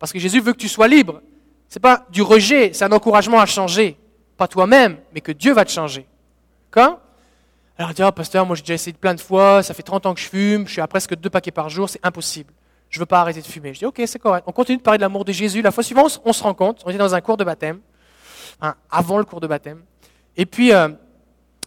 Parce 0.00 0.12
que 0.12 0.18
Jésus 0.18 0.40
veut 0.40 0.52
que 0.52 0.58
tu 0.58 0.68
sois 0.68 0.88
libre. 0.88 1.22
Ce 1.68 1.78
n'est 1.78 1.80
pas 1.80 2.04
du 2.10 2.22
rejet, 2.22 2.72
c'est 2.72 2.84
un 2.84 2.90
encouragement 2.90 3.38
à 3.38 3.46
changer. 3.46 3.96
Pas 4.36 4.48
toi-même, 4.48 4.96
mais 5.14 5.20
que 5.20 5.30
Dieu 5.30 5.52
va 5.52 5.64
te 5.64 5.70
changer. 5.70 6.04
D'accord 6.70 7.00
Alors, 7.76 7.94
dit, 7.94 8.02
oh, 8.02 8.12
pasteur, 8.12 8.46
moi 8.46 8.56
j'ai 8.56 8.62
déjà 8.62 8.74
essayé 8.74 8.92
plein 8.92 9.14
de 9.14 9.20
fois, 9.20 9.62
ça 9.62 9.74
fait 9.74 9.82
30 9.82 10.06
ans 10.06 10.14
que 10.14 10.20
je 10.20 10.28
fume, 10.28 10.66
je 10.66 10.72
suis 10.72 10.80
à 10.80 10.86
presque 10.86 11.14
deux 11.16 11.30
paquets 11.30 11.50
par 11.50 11.68
jour, 11.68 11.88
c'est 11.88 12.04
impossible. 12.04 12.52
Je 12.90 12.98
ne 12.98 13.02
veux 13.02 13.06
pas 13.06 13.20
arrêter 13.20 13.40
de 13.40 13.46
fumer. 13.46 13.74
Je 13.74 13.80
dis, 13.80 13.86
ok, 13.86 14.00
c'est 14.06 14.18
correct. 14.18 14.44
On 14.46 14.52
continue 14.52 14.78
de 14.78 14.82
parler 14.82 14.98
de 14.98 15.02
l'amour 15.02 15.24
de 15.24 15.32
Jésus. 15.32 15.60
La 15.60 15.70
fois 15.70 15.82
suivante, 15.82 16.20
on 16.24 16.32
se 16.32 16.42
rend 16.42 16.54
compte, 16.54 16.82
on 16.84 16.90
était 16.90 16.98
dans 16.98 17.14
un 17.14 17.20
cours 17.20 17.36
de 17.36 17.44
baptême, 17.44 17.80
avant 18.90 19.18
le 19.18 19.24
cours 19.24 19.40
de 19.40 19.46
baptême. 19.46 19.82
Et 20.36 20.46
puis, 20.46 20.72
euh, 20.72 20.88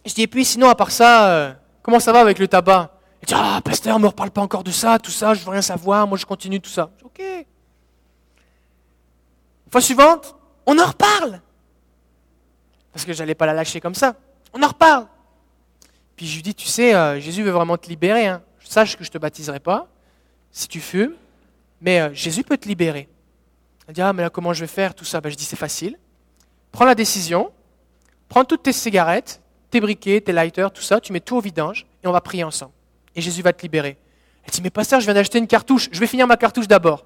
je 0.04 0.14
dis, 0.14 0.22
et 0.22 0.26
puis 0.26 0.44
sinon, 0.44 0.68
à 0.68 0.74
part 0.74 0.90
ça, 0.90 1.28
euh, 1.28 1.52
comment 1.82 2.00
ça 2.00 2.12
va 2.12 2.20
avec 2.20 2.38
le 2.38 2.48
tabac? 2.48 2.90
Il 3.22 3.26
dit, 3.26 3.34
ah, 3.36 3.60
pasteur, 3.64 3.98
ne 3.98 4.02
me 4.02 4.08
reparle 4.08 4.30
pas 4.30 4.40
encore 4.40 4.64
de 4.64 4.70
ça, 4.70 4.98
tout 4.98 5.10
ça, 5.10 5.34
je 5.34 5.44
veux 5.44 5.50
rien 5.50 5.62
savoir, 5.62 6.06
moi 6.08 6.18
je 6.18 6.26
continue 6.26 6.60
tout 6.60 6.70
ça. 6.70 6.90
Je 6.96 6.98
dis, 6.98 7.04
ok. 7.04 7.46
Fois 9.70 9.80
suivante, 9.80 10.34
on 10.66 10.78
en 10.78 10.86
reparle. 10.86 11.40
Parce 12.92 13.04
que 13.04 13.12
je 13.12 13.20
n'allais 13.20 13.34
pas 13.34 13.46
la 13.46 13.54
lâcher 13.54 13.80
comme 13.80 13.94
ça. 13.94 14.16
On 14.52 14.62
en 14.62 14.68
reparle. 14.68 15.06
Puis 16.16 16.26
je 16.26 16.36
lui 16.36 16.42
dis, 16.42 16.54
tu 16.54 16.68
sais, 16.68 16.94
euh, 16.94 17.20
Jésus 17.20 17.42
veut 17.42 17.50
vraiment 17.50 17.76
te 17.76 17.88
libérer. 17.88 18.26
Hein. 18.26 18.42
Sache 18.60 18.96
que 18.96 19.04
je 19.04 19.10
ne 19.10 19.12
te 19.12 19.18
baptiserai 19.18 19.60
pas 19.60 19.88
si 20.50 20.68
tu 20.68 20.80
fumes, 20.80 21.14
mais 21.80 22.00
euh, 22.00 22.14
Jésus 22.14 22.42
peut 22.42 22.56
te 22.56 22.68
libérer. 22.68 23.08
Elle 23.86 23.94
dit, 23.94 24.02
ah, 24.02 24.12
mais 24.12 24.22
là, 24.22 24.30
comment 24.30 24.52
je 24.52 24.60
vais 24.60 24.66
faire 24.66 24.94
tout 24.94 25.04
ça? 25.04 25.20
Ben, 25.20 25.30
Je 25.30 25.36
dis, 25.36 25.44
c'est 25.44 25.56
facile. 25.56 25.98
Prends 26.70 26.84
la 26.84 26.94
décision, 26.94 27.52
prends 28.28 28.44
toutes 28.44 28.62
tes 28.62 28.72
cigarettes, 28.72 29.42
tes 29.70 29.80
briquets, 29.80 30.20
tes 30.20 30.32
lighters, 30.32 30.70
tout 30.70 30.82
ça, 30.82 31.00
tu 31.00 31.12
mets 31.12 31.20
tout 31.20 31.36
au 31.36 31.40
vidange 31.40 31.86
et 32.02 32.06
on 32.06 32.12
va 32.12 32.20
prier 32.20 32.44
ensemble. 32.44 32.72
Et 33.14 33.20
Jésus 33.20 33.42
va 33.42 33.52
te 33.52 33.62
libérer. 33.62 33.98
Elle 34.44 34.50
dit, 34.50 34.62
mais 34.62 34.70
pasteur, 34.70 35.00
je 35.00 35.04
viens 35.04 35.14
d'acheter 35.14 35.38
une 35.38 35.46
cartouche, 35.46 35.88
je 35.92 36.00
vais 36.00 36.06
finir 36.06 36.26
ma 36.26 36.36
cartouche 36.36 36.66
d'abord. 36.66 37.04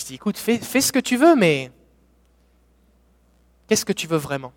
Je 0.00 0.06
dis, 0.06 0.14
écoute, 0.14 0.38
fais, 0.38 0.58
ce 0.80 0.92
que 0.92 0.98
tu 0.98 1.18
veux, 1.18 1.36
mais 1.36 1.70
qu'est-ce 3.68 3.84
que 3.84 3.92
tu 3.92 4.06
veux 4.06 4.16
vraiment? 4.16 4.50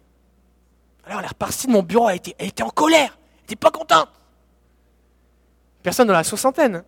Alors 1.05 1.19
elle 1.19 1.25
est 1.25 1.29
repartie 1.29 1.67
de 1.67 1.73
mon 1.73 1.83
bureau, 1.83 2.09
elle 2.09 2.15
était, 2.15 2.63
en 2.63 2.69
colère, 2.69 3.17
elle 3.17 3.41
n'était 3.41 3.57
pas 3.57 3.69
contente. 3.69 4.07
Personne 5.83 6.07
dans 6.07 6.13
la 6.13 6.23
soixantaine. 6.23 6.85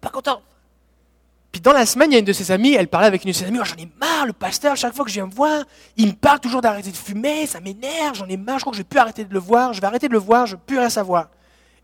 Pas 0.00 0.08
contente. 0.08 0.42
Puis 1.52 1.60
dans 1.60 1.72
la 1.72 1.86
semaine, 1.86 2.10
il 2.10 2.14
y 2.14 2.16
a 2.16 2.18
une 2.18 2.24
de 2.24 2.32
ses 2.32 2.50
amies, 2.50 2.74
elle 2.74 2.88
parlait 2.88 3.06
avec 3.06 3.22
une 3.22 3.30
de 3.30 3.36
ses 3.36 3.44
amies, 3.44 3.60
oh, 3.60 3.64
j'en 3.64 3.76
ai 3.76 3.88
marre, 4.00 4.26
le 4.26 4.32
pasteur, 4.32 4.74
chaque 4.74 4.92
fois 4.92 5.04
que 5.04 5.10
je 5.12 5.14
viens 5.14 5.26
me 5.26 5.32
voir, 5.32 5.62
il 5.96 6.08
me 6.08 6.14
parle 6.14 6.40
toujours 6.40 6.60
d'arrêter 6.60 6.90
de 6.90 6.96
fumer, 6.96 7.46
ça 7.46 7.60
m'énerve, 7.60 8.16
j'en 8.16 8.26
ai 8.26 8.36
marre, 8.36 8.58
je 8.58 8.64
crois 8.64 8.72
que 8.72 8.78
je 8.78 8.82
vais 8.82 8.88
plus 8.88 8.98
arrêter 8.98 9.24
de 9.24 9.32
le 9.32 9.38
voir, 9.38 9.72
je 9.74 9.80
vais 9.80 9.86
arrêter 9.86 10.08
de 10.08 10.12
le 10.12 10.18
voir, 10.18 10.46
je 10.46 10.56
ne 10.56 10.60
plus 10.60 10.78
rien 10.78 10.90
savoir. 10.90 11.28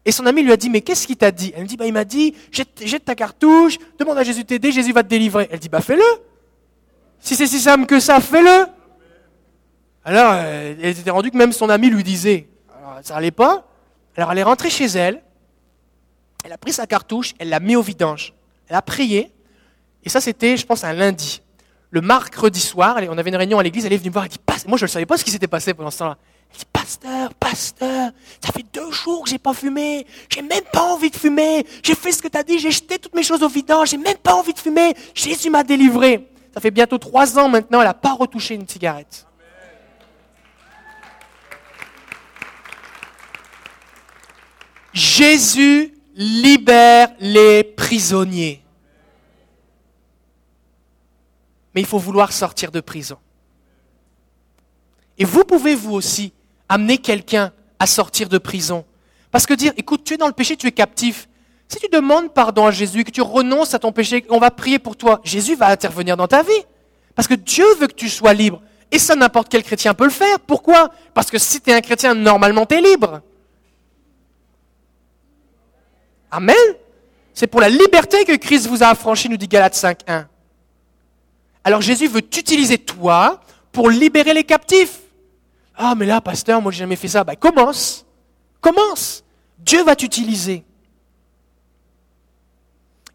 Et 0.04 0.12
son 0.12 0.26
ami 0.26 0.42
lui 0.42 0.52
a 0.52 0.56
dit, 0.56 0.70
mais 0.70 0.80
qu'est-ce 0.80 1.06
qu'il 1.06 1.16
t'a 1.16 1.30
dit? 1.30 1.52
Elle 1.54 1.62
me 1.62 1.68
dit, 1.68 1.76
bah, 1.76 1.86
il 1.86 1.92
m'a 1.92 2.04
dit, 2.04 2.34
jette, 2.50 3.04
ta 3.04 3.14
cartouche, 3.14 3.78
demande 3.98 4.18
à 4.18 4.24
Jésus 4.24 4.42
de 4.42 4.46
t'aider, 4.46 4.72
Jésus 4.72 4.92
va 4.92 5.02
te 5.02 5.08
délivrer. 5.08 5.48
Elle 5.50 5.58
dit, 5.58 5.68
bah 5.68 5.80
fais-le. 5.80 6.02
Si 7.20 7.34
c'est 7.34 7.46
si 7.46 7.60
simple 7.60 7.86
que 7.86 8.00
ça, 8.00 8.20
fais-le. 8.20 8.66
Alors, 10.04 10.32
euh, 10.34 10.74
elle 10.80 10.94
s'était 10.94 11.10
rendue 11.10 11.30
que 11.30 11.36
même 11.36 11.52
son 11.52 11.68
ami 11.68 11.90
lui 11.90 12.02
disait, 12.02 12.48
ça 13.02 13.14
n'allait 13.14 13.30
pas. 13.30 13.66
Alors, 14.16 14.32
elle 14.32 14.38
est 14.38 14.44
rentrée 14.44 14.70
chez 14.70 14.86
elle, 14.86 15.22
elle 16.44 16.52
a 16.52 16.58
pris 16.58 16.72
sa 16.72 16.86
cartouche, 16.86 17.34
elle 17.38 17.50
l'a 17.50 17.60
mis 17.60 17.76
au 17.76 17.82
vidange. 17.82 18.32
Elle 18.68 18.76
a 18.76 18.82
prié, 18.82 19.30
et 20.04 20.08
ça, 20.08 20.20
c'était, 20.20 20.56
je 20.56 20.64
pense, 20.64 20.84
un 20.84 20.92
lundi. 20.92 21.42
Le 21.90 22.00
mercredi 22.02 22.60
soir, 22.60 22.98
on 23.08 23.16
avait 23.16 23.30
une 23.30 23.36
réunion 23.36 23.58
à 23.58 23.62
l'église, 23.62 23.86
elle 23.86 23.92
est 23.94 23.96
venue 23.96 24.10
me 24.10 24.12
voir, 24.12 24.26
elle 24.26 24.30
dit, 24.30 24.38
moi 24.66 24.76
je 24.76 24.84
ne 24.84 24.88
savais 24.88 25.06
pas 25.06 25.16
ce 25.16 25.24
qui 25.24 25.30
s'était 25.30 25.46
passé 25.46 25.72
pendant 25.72 25.90
ce 25.90 25.98
temps-là. 25.98 26.18
Elle 26.52 26.58
dit, 26.58 26.64
pasteur, 26.70 27.34
pasteur, 27.34 28.10
ça 28.44 28.52
fait 28.52 28.64
deux 28.72 28.90
jours 28.90 29.24
que 29.24 29.30
j'ai 29.30 29.38
pas 29.38 29.54
fumé, 29.54 30.06
j'ai 30.28 30.42
même 30.42 30.64
pas 30.70 30.82
envie 30.82 31.10
de 31.10 31.16
fumer, 31.16 31.64
j'ai 31.82 31.94
fait 31.94 32.12
ce 32.12 32.20
que 32.20 32.28
tu 32.28 32.36
as 32.36 32.42
dit, 32.42 32.58
j'ai 32.58 32.70
jeté 32.70 32.98
toutes 32.98 33.14
mes 33.14 33.22
choses 33.22 33.42
au 33.42 33.48
vidange, 33.48 33.90
j'ai 33.90 33.96
même 33.96 34.18
pas 34.18 34.34
envie 34.34 34.52
de 34.52 34.58
fumer, 34.58 34.94
Jésus 35.14 35.48
m'a 35.48 35.64
délivré. 35.64 36.28
Ça 36.52 36.60
fait 36.60 36.70
bientôt 36.70 36.98
trois 36.98 37.38
ans 37.38 37.48
maintenant, 37.48 37.80
elle 37.80 37.86
n'a 37.86 37.94
pas 37.94 38.12
retouché 38.12 38.54
une 38.54 38.68
cigarette. 38.68 39.26
Jésus 44.92 45.94
libère 46.14 47.08
les 47.20 47.62
prisonniers. 47.62 48.62
Mais 51.78 51.82
il 51.82 51.86
faut 51.86 52.00
vouloir 52.00 52.32
sortir 52.32 52.72
de 52.72 52.80
prison. 52.80 53.18
Et 55.16 55.24
vous 55.24 55.44
pouvez 55.44 55.76
vous 55.76 55.92
aussi 55.92 56.32
amener 56.68 56.98
quelqu'un 56.98 57.52
à 57.78 57.86
sortir 57.86 58.28
de 58.28 58.36
prison. 58.36 58.84
Parce 59.30 59.46
que 59.46 59.54
dire, 59.54 59.72
écoute, 59.76 60.02
tu 60.02 60.14
es 60.14 60.16
dans 60.16 60.26
le 60.26 60.32
péché, 60.32 60.56
tu 60.56 60.66
es 60.66 60.72
captif. 60.72 61.28
Si 61.68 61.78
tu 61.78 61.86
demandes 61.86 62.34
pardon 62.34 62.66
à 62.66 62.72
Jésus, 62.72 63.04
que 63.04 63.12
tu 63.12 63.20
renonces 63.20 63.74
à 63.74 63.78
ton 63.78 63.92
péché, 63.92 64.26
on 64.28 64.40
va 64.40 64.50
prier 64.50 64.80
pour 64.80 64.96
toi, 64.96 65.20
Jésus 65.22 65.54
va 65.54 65.68
intervenir 65.68 66.16
dans 66.16 66.26
ta 66.26 66.42
vie. 66.42 66.64
Parce 67.14 67.28
que 67.28 67.34
Dieu 67.34 67.64
veut 67.78 67.86
que 67.86 67.94
tu 67.94 68.08
sois 68.08 68.34
libre. 68.34 68.60
Et 68.90 68.98
ça, 68.98 69.14
n'importe 69.14 69.48
quel 69.48 69.62
chrétien 69.62 69.94
peut 69.94 70.02
le 70.02 70.10
faire. 70.10 70.40
Pourquoi? 70.40 70.90
Parce 71.14 71.30
que 71.30 71.38
si 71.38 71.60
tu 71.60 71.70
es 71.70 71.74
un 71.74 71.80
chrétien, 71.80 72.12
normalement, 72.12 72.66
tu 72.66 72.74
es 72.74 72.80
libre. 72.80 73.22
Amen. 76.28 76.56
C'est 77.34 77.46
pour 77.46 77.60
la 77.60 77.68
liberté 77.68 78.24
que 78.24 78.34
Christ 78.34 78.66
vous 78.66 78.82
a 78.82 78.88
affranchi, 78.88 79.28
nous 79.28 79.36
dit 79.36 79.46
Galates 79.46 79.76
5.1. 79.76 80.26
Alors 81.64 81.80
Jésus 81.80 82.08
veut 82.08 82.22
t'utiliser 82.22 82.78
toi 82.78 83.40
pour 83.72 83.90
libérer 83.90 84.34
les 84.34 84.44
captifs. 84.44 85.00
Ah, 85.76 85.94
mais 85.96 86.06
là, 86.06 86.20
pasteur, 86.20 86.60
moi, 86.60 86.72
j'ai 86.72 86.80
jamais 86.80 86.96
fait 86.96 87.08
ça. 87.08 87.22
Ben, 87.22 87.36
commence. 87.36 88.04
Commence. 88.60 89.22
Dieu 89.58 89.84
va 89.84 89.94
t'utiliser. 89.94 90.64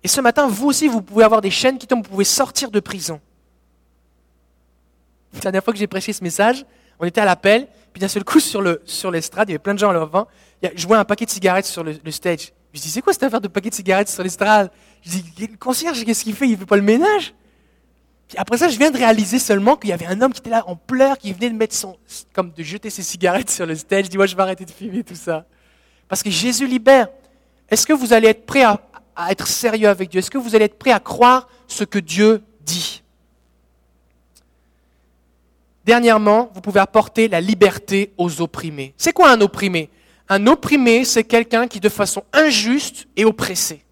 Et 0.02 0.08
ce 0.08 0.22
matin, 0.22 0.48
vous 0.48 0.68
aussi, 0.68 0.88
vous 0.88 1.02
pouvez 1.02 1.24
avoir 1.24 1.42
des 1.42 1.52
chaînes 1.52 1.78
qui 1.78 1.88
tombent, 1.88 2.04
vous 2.04 2.12
pouvez 2.12 2.24
sortir 2.24 2.72
de 2.72 2.80
prison. 2.80 3.20
La 5.34 5.40
dernière 5.40 5.64
fois 5.64 5.74
que 5.74 5.80
j'ai 5.80 5.88
prêché 5.88 6.14
ce 6.14 6.24
message, 6.24 6.66
on 7.00 7.06
était 7.06 7.22
à 7.22 7.26
l'appel, 7.26 7.68
puis 7.92 8.00
d'un 8.00 8.08
seul 8.08 8.24
coup, 8.24 8.40
sur, 8.40 8.62
le, 8.62 8.82
sur 8.86 9.12
l'estrade, 9.12 9.50
il 9.50 9.54
y 9.54 9.56
avait 9.56 9.64
plein 9.64 9.74
de 9.74 9.80
gens 9.80 9.90
à 9.90 9.94
l'avant, 9.94 10.28
je 10.76 10.88
vois 10.88 11.00
un 11.00 11.06
paquet 11.06 11.26
de 11.26 11.32
cigarettes 11.32 11.66
sur 11.66 11.84
le 11.84 12.12
stage. 12.12 12.54
Je 12.74 12.82
dis, 12.82 12.90
c'est 12.90 13.02
quoi 13.02 13.14
cette 13.14 13.24
affaire 13.24 13.42
de 13.42 13.48
paquet 13.48 13.70
de 13.70 13.76
cigarettes 13.76 14.10
sur 14.10 14.24
l'estrade? 14.24 14.72
Je 15.04 15.12
dis, 15.12 15.48
le 15.52 15.58
concierge, 15.58 16.04
qu'est-ce 16.04 16.24
qu'il 16.24 16.36
fait? 16.36 16.48
Il 16.48 16.58
fait 16.58 16.66
pas 16.66 16.76
le 16.76 16.82
ménage 16.82 17.34
après 18.38 18.58
ça, 18.58 18.70
je 18.70 18.78
viens 18.78 18.92
de 18.92 18.98
réaliser 18.98 19.40
seulement 19.40 19.76
qu'il 19.76 19.90
y 19.90 19.94
avait 19.94 20.06
un 20.06 20.22
homme 20.22 20.34
qui 20.34 20.40
était 20.40 20.50
là 20.50 20.64
en 20.68 20.76
pleurs, 20.76 21.18
qui 21.18 21.34
venait 21.34 21.50
de 21.50 21.56
mettre 21.56 21.76
son, 21.76 21.98
comme 22.34 22.52
de 22.52 22.64
jeter 22.64 22.90
ses 22.90 23.04
cigarettes 23.04 23.50
sur 23.50 23.66
le 23.66 23.76
stage. 23.76 24.06
Je 24.06 24.10
dis, 24.10 24.18
moi, 24.18 24.26
je 24.26 24.36
vais 24.36 24.42
arrêter 24.42 24.66
de 24.66 24.72
fumer 24.72 25.04
tout 25.04 25.16
ça. 25.16 25.46
Parce 26.08 26.24
que 26.24 26.30
Jésus 26.30 26.68
libère. 26.68 27.08
Est-ce 27.70 27.88
que 27.88 27.94
vous 27.94 28.14
allez 28.14 28.28
être 28.28 28.46
prêt 28.46 28.64
à, 28.64 28.80
à 29.16 29.32
être 29.32 29.48
sérieux 29.48 29.90
avec 29.90 30.10
Dieu? 30.10 30.20
Est-ce 30.20 30.32
que 30.32 30.38
vous 30.38 30.56
allez 30.56 30.66
être 30.66 30.78
prêt 30.78 30.92
à 30.92 31.00
croire 31.00 31.48
ce 31.68 31.84
que 31.84 32.00
Dieu 32.00 32.42
dit? 32.62 33.04
Dernièrement, 35.86 36.50
vous 36.54 36.62
pouvez 36.62 36.80
apporter 36.80 37.28
la 37.28 37.42
liberté 37.42 38.14
aux 38.18 38.42
opprimés. 38.42 38.94
C'est 38.98 39.12
quoi 39.12 39.32
un 39.32 39.42
opprimé? 39.42 39.90
Un 40.30 40.48
opprimé, 40.48 41.04
c'est 41.04 41.24
quelqu'un 41.26 41.68
qui 41.68 41.80
de 41.80 41.90
façon 41.90 42.24
injuste 42.32 43.08
est 43.18 43.26
oppressé. 43.26 43.84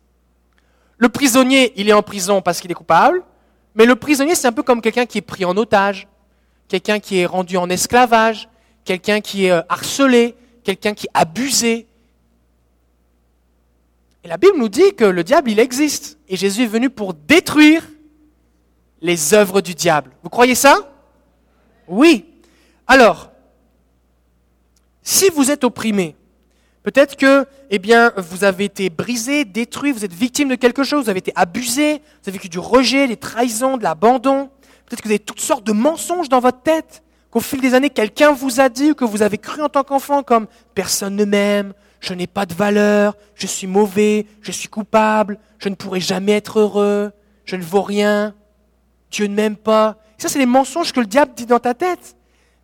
Le 0.97 1.09
prisonnier, 1.09 1.73
il 1.75 1.89
est 1.89 1.93
en 1.93 2.03
prison 2.03 2.41
parce 2.41 2.61
qu'il 2.61 2.71
est 2.71 2.75
coupable, 2.75 3.23
mais 3.75 3.85
le 3.85 3.95
prisonnier, 3.95 4.35
c'est 4.35 4.47
un 4.47 4.51
peu 4.51 4.63
comme 4.63 4.81
quelqu'un 4.81 5.05
qui 5.05 5.17
est 5.17 5.21
pris 5.21 5.45
en 5.45 5.55
otage, 5.55 6.07
quelqu'un 6.67 6.99
qui 6.99 7.19
est 7.19 7.25
rendu 7.25 7.57
en 7.57 7.69
esclavage, 7.69 8.49
quelqu'un 8.85 9.21
qui 9.21 9.45
est 9.45 9.51
euh, 9.51 9.61
harcelé, 9.69 10.35
quelqu'un 10.63 10.93
qui 10.93 11.07
est 11.07 11.11
abusé. 11.13 11.87
Et 14.23 14.27
la 14.27 14.37
Bible 14.37 14.57
nous 14.57 14.69
dit 14.69 14.93
que 14.95 15.05
le 15.05 15.23
diable, 15.23 15.51
il 15.51 15.59
existe. 15.59 16.17
Et 16.27 16.35
Jésus 16.35 16.63
est 16.63 16.67
venu 16.67 16.89
pour 16.89 17.13
détruire 17.13 17.87
les 19.01 19.33
œuvres 19.33 19.61
du 19.61 19.73
diable. 19.73 20.11
Vous 20.21 20.29
croyez 20.29 20.55
ça? 20.55 20.91
Oui. 21.87 22.25
Alors, 22.87 23.31
si 25.01 25.29
vous 25.29 25.49
êtes 25.49 25.63
opprimé, 25.63 26.15
Peut-être 26.83 27.15
que, 27.15 27.45
eh 27.69 27.77
bien, 27.77 28.11
vous 28.17 28.43
avez 28.43 28.65
été 28.65 28.89
brisé, 28.89 29.45
détruit, 29.45 29.91
vous 29.91 30.03
êtes 30.03 30.13
victime 30.13 30.49
de 30.49 30.55
quelque 30.55 30.83
chose, 30.83 31.03
vous 31.03 31.09
avez 31.09 31.19
été 31.19 31.31
abusé, 31.35 31.93
vous 31.93 32.29
avez 32.29 32.33
vécu 32.33 32.49
du 32.49 32.59
rejet, 32.59 33.07
des 33.07 33.17
trahisons, 33.17 33.77
de 33.77 33.83
l'abandon. 33.83 34.49
Peut-être 34.85 35.01
que 35.01 35.07
vous 35.07 35.13
avez 35.13 35.19
toutes 35.19 35.41
sortes 35.41 35.63
de 35.63 35.73
mensonges 35.73 36.27
dans 36.27 36.39
votre 36.39 36.61
tête, 36.61 37.03
qu'au 37.29 37.39
fil 37.39 37.61
des 37.61 37.75
années, 37.75 37.91
quelqu'un 37.91 38.31
vous 38.31 38.59
a 38.59 38.69
dit 38.69 38.91
ou 38.91 38.95
que 38.95 39.05
vous 39.05 39.21
avez 39.21 39.37
cru 39.37 39.61
en 39.61 39.69
tant 39.69 39.83
qu'enfant 39.83 40.23
comme 40.23 40.47
personne 40.73 41.15
ne 41.15 41.25
m'aime, 41.25 41.73
je 41.99 42.15
n'ai 42.15 42.27
pas 42.27 42.47
de 42.47 42.55
valeur, 42.55 43.15
je 43.35 43.45
suis 43.45 43.67
mauvais, 43.67 44.25
je 44.41 44.51
suis 44.51 44.67
coupable, 44.67 45.37
je 45.59 45.69
ne 45.69 45.75
pourrai 45.75 45.99
jamais 45.99 46.31
être 46.31 46.59
heureux, 46.59 47.11
je 47.45 47.55
ne 47.55 47.63
vaux 47.63 47.83
rien, 47.83 48.33
Dieu 49.11 49.27
ne 49.27 49.35
m'aime 49.35 49.55
pas. 49.55 49.97
ça, 50.17 50.29
c'est 50.29 50.39
les 50.39 50.47
mensonges 50.47 50.93
que 50.93 50.99
le 50.99 51.05
diable 51.05 51.33
dit 51.35 51.45
dans 51.45 51.59
ta 51.59 51.75
tête. 51.75 52.15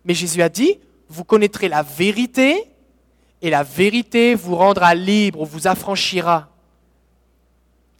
Mais 0.04 0.14
Jésus 0.14 0.42
a 0.42 0.48
dit, 0.48 0.80
vous 1.08 1.24
connaîtrez 1.24 1.68
la 1.68 1.82
vérité 1.82 2.64
et 3.40 3.50
la 3.50 3.62
vérité 3.62 4.34
vous 4.34 4.56
rendra 4.56 4.94
libre, 4.94 5.44
vous 5.44 5.66
affranchira. 5.66 6.48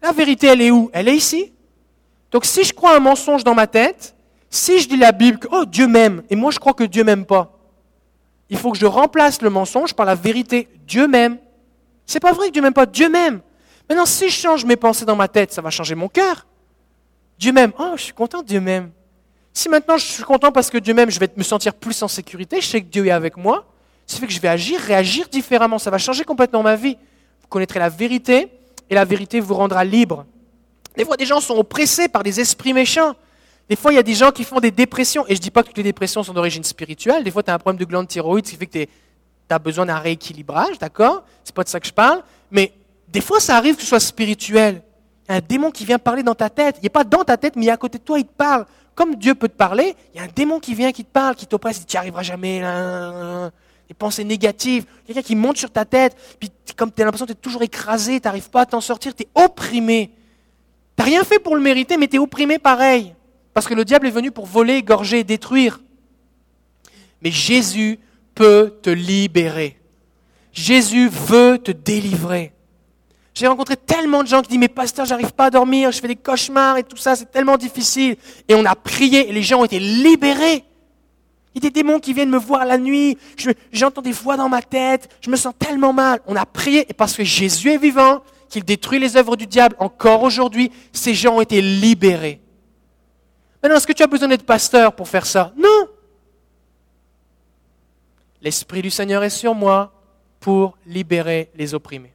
La 0.02 0.12
vérité, 0.12 0.48
elle 0.48 0.62
est 0.62 0.70
où? 0.70 0.90
Elle 0.92 1.08
est 1.08 1.16
ici. 1.16 1.52
Donc 2.30 2.44
si 2.44 2.64
je 2.64 2.72
crois 2.72 2.96
un 2.96 3.00
mensonge 3.00 3.44
dans 3.44 3.54
ma 3.54 3.66
tête, 3.66 4.14
si 4.50 4.80
je 4.80 4.88
dis 4.88 4.96
la 4.96 5.12
Bible 5.12 5.38
que 5.38 5.48
oh, 5.50 5.64
Dieu 5.64 5.86
m'aime, 5.86 6.22
et 6.30 6.36
moi 6.36 6.50
je 6.50 6.58
crois 6.58 6.74
que 6.74 6.84
Dieu 6.84 7.04
m'aime 7.04 7.24
pas, 7.24 7.58
il 8.50 8.56
faut 8.56 8.72
que 8.72 8.78
je 8.78 8.86
remplace 8.86 9.42
le 9.42 9.50
mensonge 9.50 9.94
par 9.94 10.06
la 10.06 10.14
vérité. 10.14 10.68
Dieu 10.86 11.06
m'aime. 11.06 11.38
C'est 12.06 12.20
pas 12.20 12.32
vrai 12.32 12.48
que 12.48 12.52
Dieu 12.52 12.62
m'aime 12.62 12.72
pas, 12.72 12.86
Dieu 12.86 13.08
m'aime. 13.10 13.40
Maintenant, 13.88 14.06
si 14.06 14.28
je 14.28 14.36
change 14.36 14.64
mes 14.64 14.76
pensées 14.76 15.04
dans 15.04 15.16
ma 15.16 15.28
tête, 15.28 15.52
ça 15.52 15.60
va 15.60 15.70
changer 15.70 15.94
mon 15.94 16.08
cœur. 16.08 16.46
Dieu 17.38 17.52
m'aime. 17.52 17.72
Oh, 17.78 17.92
je 17.96 18.04
suis 18.04 18.12
content, 18.12 18.42
Dieu 18.42 18.60
m'aime. 18.60 18.90
Si 19.52 19.68
maintenant 19.68 19.96
je 19.96 20.06
suis 20.06 20.22
content 20.22 20.52
parce 20.52 20.70
que 20.70 20.78
Dieu 20.78 20.94
m'aime, 20.94 21.10
je 21.10 21.18
vais 21.18 21.28
me 21.36 21.42
sentir 21.42 21.74
plus 21.74 22.00
en 22.02 22.08
sécurité, 22.08 22.60
je 22.60 22.66
sais 22.66 22.80
que 22.80 22.86
Dieu 22.86 23.06
est 23.06 23.10
avec 23.10 23.36
moi, 23.36 23.66
ça 24.08 24.18
fait 24.18 24.26
que 24.26 24.32
je 24.32 24.40
vais 24.40 24.48
agir, 24.48 24.80
réagir 24.80 25.28
différemment. 25.28 25.78
Ça 25.78 25.90
va 25.90 25.98
changer 25.98 26.24
complètement 26.24 26.62
ma 26.62 26.76
vie. 26.76 26.96
Vous 27.42 27.48
connaîtrez 27.48 27.78
la 27.78 27.90
vérité 27.90 28.48
et 28.88 28.94
la 28.94 29.04
vérité 29.04 29.38
vous 29.38 29.54
rendra 29.54 29.84
libre. 29.84 30.24
Des 30.96 31.04
fois, 31.04 31.16
des 31.16 31.26
gens 31.26 31.40
sont 31.40 31.56
oppressés 31.56 32.08
par 32.08 32.22
des 32.22 32.40
esprits 32.40 32.72
méchants. 32.72 33.14
Des 33.68 33.76
fois, 33.76 33.92
il 33.92 33.96
y 33.96 33.98
a 33.98 34.02
des 34.02 34.14
gens 34.14 34.30
qui 34.30 34.44
font 34.44 34.60
des 34.60 34.70
dépressions. 34.70 35.26
Et 35.26 35.34
je 35.34 35.40
ne 35.40 35.42
dis 35.42 35.50
pas 35.50 35.62
que 35.62 35.68
toutes 35.68 35.76
les 35.76 35.82
dépressions 35.82 36.22
sont 36.22 36.32
d'origine 36.32 36.64
spirituelle. 36.64 37.22
Des 37.22 37.30
fois, 37.30 37.42
tu 37.42 37.50
as 37.50 37.54
un 37.54 37.58
problème 37.58 37.78
de 37.78 37.84
glande 37.84 38.08
thyroïde, 38.08 38.46
ce 38.46 38.52
qui 38.52 38.56
fait 38.56 38.66
que 38.66 38.78
tu 38.78 38.88
as 39.50 39.58
besoin 39.58 39.84
d'un 39.84 39.98
rééquilibrage, 39.98 40.78
d'accord? 40.78 41.24
C'est 41.44 41.54
pas 41.54 41.64
de 41.64 41.68
ça 41.68 41.78
que 41.78 41.86
je 41.86 41.92
parle. 41.92 42.22
Mais 42.50 42.72
des 43.08 43.20
fois, 43.20 43.40
ça 43.40 43.56
arrive 43.58 43.76
que 43.76 43.82
ce 43.82 43.88
soit 43.88 44.00
spirituel. 44.00 44.82
Il 45.28 45.34
un 45.34 45.40
démon 45.40 45.70
qui 45.70 45.84
vient 45.84 45.98
parler 45.98 46.22
dans 46.22 46.34
ta 46.34 46.48
tête. 46.48 46.76
Il 46.80 46.84
n'est 46.84 46.88
pas 46.88 47.04
dans 47.04 47.24
ta 47.24 47.36
tête, 47.36 47.56
mais 47.56 47.66
il 47.66 47.68
est 47.68 47.72
à 47.72 47.76
côté 47.76 47.98
de 47.98 48.02
toi, 48.04 48.18
il 48.18 48.24
te 48.24 48.32
parle. 48.32 48.64
Comme 48.94 49.16
Dieu 49.16 49.34
peut 49.34 49.48
te 49.48 49.56
parler, 49.56 49.94
il 50.14 50.18
y 50.18 50.20
a 50.20 50.24
un 50.24 50.32
démon 50.34 50.58
qui 50.58 50.74
vient, 50.74 50.90
qui 50.90 51.04
te 51.04 51.12
parle, 51.12 51.36
qui 51.36 51.46
t'oppresse, 51.46 51.84
tu 51.86 51.94
n'y 51.94 51.98
arriveras 51.98 52.22
jamais. 52.22 52.62
Des 53.88 53.94
pensées 53.94 54.24
négatives, 54.24 54.84
quelqu'un 55.06 55.22
qui 55.22 55.34
monte 55.34 55.56
sur 55.56 55.70
ta 55.70 55.84
tête, 55.84 56.16
puis 56.38 56.50
comme 56.76 56.92
tu 56.92 57.02
l'impression 57.02 57.26
que 57.26 57.32
toujours 57.32 57.62
écrasé, 57.62 58.20
tu 58.20 58.26
n'arrives 58.26 58.50
pas 58.50 58.62
à 58.62 58.66
t'en 58.66 58.80
sortir, 58.80 59.14
tu 59.14 59.24
es 59.24 59.28
opprimé. 59.34 60.10
Tu 60.96 61.02
n'as 61.02 61.04
rien 61.04 61.24
fait 61.24 61.38
pour 61.38 61.56
le 61.56 61.62
mériter, 61.62 61.96
mais 61.96 62.06
tu 62.06 62.16
es 62.16 62.18
opprimé 62.18 62.58
pareil. 62.58 63.14
Parce 63.54 63.66
que 63.66 63.74
le 63.74 63.84
diable 63.84 64.06
est 64.06 64.12
venu 64.12 64.30
pour 64.30 64.46
voler, 64.46 64.74
égorger, 64.74 65.24
détruire. 65.24 65.80
Mais 67.22 67.30
Jésus 67.30 67.98
peut 68.34 68.78
te 68.82 68.90
libérer. 68.90 69.78
Jésus 70.52 71.08
veut 71.08 71.58
te 71.58 71.72
délivrer. 71.72 72.52
J'ai 73.34 73.46
rencontré 73.46 73.76
tellement 73.76 74.22
de 74.22 74.28
gens 74.28 74.42
qui 74.42 74.48
disent, 74.48 74.58
mais 74.58 74.68
pasteur, 74.68 75.06
j'arrive 75.06 75.32
pas 75.32 75.46
à 75.46 75.50
dormir, 75.50 75.92
je 75.92 76.00
fais 76.00 76.08
des 76.08 76.16
cauchemars 76.16 76.76
et 76.76 76.82
tout 76.82 76.96
ça, 76.96 77.14
c'est 77.14 77.30
tellement 77.30 77.56
difficile. 77.56 78.16
Et 78.48 78.54
on 78.54 78.64
a 78.64 78.74
prié 78.74 79.28
et 79.28 79.32
les 79.32 79.42
gens 79.42 79.60
ont 79.60 79.64
été 79.64 79.78
libérés. 79.78 80.64
Il 81.54 81.64
y 81.64 81.66
a 81.66 81.70
des 81.70 81.82
démons 81.82 81.98
qui 81.98 82.12
viennent 82.12 82.30
me 82.30 82.38
voir 82.38 82.64
la 82.64 82.78
nuit, 82.78 83.16
j'entends 83.72 84.02
des 84.02 84.12
voix 84.12 84.36
dans 84.36 84.48
ma 84.48 84.62
tête, 84.62 85.08
je 85.20 85.30
me 85.30 85.36
sens 85.36 85.54
tellement 85.58 85.92
mal. 85.92 86.20
On 86.26 86.36
a 86.36 86.46
prié 86.46 86.86
et 86.88 86.92
parce 86.92 87.16
que 87.16 87.24
Jésus 87.24 87.72
est 87.72 87.78
vivant, 87.78 88.22
qu'il 88.48 88.64
détruit 88.64 88.98
les 88.98 89.16
œuvres 89.16 89.36
du 89.36 89.46
diable 89.46 89.76
encore 89.78 90.22
aujourd'hui, 90.22 90.70
ces 90.92 91.14
gens 91.14 91.36
ont 91.36 91.40
été 91.40 91.60
libérés. 91.60 92.40
Maintenant, 93.62 93.76
est-ce 93.76 93.86
que 93.86 93.92
tu 93.92 94.02
as 94.02 94.06
besoin 94.06 94.28
d'être 94.28 94.46
pasteur 94.46 94.94
pour 94.94 95.08
faire 95.08 95.26
ça? 95.26 95.52
Non. 95.56 95.88
L'Esprit 98.40 98.82
du 98.82 98.90
Seigneur 98.90 99.24
est 99.24 99.30
sur 99.30 99.54
moi 99.54 99.92
pour 100.38 100.78
libérer 100.86 101.50
les 101.56 101.74
opprimés. 101.74 102.12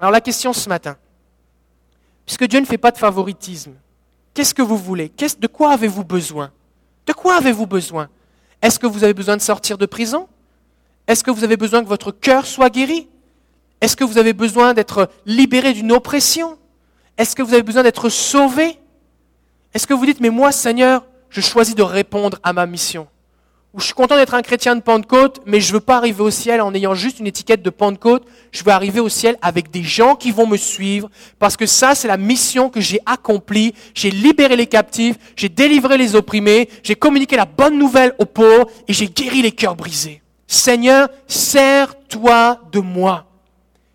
Alors 0.00 0.12
la 0.12 0.20
question 0.20 0.52
ce 0.52 0.68
matin, 0.68 0.96
puisque 2.24 2.44
Dieu 2.44 2.60
ne 2.60 2.64
fait 2.64 2.78
pas 2.78 2.90
de 2.90 2.98
favoritisme, 2.98 3.74
qu'est-ce 4.32 4.54
que 4.54 4.62
vous 4.62 4.78
voulez? 4.78 5.12
De 5.38 5.46
quoi 5.46 5.72
avez-vous 5.72 6.04
besoin? 6.04 6.50
De 7.06 7.12
quoi 7.12 7.36
avez-vous 7.36 7.66
besoin? 7.66 8.08
Est-ce 8.62 8.78
que 8.78 8.86
vous 8.86 9.04
avez 9.04 9.14
besoin 9.14 9.36
de 9.36 9.42
sortir 9.42 9.78
de 9.78 9.86
prison? 9.86 10.28
Est-ce 11.06 11.22
que 11.22 11.30
vous 11.30 11.44
avez 11.44 11.56
besoin 11.56 11.82
que 11.82 11.88
votre 11.88 12.10
cœur 12.10 12.46
soit 12.46 12.70
guéri? 12.70 13.08
Est-ce 13.80 13.96
que 13.96 14.04
vous 14.04 14.18
avez 14.18 14.32
besoin 14.32 14.74
d'être 14.74 15.10
libéré 15.24 15.72
d'une 15.72 15.92
oppression? 15.92 16.58
Est-ce 17.16 17.36
que 17.36 17.42
vous 17.42 17.54
avez 17.54 17.62
besoin 17.62 17.82
d'être 17.82 18.08
sauvé? 18.08 18.78
Est-ce 19.72 19.86
que 19.86 19.94
vous 19.94 20.06
dites, 20.06 20.20
mais 20.20 20.30
moi, 20.30 20.52
Seigneur, 20.52 21.04
je 21.30 21.40
choisis 21.40 21.74
de 21.74 21.82
répondre 21.82 22.38
à 22.42 22.52
ma 22.52 22.66
mission 22.66 23.08
Je 23.78 23.84
suis 23.84 23.94
content 23.94 24.16
d'être 24.16 24.32
un 24.32 24.40
chrétien 24.40 24.74
de 24.74 24.80
Pentecôte, 24.80 25.42
mais 25.44 25.60
je 25.60 25.68
ne 25.68 25.74
veux 25.74 25.80
pas 25.80 25.98
arriver 25.98 26.22
au 26.22 26.30
ciel 26.30 26.62
en 26.62 26.72
ayant 26.72 26.94
juste 26.94 27.20
une 27.20 27.26
étiquette 27.26 27.60
de 27.60 27.68
Pentecôte. 27.68 28.26
Je 28.50 28.64
veux 28.64 28.70
arriver 28.70 29.00
au 29.00 29.10
ciel 29.10 29.36
avec 29.42 29.70
des 29.70 29.82
gens 29.82 30.16
qui 30.16 30.30
vont 30.30 30.46
me 30.46 30.56
suivre, 30.56 31.10
parce 31.38 31.58
que 31.58 31.66
ça, 31.66 31.94
c'est 31.94 32.08
la 32.08 32.16
mission 32.16 32.70
que 32.70 32.80
j'ai 32.80 33.00
accomplie. 33.04 33.74
J'ai 33.94 34.10
libéré 34.10 34.56
les 34.56 34.66
captifs, 34.66 35.16
j'ai 35.36 35.50
délivré 35.50 35.98
les 35.98 36.16
opprimés, 36.16 36.70
j'ai 36.82 36.94
communiqué 36.94 37.36
la 37.36 37.44
bonne 37.44 37.78
nouvelle 37.78 38.14
aux 38.18 38.24
pauvres 38.24 38.66
et 38.88 38.94
j'ai 38.94 39.08
guéri 39.08 39.42
les 39.42 39.52
cœurs 39.52 39.76
brisés. 39.76 40.22
Seigneur, 40.46 41.08
sers-toi 41.26 42.60
de 42.72 42.80
moi. 42.80 43.26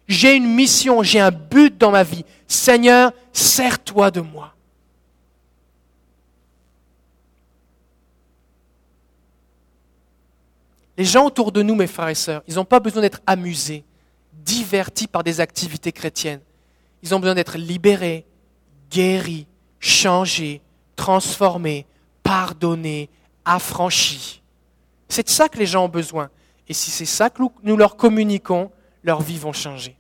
J'ai 0.08 0.36
une 0.36 0.54
mission, 0.54 1.02
j'ai 1.02 1.20
un 1.20 1.32
but 1.32 1.76
dans 1.76 1.90
ma 1.90 2.04
vie. 2.04 2.26
Seigneur, 2.48 3.14
sers-toi 3.34 4.12
de 4.12 4.22
moi. 4.22 4.54
Les 11.02 11.06
gens 11.06 11.26
autour 11.26 11.52
de 11.52 11.64
nous, 11.64 11.74
mes 11.74 11.88
frères 11.88 12.10
et 12.10 12.14
sœurs, 12.14 12.44
ils 12.48 12.54
n'ont 12.54 12.64
pas 12.64 12.80
besoin 12.80 13.02
d'être 13.02 13.22
amusés, 13.26 13.84
divertis 14.34 15.08
par 15.08 15.24
des 15.24 15.40
activités 15.40 15.92
chrétiennes. 15.92 16.42
Ils 17.02 17.16
ont 17.16 17.20
besoin 17.20 17.34
d'être 17.34 17.58
libérés, 17.58 18.24
guéris, 18.92 19.48
changés, 19.80 20.62
transformés, 20.96 21.88
pardonnés, 22.22 23.10
affranchis. 23.46 24.44
C'est 25.10 25.24
de 25.24 25.32
ça 25.32 25.50
que 25.50 25.58
les 25.58 25.66
gens 25.66 25.86
ont 25.86 25.90
besoin. 25.90 26.30
Et 26.68 26.74
si 26.76 26.92
c'est 26.92 27.08
ça 27.08 27.32
que 27.32 27.42
nous 27.64 27.78
leur 27.78 27.96
communiquons, 27.96 28.72
leurs 29.04 29.24
vies 29.24 29.40
vont 29.40 29.54
changer. 29.54 29.98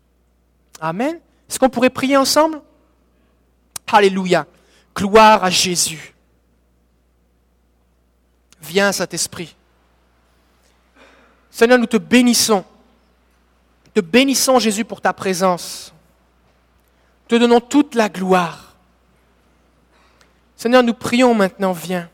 Amen. 0.79 1.19
Est-ce 1.49 1.57
qu'on 1.57 1.71
pourrait 1.71 1.89
prier 1.89 2.15
ensemble? 2.15 2.61
Alléluia. 3.91 4.45
Gloire 4.95 5.43
à 5.43 5.49
Jésus. 5.49 6.13
Viens, 8.61 8.91
Saint-Esprit. 8.91 9.55
Seigneur, 11.51 11.77
nous 11.77 11.85
te 11.85 11.97
bénissons. 11.97 12.63
Te 13.93 13.99
bénissons, 13.99 14.57
Jésus, 14.57 14.85
pour 14.85 15.01
ta 15.01 15.11
présence. 15.11 15.93
Te 17.27 17.35
donnons 17.35 17.59
toute 17.59 17.93
la 17.93 18.07
gloire. 18.07 18.75
Seigneur, 20.55 20.81
nous 20.81 20.93
prions 20.93 21.33
maintenant, 21.33 21.73
viens. 21.73 22.09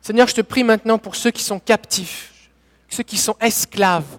Seigneur, 0.00 0.28
je 0.28 0.34
te 0.34 0.40
prie 0.40 0.64
maintenant 0.64 0.98
pour 0.98 1.14
ceux 1.14 1.30
qui 1.30 1.42
sont 1.42 1.58
captifs, 1.58 2.50
ceux 2.88 3.02
qui 3.02 3.16
sont 3.16 3.36
esclaves. 3.40 4.18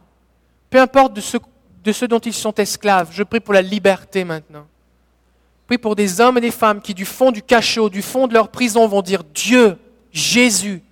Peu 0.69 0.79
importe 0.79 1.13
de 1.13 1.21
ceux, 1.21 2.07
dont 2.07 2.19
ils 2.19 2.33
sont 2.33 2.53
esclaves, 2.55 3.09
je 3.11 3.23
prie 3.23 3.39
pour 3.39 3.53
la 3.53 3.61
liberté 3.61 4.25
maintenant. 4.25 4.67
Je 5.61 5.67
prie 5.67 5.77
pour 5.77 5.95
des 5.95 6.19
hommes 6.19 6.37
et 6.37 6.41
des 6.41 6.51
femmes 6.51 6.81
qui, 6.81 6.93
du 6.93 7.05
fond 7.05 7.31
du 7.31 7.41
cachot, 7.41 7.89
du 7.89 8.01
fond 8.01 8.27
de 8.27 8.33
leur 8.33 8.49
prison, 8.49 8.87
vont 8.87 9.01
dire 9.01 9.23
Dieu, 9.23 9.77
Jésus, 10.11 10.83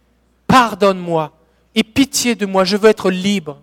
pardonne-moi 0.47 1.34
et 1.75 1.83
pitié 1.83 2.35
de 2.35 2.45
moi, 2.45 2.63
je 2.63 2.77
veux 2.77 2.89
être 2.89 3.11
libre. 3.11 3.61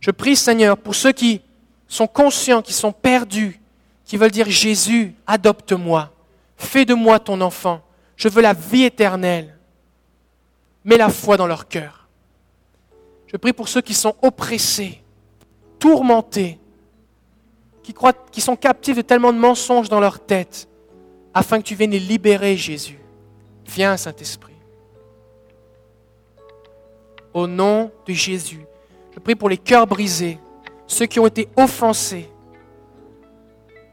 Je 0.00 0.10
prie 0.10 0.34
Seigneur 0.34 0.76
pour 0.76 0.94
ceux 0.96 1.12
qui 1.12 1.40
sont 1.86 2.08
conscients, 2.08 2.60
qui 2.60 2.72
sont 2.72 2.92
perdus, 2.92 3.60
qui 4.04 4.16
veulent 4.16 4.30
dire 4.32 4.50
Jésus, 4.50 5.14
adopte-moi, 5.26 6.12
fais 6.56 6.84
de 6.84 6.94
moi 6.94 7.20
ton 7.20 7.40
enfant, 7.40 7.80
je 8.16 8.28
veux 8.28 8.42
la 8.42 8.52
vie 8.52 8.82
éternelle. 8.82 9.56
Mets 10.84 10.96
la 10.96 11.10
foi 11.10 11.36
dans 11.36 11.46
leur 11.46 11.68
cœur. 11.68 12.08
Je 13.26 13.36
prie 13.36 13.52
pour 13.52 13.68
ceux 13.68 13.82
qui 13.82 13.94
sont 13.94 14.16
oppressés, 14.22 15.00
tourmentés, 15.78 16.58
qui, 17.82 17.92
croient, 17.92 18.14
qui 18.32 18.40
sont 18.40 18.56
captifs 18.56 18.96
de 18.96 19.02
tellement 19.02 19.32
de 19.32 19.38
mensonges 19.38 19.88
dans 19.88 20.00
leur 20.00 20.18
tête, 20.18 20.68
afin 21.34 21.58
que 21.58 21.64
tu 21.64 21.74
viennes 21.74 21.90
les 21.90 22.00
libérer, 22.00 22.56
Jésus. 22.56 22.98
Viens, 23.66 23.96
Saint-Esprit 23.96 24.59
au 27.34 27.46
nom 27.46 27.90
de 28.06 28.12
Jésus. 28.12 28.64
Je 29.14 29.18
prie 29.18 29.34
pour 29.34 29.48
les 29.48 29.58
cœurs 29.58 29.86
brisés, 29.86 30.38
ceux 30.86 31.06
qui 31.06 31.20
ont 31.20 31.26
été 31.26 31.48
offensés, 31.56 32.28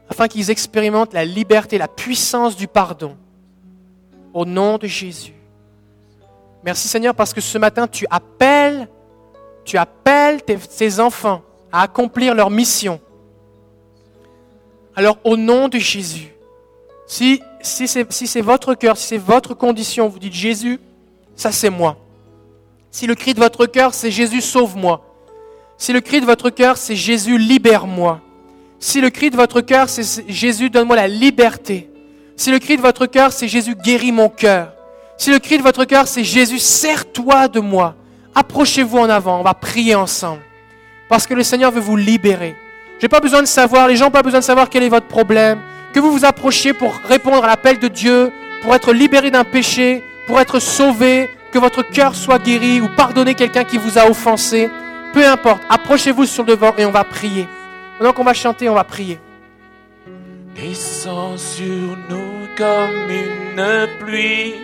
afin 0.08 0.28
qu'ils 0.28 0.50
expérimentent 0.50 1.12
la 1.12 1.24
liberté, 1.24 1.78
la 1.78 1.88
puissance 1.88 2.56
du 2.56 2.66
pardon. 2.66 3.16
Au 4.34 4.44
nom 4.44 4.78
de 4.78 4.86
Jésus. 4.86 5.34
Merci 6.62 6.88
Seigneur 6.88 7.14
parce 7.14 7.32
que 7.32 7.40
ce 7.40 7.56
matin, 7.58 7.86
tu 7.86 8.06
appelles, 8.10 8.88
tu 9.64 9.76
appelles 9.78 10.42
tes, 10.42 11.00
enfants 11.00 11.42
à 11.72 11.82
accomplir 11.82 12.34
leur 12.34 12.50
mission. 12.50 13.00
Alors 14.94 15.18
au 15.24 15.36
nom 15.36 15.68
de 15.68 15.78
Jésus, 15.78 16.34
si, 17.06 17.40
si 17.62 17.88
c'est 17.88 18.10
si 18.12 18.26
c'est 18.26 18.40
votre 18.40 18.74
cœur, 18.74 18.96
si 18.96 19.06
c'est 19.06 19.18
votre 19.18 19.54
condition, 19.54 20.08
vous 20.08 20.18
dites 20.18 20.32
Jésus, 20.32 20.80
ça 21.36 21.52
c'est 21.52 21.70
moi. 21.70 21.96
Si 22.90 23.06
le 23.06 23.14
cri 23.14 23.34
de 23.34 23.40
votre 23.40 23.66
cœur 23.66 23.94
c'est 23.94 24.10
Jésus, 24.10 24.40
sauve-moi. 24.40 25.02
Si 25.76 25.92
le 25.92 26.00
cri 26.00 26.20
de 26.20 26.26
votre 26.26 26.50
cœur 26.50 26.76
c'est 26.76 26.96
Jésus, 26.96 27.38
libère-moi. 27.38 28.20
Si 28.80 29.00
le 29.00 29.10
cri 29.10 29.30
de 29.30 29.36
votre 29.36 29.60
cœur 29.60 29.88
c'est 29.88 30.28
Jésus, 30.28 30.70
donne-moi 30.70 30.96
la 30.96 31.08
liberté. 31.08 31.90
Si 32.36 32.50
le 32.50 32.58
cri 32.58 32.76
de 32.76 32.82
votre 32.82 33.06
cœur 33.06 33.32
c'est 33.32 33.48
Jésus, 33.48 33.74
guéris 33.74 34.12
mon 34.12 34.28
cœur. 34.28 34.72
Si 35.16 35.30
le 35.30 35.38
cri 35.38 35.58
de 35.58 35.62
votre 35.62 35.84
cœur 35.84 36.06
c'est 36.08 36.24
Jésus, 36.24 36.58
sers-toi 36.58 37.48
de 37.48 37.60
moi. 37.60 37.94
Approchez-vous 38.34 38.98
en 38.98 39.10
avant, 39.10 39.40
on 39.40 39.42
va 39.42 39.54
prier 39.54 39.94
ensemble. 39.94 40.42
Parce 41.08 41.26
que 41.26 41.34
le 41.34 41.42
Seigneur 41.42 41.72
veut 41.72 41.80
vous 41.80 41.96
libérer. 41.96 42.56
J'ai 43.00 43.08
pas 43.08 43.20
besoin 43.20 43.42
de 43.42 43.46
savoir, 43.46 43.88
les 43.88 43.96
gens 43.96 44.06
n'ont 44.06 44.10
pas 44.10 44.22
besoin 44.22 44.40
de 44.40 44.44
savoir 44.44 44.68
quel 44.70 44.82
est 44.82 44.88
votre 44.88 45.06
problème. 45.06 45.60
Que 45.92 46.00
vous 46.00 46.12
vous 46.12 46.24
approchiez 46.24 46.72
pour 46.72 46.92
répondre 47.08 47.44
à 47.44 47.48
l'appel 47.48 47.78
de 47.78 47.88
Dieu, 47.88 48.32
pour 48.62 48.74
être 48.74 48.92
libéré 48.92 49.30
d'un 49.30 49.44
péché, 49.44 50.02
pour 50.26 50.40
être 50.40 50.58
sauvé, 50.58 51.30
que 51.58 51.62
votre 51.64 51.82
cœur 51.82 52.14
soit 52.14 52.38
guéri 52.38 52.80
ou 52.80 52.88
pardonner 52.88 53.34
quelqu'un 53.34 53.64
qui 53.64 53.78
vous 53.78 53.98
a 53.98 54.08
offensé. 54.08 54.70
Peu 55.12 55.26
importe, 55.26 55.62
approchez-vous 55.68 56.24
sur 56.24 56.44
le 56.44 56.50
devant 56.54 56.72
et 56.76 56.84
on 56.84 56.92
va 56.92 57.02
prier. 57.02 57.48
Maintenant 57.94 58.12
qu'on 58.12 58.22
va 58.22 58.34
chanter, 58.34 58.68
on 58.68 58.74
va 58.74 58.84
prier. 58.84 59.18
Descends 60.54 61.36
sur 61.36 61.96
nous 62.08 62.46
comme 62.56 63.10
une 63.10 63.88
pluie, 63.98 64.54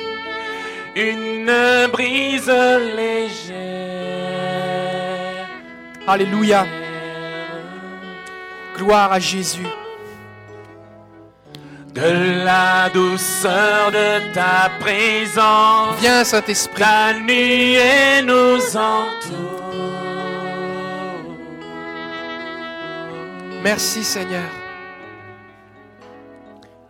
une 0.94 1.50
brise 1.90 2.52
légère. 2.96 3.54
Alléluia. 6.06 6.64
Gloire 8.76 9.12
à 9.12 9.18
Jésus. 9.18 9.66
De 11.94 12.44
la 12.44 12.90
douceur 12.92 13.92
de 13.92 14.32
ta 14.34 14.68
présence, 14.80 15.94
Viens 16.00 16.24
Saint-Esprit. 16.24 16.82
ta 16.82 17.12
nuée 17.20 18.20
nous 18.24 18.58
entoure. 18.76 19.60
Merci 23.62 24.02
Seigneur. 24.02 24.50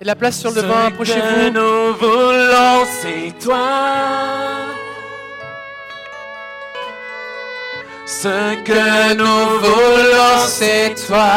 Et 0.00 0.04
la 0.06 0.14
place 0.16 0.38
sur 0.40 0.50
le 0.52 0.62
devant, 0.62 0.74
Ce 0.74 0.80
que 0.80 0.86
approchez-vous. 0.94 1.50
nous 1.50 1.94
voulons, 1.96 2.86
c'est 3.02 3.38
toi. 3.44 3.66
Ce 8.06 8.54
que 8.64 9.14
nous 9.14 9.58
voulons, 9.60 10.46
c'est 10.46 10.94
toi. 11.06 11.30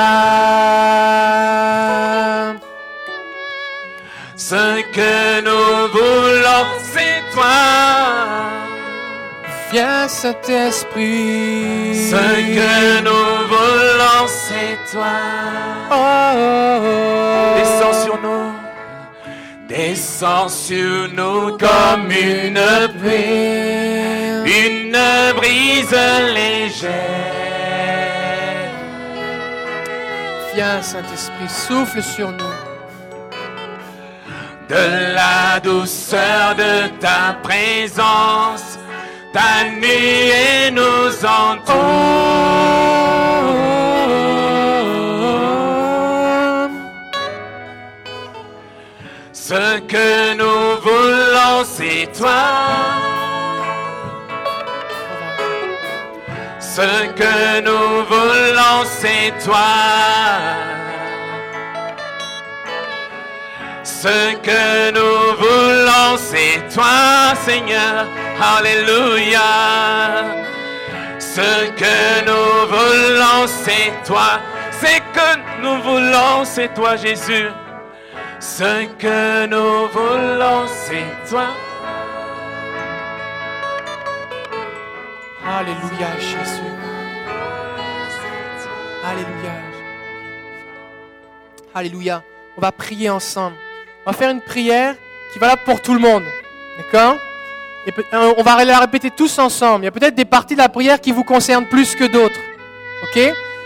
Ce 4.49 4.81
que 4.93 5.41
nous 5.41 5.91
voulons, 5.91 6.67
c'est 6.81 7.21
toi. 7.33 7.59
Viens 9.73 10.07
Saint-Esprit. 10.07 11.93
Ce 12.11 12.23
que 12.55 13.01
nous 13.01 13.47
voulons, 13.51 14.25
c'est 14.25 14.77
toi. 14.89 15.17
Oh, 15.91 15.95
oh, 15.95 16.79
oh. 16.81 17.59
Descends 17.59 17.97
sur 18.05 18.17
nous. 18.21 18.53
Descends 19.67 20.47
sur 20.47 21.09
nous 21.13 21.57
comme 21.57 22.09
une 22.09 22.63
pluie, 23.01 24.45
une 24.45 24.97
brise 25.35 25.97
légère. 26.33 26.93
Viens 30.55 30.81
Saint-Esprit, 30.81 31.49
souffle 31.49 32.01
sur 32.01 32.31
nous. 32.31 32.56
De 34.69 35.13
la 35.15 35.61
douceur 35.61 36.55
de 36.55 36.87
ta 36.99 37.37
présence, 37.41 38.77
ta 39.31 39.63
nuée 39.79 40.71
nous 40.71 41.25
entoure. 41.25 42.67
Ce 49.31 49.79
que 49.79 50.33
nous 50.35 50.81
voulons, 50.81 51.63
c'est 51.63 52.09
toi. 52.17 52.43
Ce 56.59 57.07
que 57.15 57.61
nous 57.61 58.03
voulons, 58.09 58.83
c'est 58.99 59.31
toi. 59.45 60.66
Ce 63.99 64.35
que 64.47 64.91
nous 64.91 65.37
voulons, 65.41 66.17
c'est 66.17 66.61
toi, 66.71 67.33
Seigneur. 67.43 68.05
Alléluia. 68.39 69.41
Ce 71.17 71.65
que 71.81 72.23
nous 72.27 72.67
voulons, 72.73 73.47
c'est 73.47 73.91
toi. 74.05 74.39
Ce 74.71 74.99
que 75.15 75.61
nous 75.63 75.81
voulons, 75.81 76.45
c'est 76.45 76.71
toi, 76.75 76.95
Jésus. 76.95 77.47
Ce 78.39 78.85
que 78.99 79.47
nous 79.47 79.87
voulons, 79.87 80.67
c'est 80.67 81.27
toi. 81.27 81.47
Alléluia 85.43 86.09
Jésus. 86.19 86.73
Alléluia. 89.03 89.53
Alléluia. 91.73 92.23
On 92.57 92.61
va 92.61 92.71
prier 92.71 93.09
ensemble. 93.09 93.55
On 94.07 94.11
va 94.11 94.17
faire 94.17 94.31
une 94.31 94.39
prière 94.39 94.95
qui 95.33 95.39
va 95.39 95.47
là 95.47 95.57
pour 95.57 95.81
tout 95.81 95.93
le 95.93 95.99
monde. 95.99 96.23
D'accord? 96.77 97.17
Et 97.85 97.91
euh, 98.13 98.33
on 98.37 98.41
va 98.41 98.63
la 98.63 98.79
répéter 98.79 99.11
tous 99.11 99.37
ensemble. 99.37 99.83
Il 99.83 99.85
y 99.85 99.87
a 99.89 99.91
peut-être 99.91 100.15
des 100.15 100.23
parties 100.23 100.53
de 100.53 100.61
la 100.61 100.69
prière 100.69 101.01
qui 101.01 101.11
vous 101.11 101.25
concernent 101.25 101.67
plus 101.67 101.93
que 101.93 102.05
d'autres. 102.05 102.39
Ok? 103.03 103.19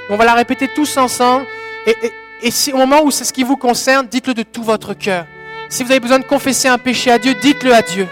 On 0.10 0.16
va 0.16 0.26
la 0.26 0.34
répéter 0.34 0.68
tous 0.68 0.98
ensemble. 0.98 1.46
Et 2.42 2.50
si 2.50 2.74
au 2.74 2.78
moment 2.78 3.04
où 3.04 3.12
c'est 3.12 3.24
ce 3.24 3.32
qui 3.32 3.44
vous 3.44 3.56
concerne, 3.56 4.08
dites-le 4.08 4.34
de 4.34 4.42
tout 4.42 4.64
votre 4.64 4.96
cœur. 4.96 5.28
Si 5.70 5.84
vous 5.84 5.92
avez 5.92 6.00
besoin 6.00 6.18
de 6.18 6.26
confesser 6.26 6.68
un 6.68 6.80
péché 6.80 7.12
à 7.12 7.20
Dieu, 7.20 7.36
dites-le 7.36 7.72
à 7.76 7.84
Dieu. 7.84 8.08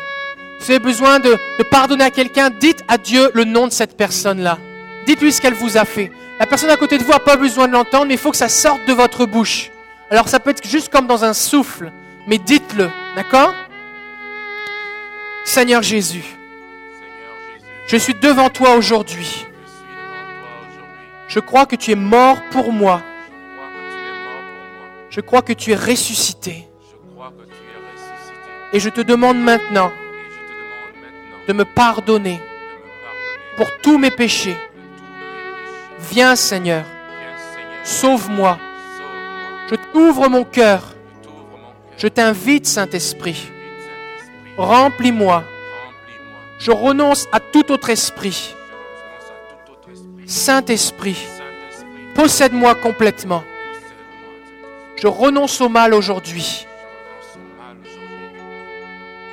Si 0.60 0.68
vous 0.68 0.72
avez 0.74 0.80
besoin 0.80 1.18
de, 1.18 1.32
de 1.32 1.64
pardonner 1.64 2.04
à 2.04 2.12
quelqu'un, 2.12 2.52
dites 2.52 2.84
à 2.88 3.00
Dieu 3.00 3.32
le 3.34 3.44
nom 3.44 3.66
de 3.66 3.74
cette 3.74 3.98
personne-là. 3.98 4.60
Dites-lui 5.08 5.34
ce 5.34 5.42
qu'elle 5.42 5.56
vous 5.56 5.78
a 5.78 5.86
fait. 5.86 6.12
La 6.40 6.46
personne 6.46 6.70
à 6.70 6.78
côté 6.78 7.00
de 7.00 7.04
vous 7.04 7.12
n'a 7.12 7.18
pas 7.18 7.38
besoin 7.38 7.68
de 7.68 7.74
l'entendre, 7.74 8.06
mais 8.06 8.14
il 8.14 8.20
faut 8.20 8.30
que 8.30 8.38
ça 8.38 8.50
sorte 8.50 8.86
de 8.88 8.94
votre 8.94 9.26
bouche. 9.26 9.72
Alors 10.12 10.28
ça 10.30 10.40
peut 10.40 10.52
être 10.52 10.68
juste 10.68 10.90
comme 10.90 11.08
dans 11.08 11.24
un 11.24 11.34
souffle, 11.34 11.92
mais 12.30 12.38
dites-le, 12.38 12.92
d'accord? 13.16 13.56
Seigneur 15.46 15.82
Jésus, 15.82 16.24
je 17.88 17.98
suis 17.98 18.14
devant 18.14 18.50
toi 18.50 18.76
aujourd'hui. 18.76 19.48
Je 21.28 21.40
crois 21.40 21.66
que 21.66 21.76
tu 21.76 21.90
es 21.92 21.96
mort 21.96 22.40
pour 22.52 22.72
moi. 22.72 23.02
Je 25.10 25.22
crois 25.22 25.42
que 25.42 25.54
tu 25.54 25.72
es 25.72 25.76
ressuscité. 25.76 26.68
Et 28.74 28.80
je 28.80 28.90
te 28.90 29.02
demande 29.02 29.40
maintenant 29.40 29.92
de 31.48 31.54
me 31.54 31.66
pardonner 31.66 32.40
pour 33.58 33.76
tous 33.82 33.98
mes 33.98 34.12
péchés. 34.12 34.58
Viens 36.12 36.36
Seigneur, 36.36 36.86
sauve-moi. 37.84 38.60
Je 39.72 39.76
t'ouvre 39.92 40.30
mon 40.30 40.44
cœur. 40.44 40.84
Je 42.00 42.08
t'invite 42.08 42.66
Saint-Esprit. 42.66 43.52
Remplis-moi. 44.58 45.44
Je 46.58 46.72
renonce 46.72 47.28
à 47.34 47.42
tout 47.42 47.72
autre 47.74 47.90
esprit. 47.90 48.56
Saint-Esprit, 50.26 51.18
possède-moi 52.16 52.76
complètement. 52.76 53.44
Je 54.96 55.08
renonce 55.08 55.60
au 55.60 55.68
mal 55.68 55.94
aujourd'hui. 55.94 56.66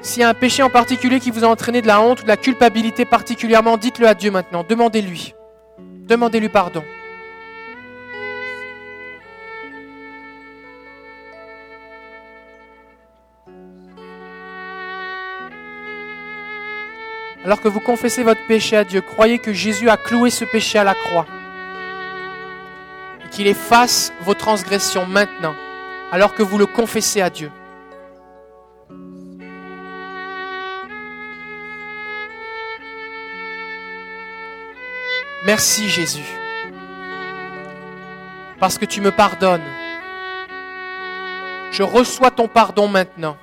S'il 0.03 0.23
y 0.23 0.25
a 0.25 0.29
un 0.29 0.35
péché 0.35 0.63
en 0.65 0.71
particulier 0.71 1.21
qui 1.21 1.31
vous 1.31 1.45
a 1.45 1.49
entraîné 1.49 1.83
de 1.83 1.87
la 1.87 2.01
honte 2.01 2.21
ou 2.21 2.23
de 2.25 2.29
la 2.29 2.37
culpabilité 2.37 3.05
particulièrement, 3.05 3.77
dites-le 3.77 4.09
à 4.09 4.15
Dieu 4.15 4.33
maintenant. 4.33 4.65
Demandez-lui. 4.69 5.35
Demandez-lui 5.79 6.49
pardon. 6.49 6.83
Alors 17.47 17.61
que 17.61 17.69
vous 17.69 17.79
confessez 17.79 18.25
votre 18.25 18.45
péché 18.49 18.77
à 18.77 18.83
Dieu, 18.83 19.01
croyez 19.01 19.39
que 19.39 19.53
Jésus 19.53 19.89
a 19.89 19.97
cloué 19.97 20.31
ce 20.31 20.45
péché 20.45 20.81
à 20.81 20.83
la 20.83 20.97
croix. 20.97 21.27
Et 23.25 23.29
qu'il 23.29 23.47
efface 23.47 24.13
vos 24.23 24.35
transgressions 24.35 25.07
maintenant, 25.07 25.55
alors 26.11 26.35
que 26.35 26.43
vous 26.43 26.59
le 26.59 26.67
confessez 26.67 27.23
à 27.23 27.31
Dieu. 27.31 27.53
Merci 35.45 35.89
Jésus. 35.89 36.27
Parce 38.59 38.77
que 38.77 38.87
tu 38.87 39.01
me 39.01 39.13
pardonnes. 39.13 39.63
Je 41.71 41.85
reçois 41.85 42.33
ton 42.33 42.49
pardon 42.49 42.89
maintenant. 42.89 43.37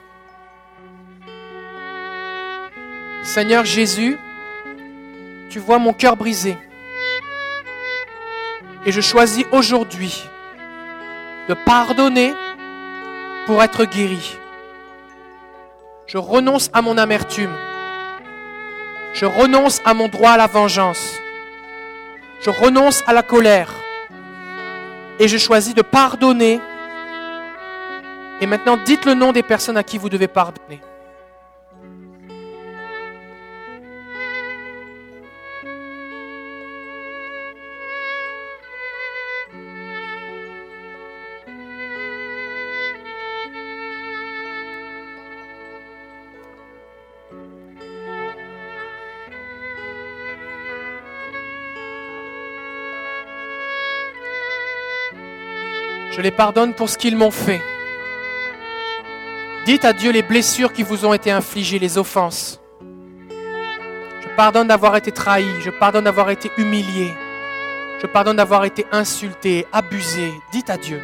Seigneur 3.34 3.66
Jésus, 3.66 4.16
tu 5.50 5.58
vois 5.58 5.80
mon 5.80 5.92
cœur 5.92 6.16
brisé. 6.16 6.56
Et 8.86 8.92
je 8.92 9.02
choisis 9.02 9.44
aujourd'hui 9.52 10.24
de 11.50 11.56
pardonner 11.56 12.32
pour 13.48 13.64
être 13.64 13.86
guéri. 13.86 14.38
Je 16.06 16.20
renonce 16.20 16.70
à 16.74 16.84
mon 16.84 16.96
amertume. 16.96 17.50
Je 19.16 19.26
renonce 19.26 19.82
à 19.84 19.96
mon 19.96 20.10
droit 20.10 20.34
à 20.34 20.38
la 20.38 20.46
vengeance. 20.46 21.20
Je 22.40 22.52
renonce 22.52 23.04
à 23.08 23.14
la 23.14 23.24
colère. 23.24 23.74
Et 25.18 25.28
je 25.28 25.40
choisis 25.40 25.74
de 25.74 25.82
pardonner. 25.82 26.62
Et 28.42 28.46
maintenant, 28.46 28.78
dites 28.78 29.06
le 29.06 29.16
nom 29.16 29.32
des 29.32 29.42
personnes 29.42 29.78
à 29.78 29.82
qui 29.82 29.98
vous 29.98 30.10
devez 30.10 30.28
pardonner. 30.28 30.82
Je 56.16 56.22
les 56.22 56.32
pardonne 56.32 56.74
pour 56.74 56.90
ce 56.90 56.98
qu'ils 56.98 57.18
m'ont 57.18 57.32
fait. 57.32 57.62
Dites 59.66 59.84
à 59.84 59.94
Dieu 59.94 60.12
les 60.12 60.22
blessures 60.22 60.72
qui 60.72 60.84
vous 60.84 61.06
ont 61.06 61.14
été 61.14 61.32
infligées, 61.32 61.80
les 61.80 61.98
offenses. 61.98 62.60
Je 63.22 64.36
pardonne 64.36 64.68
d'avoir 64.68 64.96
été 64.96 65.12
trahi, 65.12 65.48
je 65.62 65.72
pardonne 65.72 66.04
d'avoir 66.04 66.30
été 66.30 66.52
humilié, 66.58 67.14
je 68.02 68.08
pardonne 68.08 68.38
d'avoir 68.38 68.66
été 68.66 68.86
insulté, 68.92 69.66
abusé. 69.72 70.32
Dites 70.52 70.70
à 70.70 70.78
Dieu. 70.78 71.02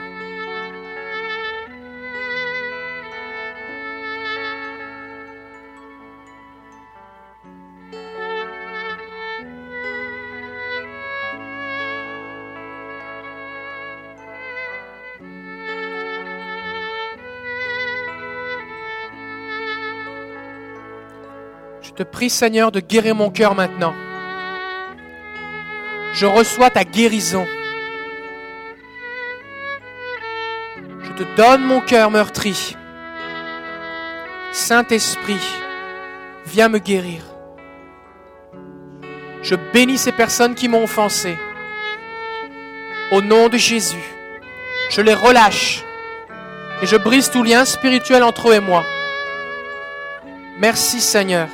Te 21.99 22.03
prie 22.03 22.29
Seigneur 22.29 22.71
de 22.71 22.79
guérir 22.79 23.13
mon 23.13 23.29
cœur 23.29 23.55
maintenant. 23.55 23.93
Je 26.13 26.25
reçois 26.25 26.69
ta 26.69 26.85
guérison. 26.85 27.45
Je 31.03 31.11
te 31.11 31.35
donne 31.35 31.61
mon 31.61 31.81
cœur 31.81 32.09
meurtri. 32.09 32.77
Saint-Esprit, 34.53 35.41
viens 36.45 36.69
me 36.69 36.79
guérir. 36.79 37.21
Je 39.43 39.55
bénis 39.73 39.97
ces 39.97 40.13
personnes 40.13 40.55
qui 40.55 40.69
m'ont 40.69 40.83
offensé. 40.83 41.37
Au 43.11 43.21
nom 43.21 43.49
de 43.49 43.57
Jésus, 43.57 44.15
je 44.89 45.01
les 45.01 45.13
relâche 45.13 45.83
et 46.81 46.85
je 46.85 46.95
brise 46.95 47.29
tout 47.29 47.43
lien 47.43 47.65
spirituel 47.65 48.23
entre 48.23 48.51
eux 48.51 48.53
et 48.53 48.61
moi. 48.61 48.85
Merci 50.59 51.01
Seigneur. 51.01 51.49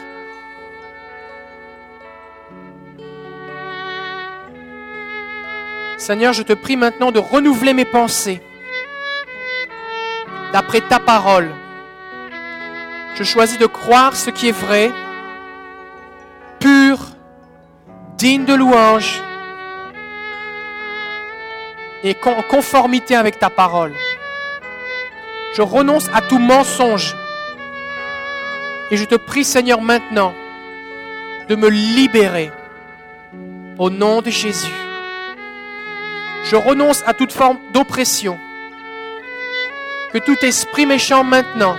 Seigneur, 6.05 6.33
je 6.33 6.43
te 6.43 6.53
prie 6.53 6.77
maintenant 6.77 7.11
de 7.11 7.17
renouveler 7.17 7.73
mes 7.73 7.83
pensées 7.83 8.39
d'après 10.53 10.81
ta 10.81 10.99
parole. 10.99 11.49
Je 13.15 13.23
choisis 13.23 13.57
de 13.57 13.65
croire 13.65 14.15
ce 14.15 14.29
qui 14.29 14.49
est 14.49 14.51
vrai, 14.51 14.91
pur, 16.59 16.99
digne 18.17 18.45
de 18.45 18.53
louange 18.53 19.19
et 22.03 22.15
en 22.23 22.43
conformité 22.43 23.15
avec 23.15 23.39
ta 23.39 23.49
parole. 23.49 23.93
Je 25.55 25.63
renonce 25.63 26.07
à 26.13 26.21
tout 26.21 26.37
mensonge 26.37 27.15
et 28.91 28.97
je 28.97 29.05
te 29.05 29.15
prie 29.15 29.43
Seigneur 29.43 29.81
maintenant 29.81 30.35
de 31.49 31.55
me 31.55 31.67
libérer 31.67 32.51
au 33.79 33.89
nom 33.89 34.21
de 34.21 34.29
Jésus. 34.29 34.84
Je 36.45 36.55
renonce 36.55 37.03
à 37.07 37.13
toute 37.13 37.31
forme 37.31 37.57
d'oppression. 37.73 38.37
Que 40.13 40.19
tout 40.19 40.37
esprit 40.45 40.85
méchant 40.85 41.23
maintenant 41.23 41.75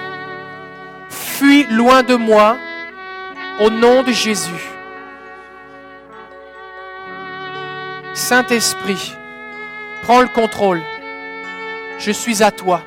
fuit 1.08 1.64
loin 1.70 2.02
de 2.02 2.16
moi 2.16 2.56
au 3.60 3.70
nom 3.70 4.02
de 4.02 4.10
Jésus. 4.10 4.64
Saint-Esprit, 8.12 9.14
prends 10.02 10.20
le 10.20 10.28
contrôle. 10.28 10.82
Je 11.98 12.10
suis 12.10 12.42
à 12.42 12.50
toi. 12.50 12.82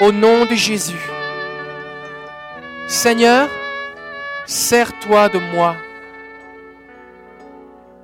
Au 0.00 0.12
nom 0.12 0.44
de 0.44 0.54
Jésus. 0.54 1.10
Seigneur, 2.86 3.48
sers-toi 4.46 5.28
de 5.28 5.38
moi. 5.38 5.74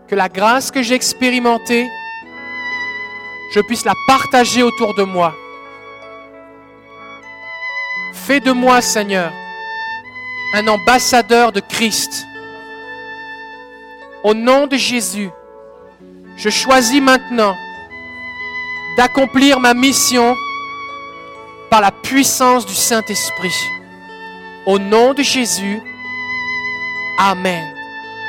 Que 0.09 0.17
la 0.17 0.29
grâce 0.29 0.71
que 0.71 0.83
j'ai 0.83 0.95
expérimentée 0.95 1.89
je 3.53 3.61
puisse 3.61 3.85
la 3.85 3.95
partager 4.07 4.63
autour 4.63 4.95
de 4.95 5.03
moi. 5.03 5.35
Fais 8.13 8.41
de 8.41 8.53
moi, 8.53 8.81
Seigneur, 8.81 9.33
un 10.55 10.67
ambassadeur 10.69 11.53
de 11.53 11.61
Christ. 11.61 12.27
Au 14.23 14.35
nom 14.35 14.67
de 14.67 14.77
Jésus, 14.77 15.31
je 16.37 16.49
choisis 16.49 17.01
maintenant 17.01 17.57
d'accomplir 18.97 19.59
ma 19.61 19.75
mission 19.75 20.37
par 21.69 21.81
la 21.81 21.91
puissance 21.91 22.65
du 22.65 22.75
Saint-Esprit. 22.75 23.55
Au 24.67 24.79
nom 24.79 25.13
de 25.15 25.23
Jésus, 25.23 25.83
Amen. 27.19 27.75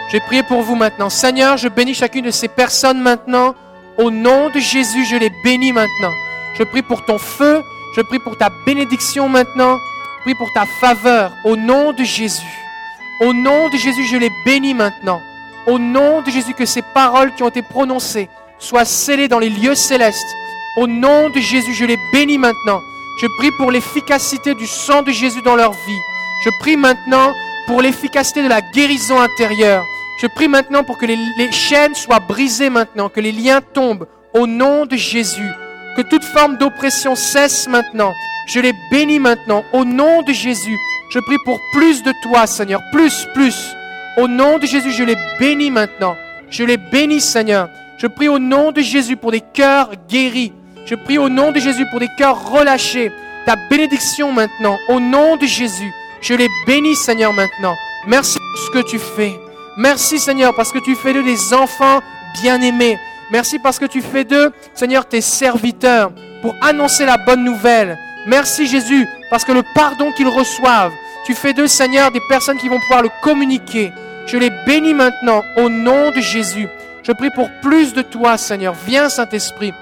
Je 0.07 0.13
vais 0.13 0.19
prier 0.19 0.43
pour 0.43 0.61
vous 0.61 0.75
maintenant. 0.75 1.09
Seigneur, 1.09 1.57
je 1.57 1.67
bénis 1.67 1.93
chacune 1.93 2.25
de 2.25 2.31
ces 2.31 2.47
personnes 2.47 2.99
maintenant 2.99 3.55
au 3.97 4.09
nom 4.09 4.49
de 4.49 4.59
Jésus, 4.59 5.05
je 5.05 5.15
les 5.15 5.29
bénis 5.43 5.71
maintenant. 5.71 6.13
Je 6.57 6.63
prie 6.63 6.81
pour 6.81 7.05
ton 7.05 7.17
feu. 7.17 7.63
Je 7.95 8.01
prie 8.01 8.19
pour 8.19 8.37
ta 8.37 8.49
bénédiction 8.65 9.29
maintenant. 9.29 9.77
Je 10.17 10.21
prie 10.23 10.35
pour 10.35 10.51
ta 10.53 10.65
faveur. 10.65 11.31
Au 11.43 11.55
nom 11.55 11.93
de 11.93 12.03
Jésus. 12.03 12.41
Au 13.21 13.33
nom 13.33 13.69
de 13.69 13.77
Jésus, 13.77 14.05
je 14.05 14.17
les 14.17 14.31
bénis 14.45 14.73
maintenant. 14.73 15.21
Au 15.67 15.77
nom 15.77 16.21
de 16.21 16.31
Jésus, 16.31 16.53
que 16.53 16.65
ces 16.65 16.81
paroles 16.81 17.33
qui 17.35 17.43
ont 17.43 17.49
été 17.49 17.61
prononcées 17.61 18.29
soient 18.57 18.85
scellées 18.85 19.27
dans 19.27 19.39
les 19.39 19.49
lieux 19.49 19.75
célestes. 19.75 20.35
Au 20.77 20.87
nom 20.87 21.29
de 21.29 21.39
Jésus, 21.39 21.73
je 21.73 21.85
les 21.85 21.97
bénis 22.11 22.39
maintenant. 22.39 22.81
Je 23.21 23.27
prie 23.37 23.51
pour 23.51 23.69
l'efficacité 23.69 24.55
du 24.55 24.65
sang 24.65 25.03
de 25.03 25.11
Jésus 25.11 25.41
dans 25.43 25.55
leur 25.55 25.71
vie. 25.71 26.01
Je 26.43 26.49
prie 26.59 26.77
maintenant 26.77 27.33
pour 27.67 27.81
l'efficacité 27.81 28.41
de 28.41 28.49
la 28.49 28.61
guérison 28.61 29.19
intérieure. 29.19 29.85
Je 30.21 30.27
prie 30.27 30.47
maintenant 30.47 30.83
pour 30.83 30.97
que 30.97 31.05
les, 31.05 31.51
chaînes 31.51 31.95
soient 31.95 32.19
brisées 32.19 32.69
maintenant, 32.69 33.09
que 33.09 33.19
les 33.19 33.31
liens 33.31 33.61
tombent 33.61 34.07
au 34.33 34.47
nom 34.47 34.85
de 34.85 34.95
Jésus, 34.95 35.51
que 35.97 36.01
toute 36.01 36.23
forme 36.23 36.57
d'oppression 36.57 37.15
cesse 37.15 37.67
maintenant. 37.67 38.13
Je 38.47 38.59
les 38.59 38.73
bénis 38.91 39.19
maintenant 39.19 39.63
au 39.73 39.85
nom 39.85 40.21
de 40.21 40.33
Jésus. 40.33 40.77
Je 41.09 41.19
prie 41.19 41.37
pour 41.45 41.59
plus 41.73 42.03
de 42.03 42.13
toi, 42.23 42.47
Seigneur, 42.47 42.81
plus, 42.91 43.27
plus. 43.33 43.75
Au 44.17 44.27
nom 44.27 44.59
de 44.59 44.65
Jésus, 44.65 44.91
je 44.91 45.03
les 45.03 45.15
bénis 45.39 45.71
maintenant. 45.71 46.15
Je 46.49 46.63
les 46.63 46.77
bénis, 46.77 47.21
Seigneur. 47.21 47.69
Je 47.97 48.07
prie 48.07 48.29
au 48.29 48.37
nom 48.37 48.71
de 48.71 48.81
Jésus 48.81 49.15
pour 49.15 49.31
des 49.31 49.41
cœurs 49.41 49.91
guéris. 50.09 50.53
Je 50.85 50.95
prie 50.95 51.17
au 51.17 51.29
nom 51.29 51.51
de 51.51 51.59
Jésus 51.59 51.85
pour 51.89 51.99
des 51.99 52.09
cœurs 52.17 52.51
relâchés. 52.51 53.11
Ta 53.45 53.55
bénédiction 53.69 54.31
maintenant, 54.31 54.77
au 54.89 54.99
nom 54.99 55.37
de 55.37 55.45
Jésus. 55.45 55.91
Je 56.21 56.33
les 56.33 56.49
bénis, 56.67 56.95
Seigneur, 56.95 57.33
maintenant. 57.33 57.75
Merci 58.07 58.37
pour 58.37 58.59
ce 58.65 58.71
que 58.71 58.89
tu 58.89 58.99
fais. 58.99 59.33
Merci 59.77 60.19
Seigneur 60.19 60.53
parce 60.55 60.71
que 60.71 60.79
tu 60.79 60.95
fais 60.95 61.13
d'eux 61.13 61.23
des 61.23 61.53
enfants 61.53 62.01
bien-aimés. 62.41 62.97
Merci 63.31 63.57
parce 63.59 63.79
que 63.79 63.85
tu 63.85 64.01
fais 64.01 64.23
d'eux, 64.23 64.51
Seigneur, 64.73 65.05
tes 65.05 65.21
serviteurs 65.21 66.11
pour 66.41 66.55
annoncer 66.61 67.05
la 67.05 67.17
bonne 67.17 67.43
nouvelle. 67.43 67.97
Merci 68.27 68.67
Jésus 68.67 69.07
parce 69.29 69.43
que 69.43 69.51
le 69.51 69.63
pardon 69.73 70.11
qu'ils 70.11 70.27
reçoivent, 70.27 70.91
tu 71.25 71.33
fais 71.33 71.53
d'eux, 71.53 71.67
Seigneur, 71.67 72.11
des 72.11 72.21
personnes 72.27 72.57
qui 72.57 72.69
vont 72.69 72.79
pouvoir 72.79 73.01
le 73.01 73.09
communiquer. 73.21 73.91
Je 74.27 74.37
les 74.37 74.51
bénis 74.65 74.93
maintenant 74.93 75.43
au 75.57 75.69
nom 75.69 76.11
de 76.11 76.21
Jésus. 76.21 76.67
Je 77.01 77.11
prie 77.11 77.31
pour 77.31 77.49
plus 77.61 77.93
de 77.93 78.01
toi, 78.01 78.37
Seigneur. 78.37 78.75
Viens, 78.85 79.09
Saint-Esprit. 79.09 79.73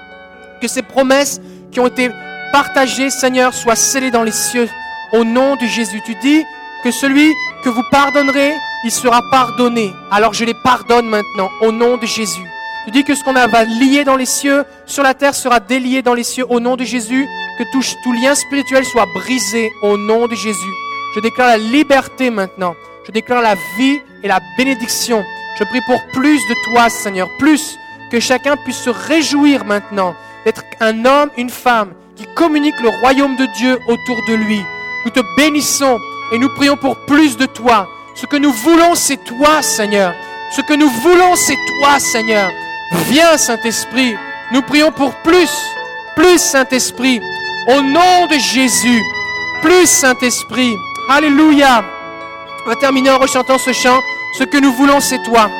Que 0.60 0.68
ces 0.68 0.82
promesses 0.82 1.40
qui 1.70 1.80
ont 1.80 1.86
été 1.86 2.10
partagées, 2.52 3.10
Seigneur, 3.10 3.54
soient 3.54 3.76
scellées 3.76 4.10
dans 4.10 4.22
les 4.22 4.32
cieux. 4.32 4.68
Au 5.12 5.24
nom 5.24 5.56
de 5.56 5.66
Jésus, 5.66 6.00
tu 6.04 6.14
dis 6.16 6.42
que 6.82 6.90
celui 6.90 7.32
que 7.64 7.68
vous 7.68 7.84
pardonnerez, 7.90 8.52
il 8.84 8.90
sera 8.90 9.22
pardonné. 9.30 9.92
Alors 10.10 10.34
je 10.34 10.44
les 10.44 10.54
pardonne 10.54 11.06
maintenant, 11.06 11.50
au 11.60 11.72
nom 11.72 11.96
de 11.96 12.06
Jésus. 12.06 12.46
Tu 12.84 12.90
dis 12.90 13.04
que 13.04 13.14
ce 13.14 13.22
qu'on 13.22 13.32
va 13.32 13.64
lier 13.64 14.04
dans 14.04 14.16
les 14.16 14.26
cieux, 14.26 14.64
sur 14.86 15.02
la 15.02 15.14
terre, 15.14 15.34
sera 15.34 15.60
délié 15.60 16.02
dans 16.02 16.14
les 16.14 16.24
cieux, 16.24 16.44
au 16.48 16.58
nom 16.58 16.76
de 16.76 16.84
Jésus. 16.84 17.28
Que 17.58 17.64
tout, 17.70 17.82
tout 18.02 18.12
lien 18.12 18.34
spirituel 18.34 18.84
soit 18.84 19.06
brisé, 19.14 19.70
au 19.82 19.96
nom 19.96 20.26
de 20.26 20.34
Jésus. 20.34 20.74
Je 21.14 21.20
déclare 21.20 21.48
la 21.48 21.58
liberté 21.58 22.30
maintenant. 22.30 22.74
Je 23.06 23.12
déclare 23.12 23.42
la 23.42 23.54
vie 23.76 24.00
et 24.22 24.28
la 24.28 24.40
bénédiction. 24.56 25.24
Je 25.58 25.64
prie 25.64 25.80
pour 25.86 26.00
plus 26.12 26.40
de 26.48 26.54
toi, 26.64 26.88
Seigneur, 26.88 27.28
plus 27.38 27.76
que 28.10 28.18
chacun 28.18 28.56
puisse 28.56 28.78
se 28.78 28.90
réjouir 28.90 29.64
maintenant 29.64 30.14
d'être 30.44 30.64
un 30.80 31.04
homme, 31.04 31.30
une 31.36 31.50
femme 31.50 31.92
qui 32.16 32.26
communique 32.34 32.80
le 32.80 32.88
royaume 32.88 33.36
de 33.36 33.46
Dieu 33.56 33.78
autour 33.86 34.16
de 34.28 34.34
lui. 34.34 34.60
Nous 35.04 35.10
te 35.10 35.20
bénissons 35.36 36.00
et 36.32 36.38
nous 36.38 36.48
prions 36.54 36.76
pour 36.76 36.96
plus 37.06 37.36
de 37.36 37.46
toi. 37.46 37.88
Ce 38.14 38.26
que 38.26 38.36
nous 38.36 38.52
voulons, 38.52 38.94
c'est 38.94 39.24
toi, 39.24 39.62
Seigneur. 39.62 40.14
Ce 40.54 40.60
que 40.60 40.74
nous 40.74 40.88
voulons, 40.88 41.34
c'est 41.34 41.56
toi, 41.80 41.98
Seigneur. 41.98 42.50
Viens, 43.08 43.38
Saint-Esprit. 43.38 44.14
Nous 44.52 44.62
prions 44.62 44.92
pour 44.92 45.14
plus, 45.22 45.50
plus, 46.14 46.38
Saint-Esprit. 46.38 47.20
Au 47.68 47.80
nom 47.80 48.26
de 48.26 48.38
Jésus, 48.38 49.02
plus, 49.62 49.86
Saint-Esprit. 49.86 50.74
Alléluia. 51.08 51.84
On 52.64 52.68
va 52.68 52.76
terminer 52.76 53.10
en 53.10 53.18
rechantant 53.18 53.58
ce 53.58 53.72
chant. 53.72 54.00
Ce 54.38 54.44
que 54.44 54.58
nous 54.58 54.72
voulons, 54.72 55.00
c'est 55.00 55.22
toi. 55.22 55.50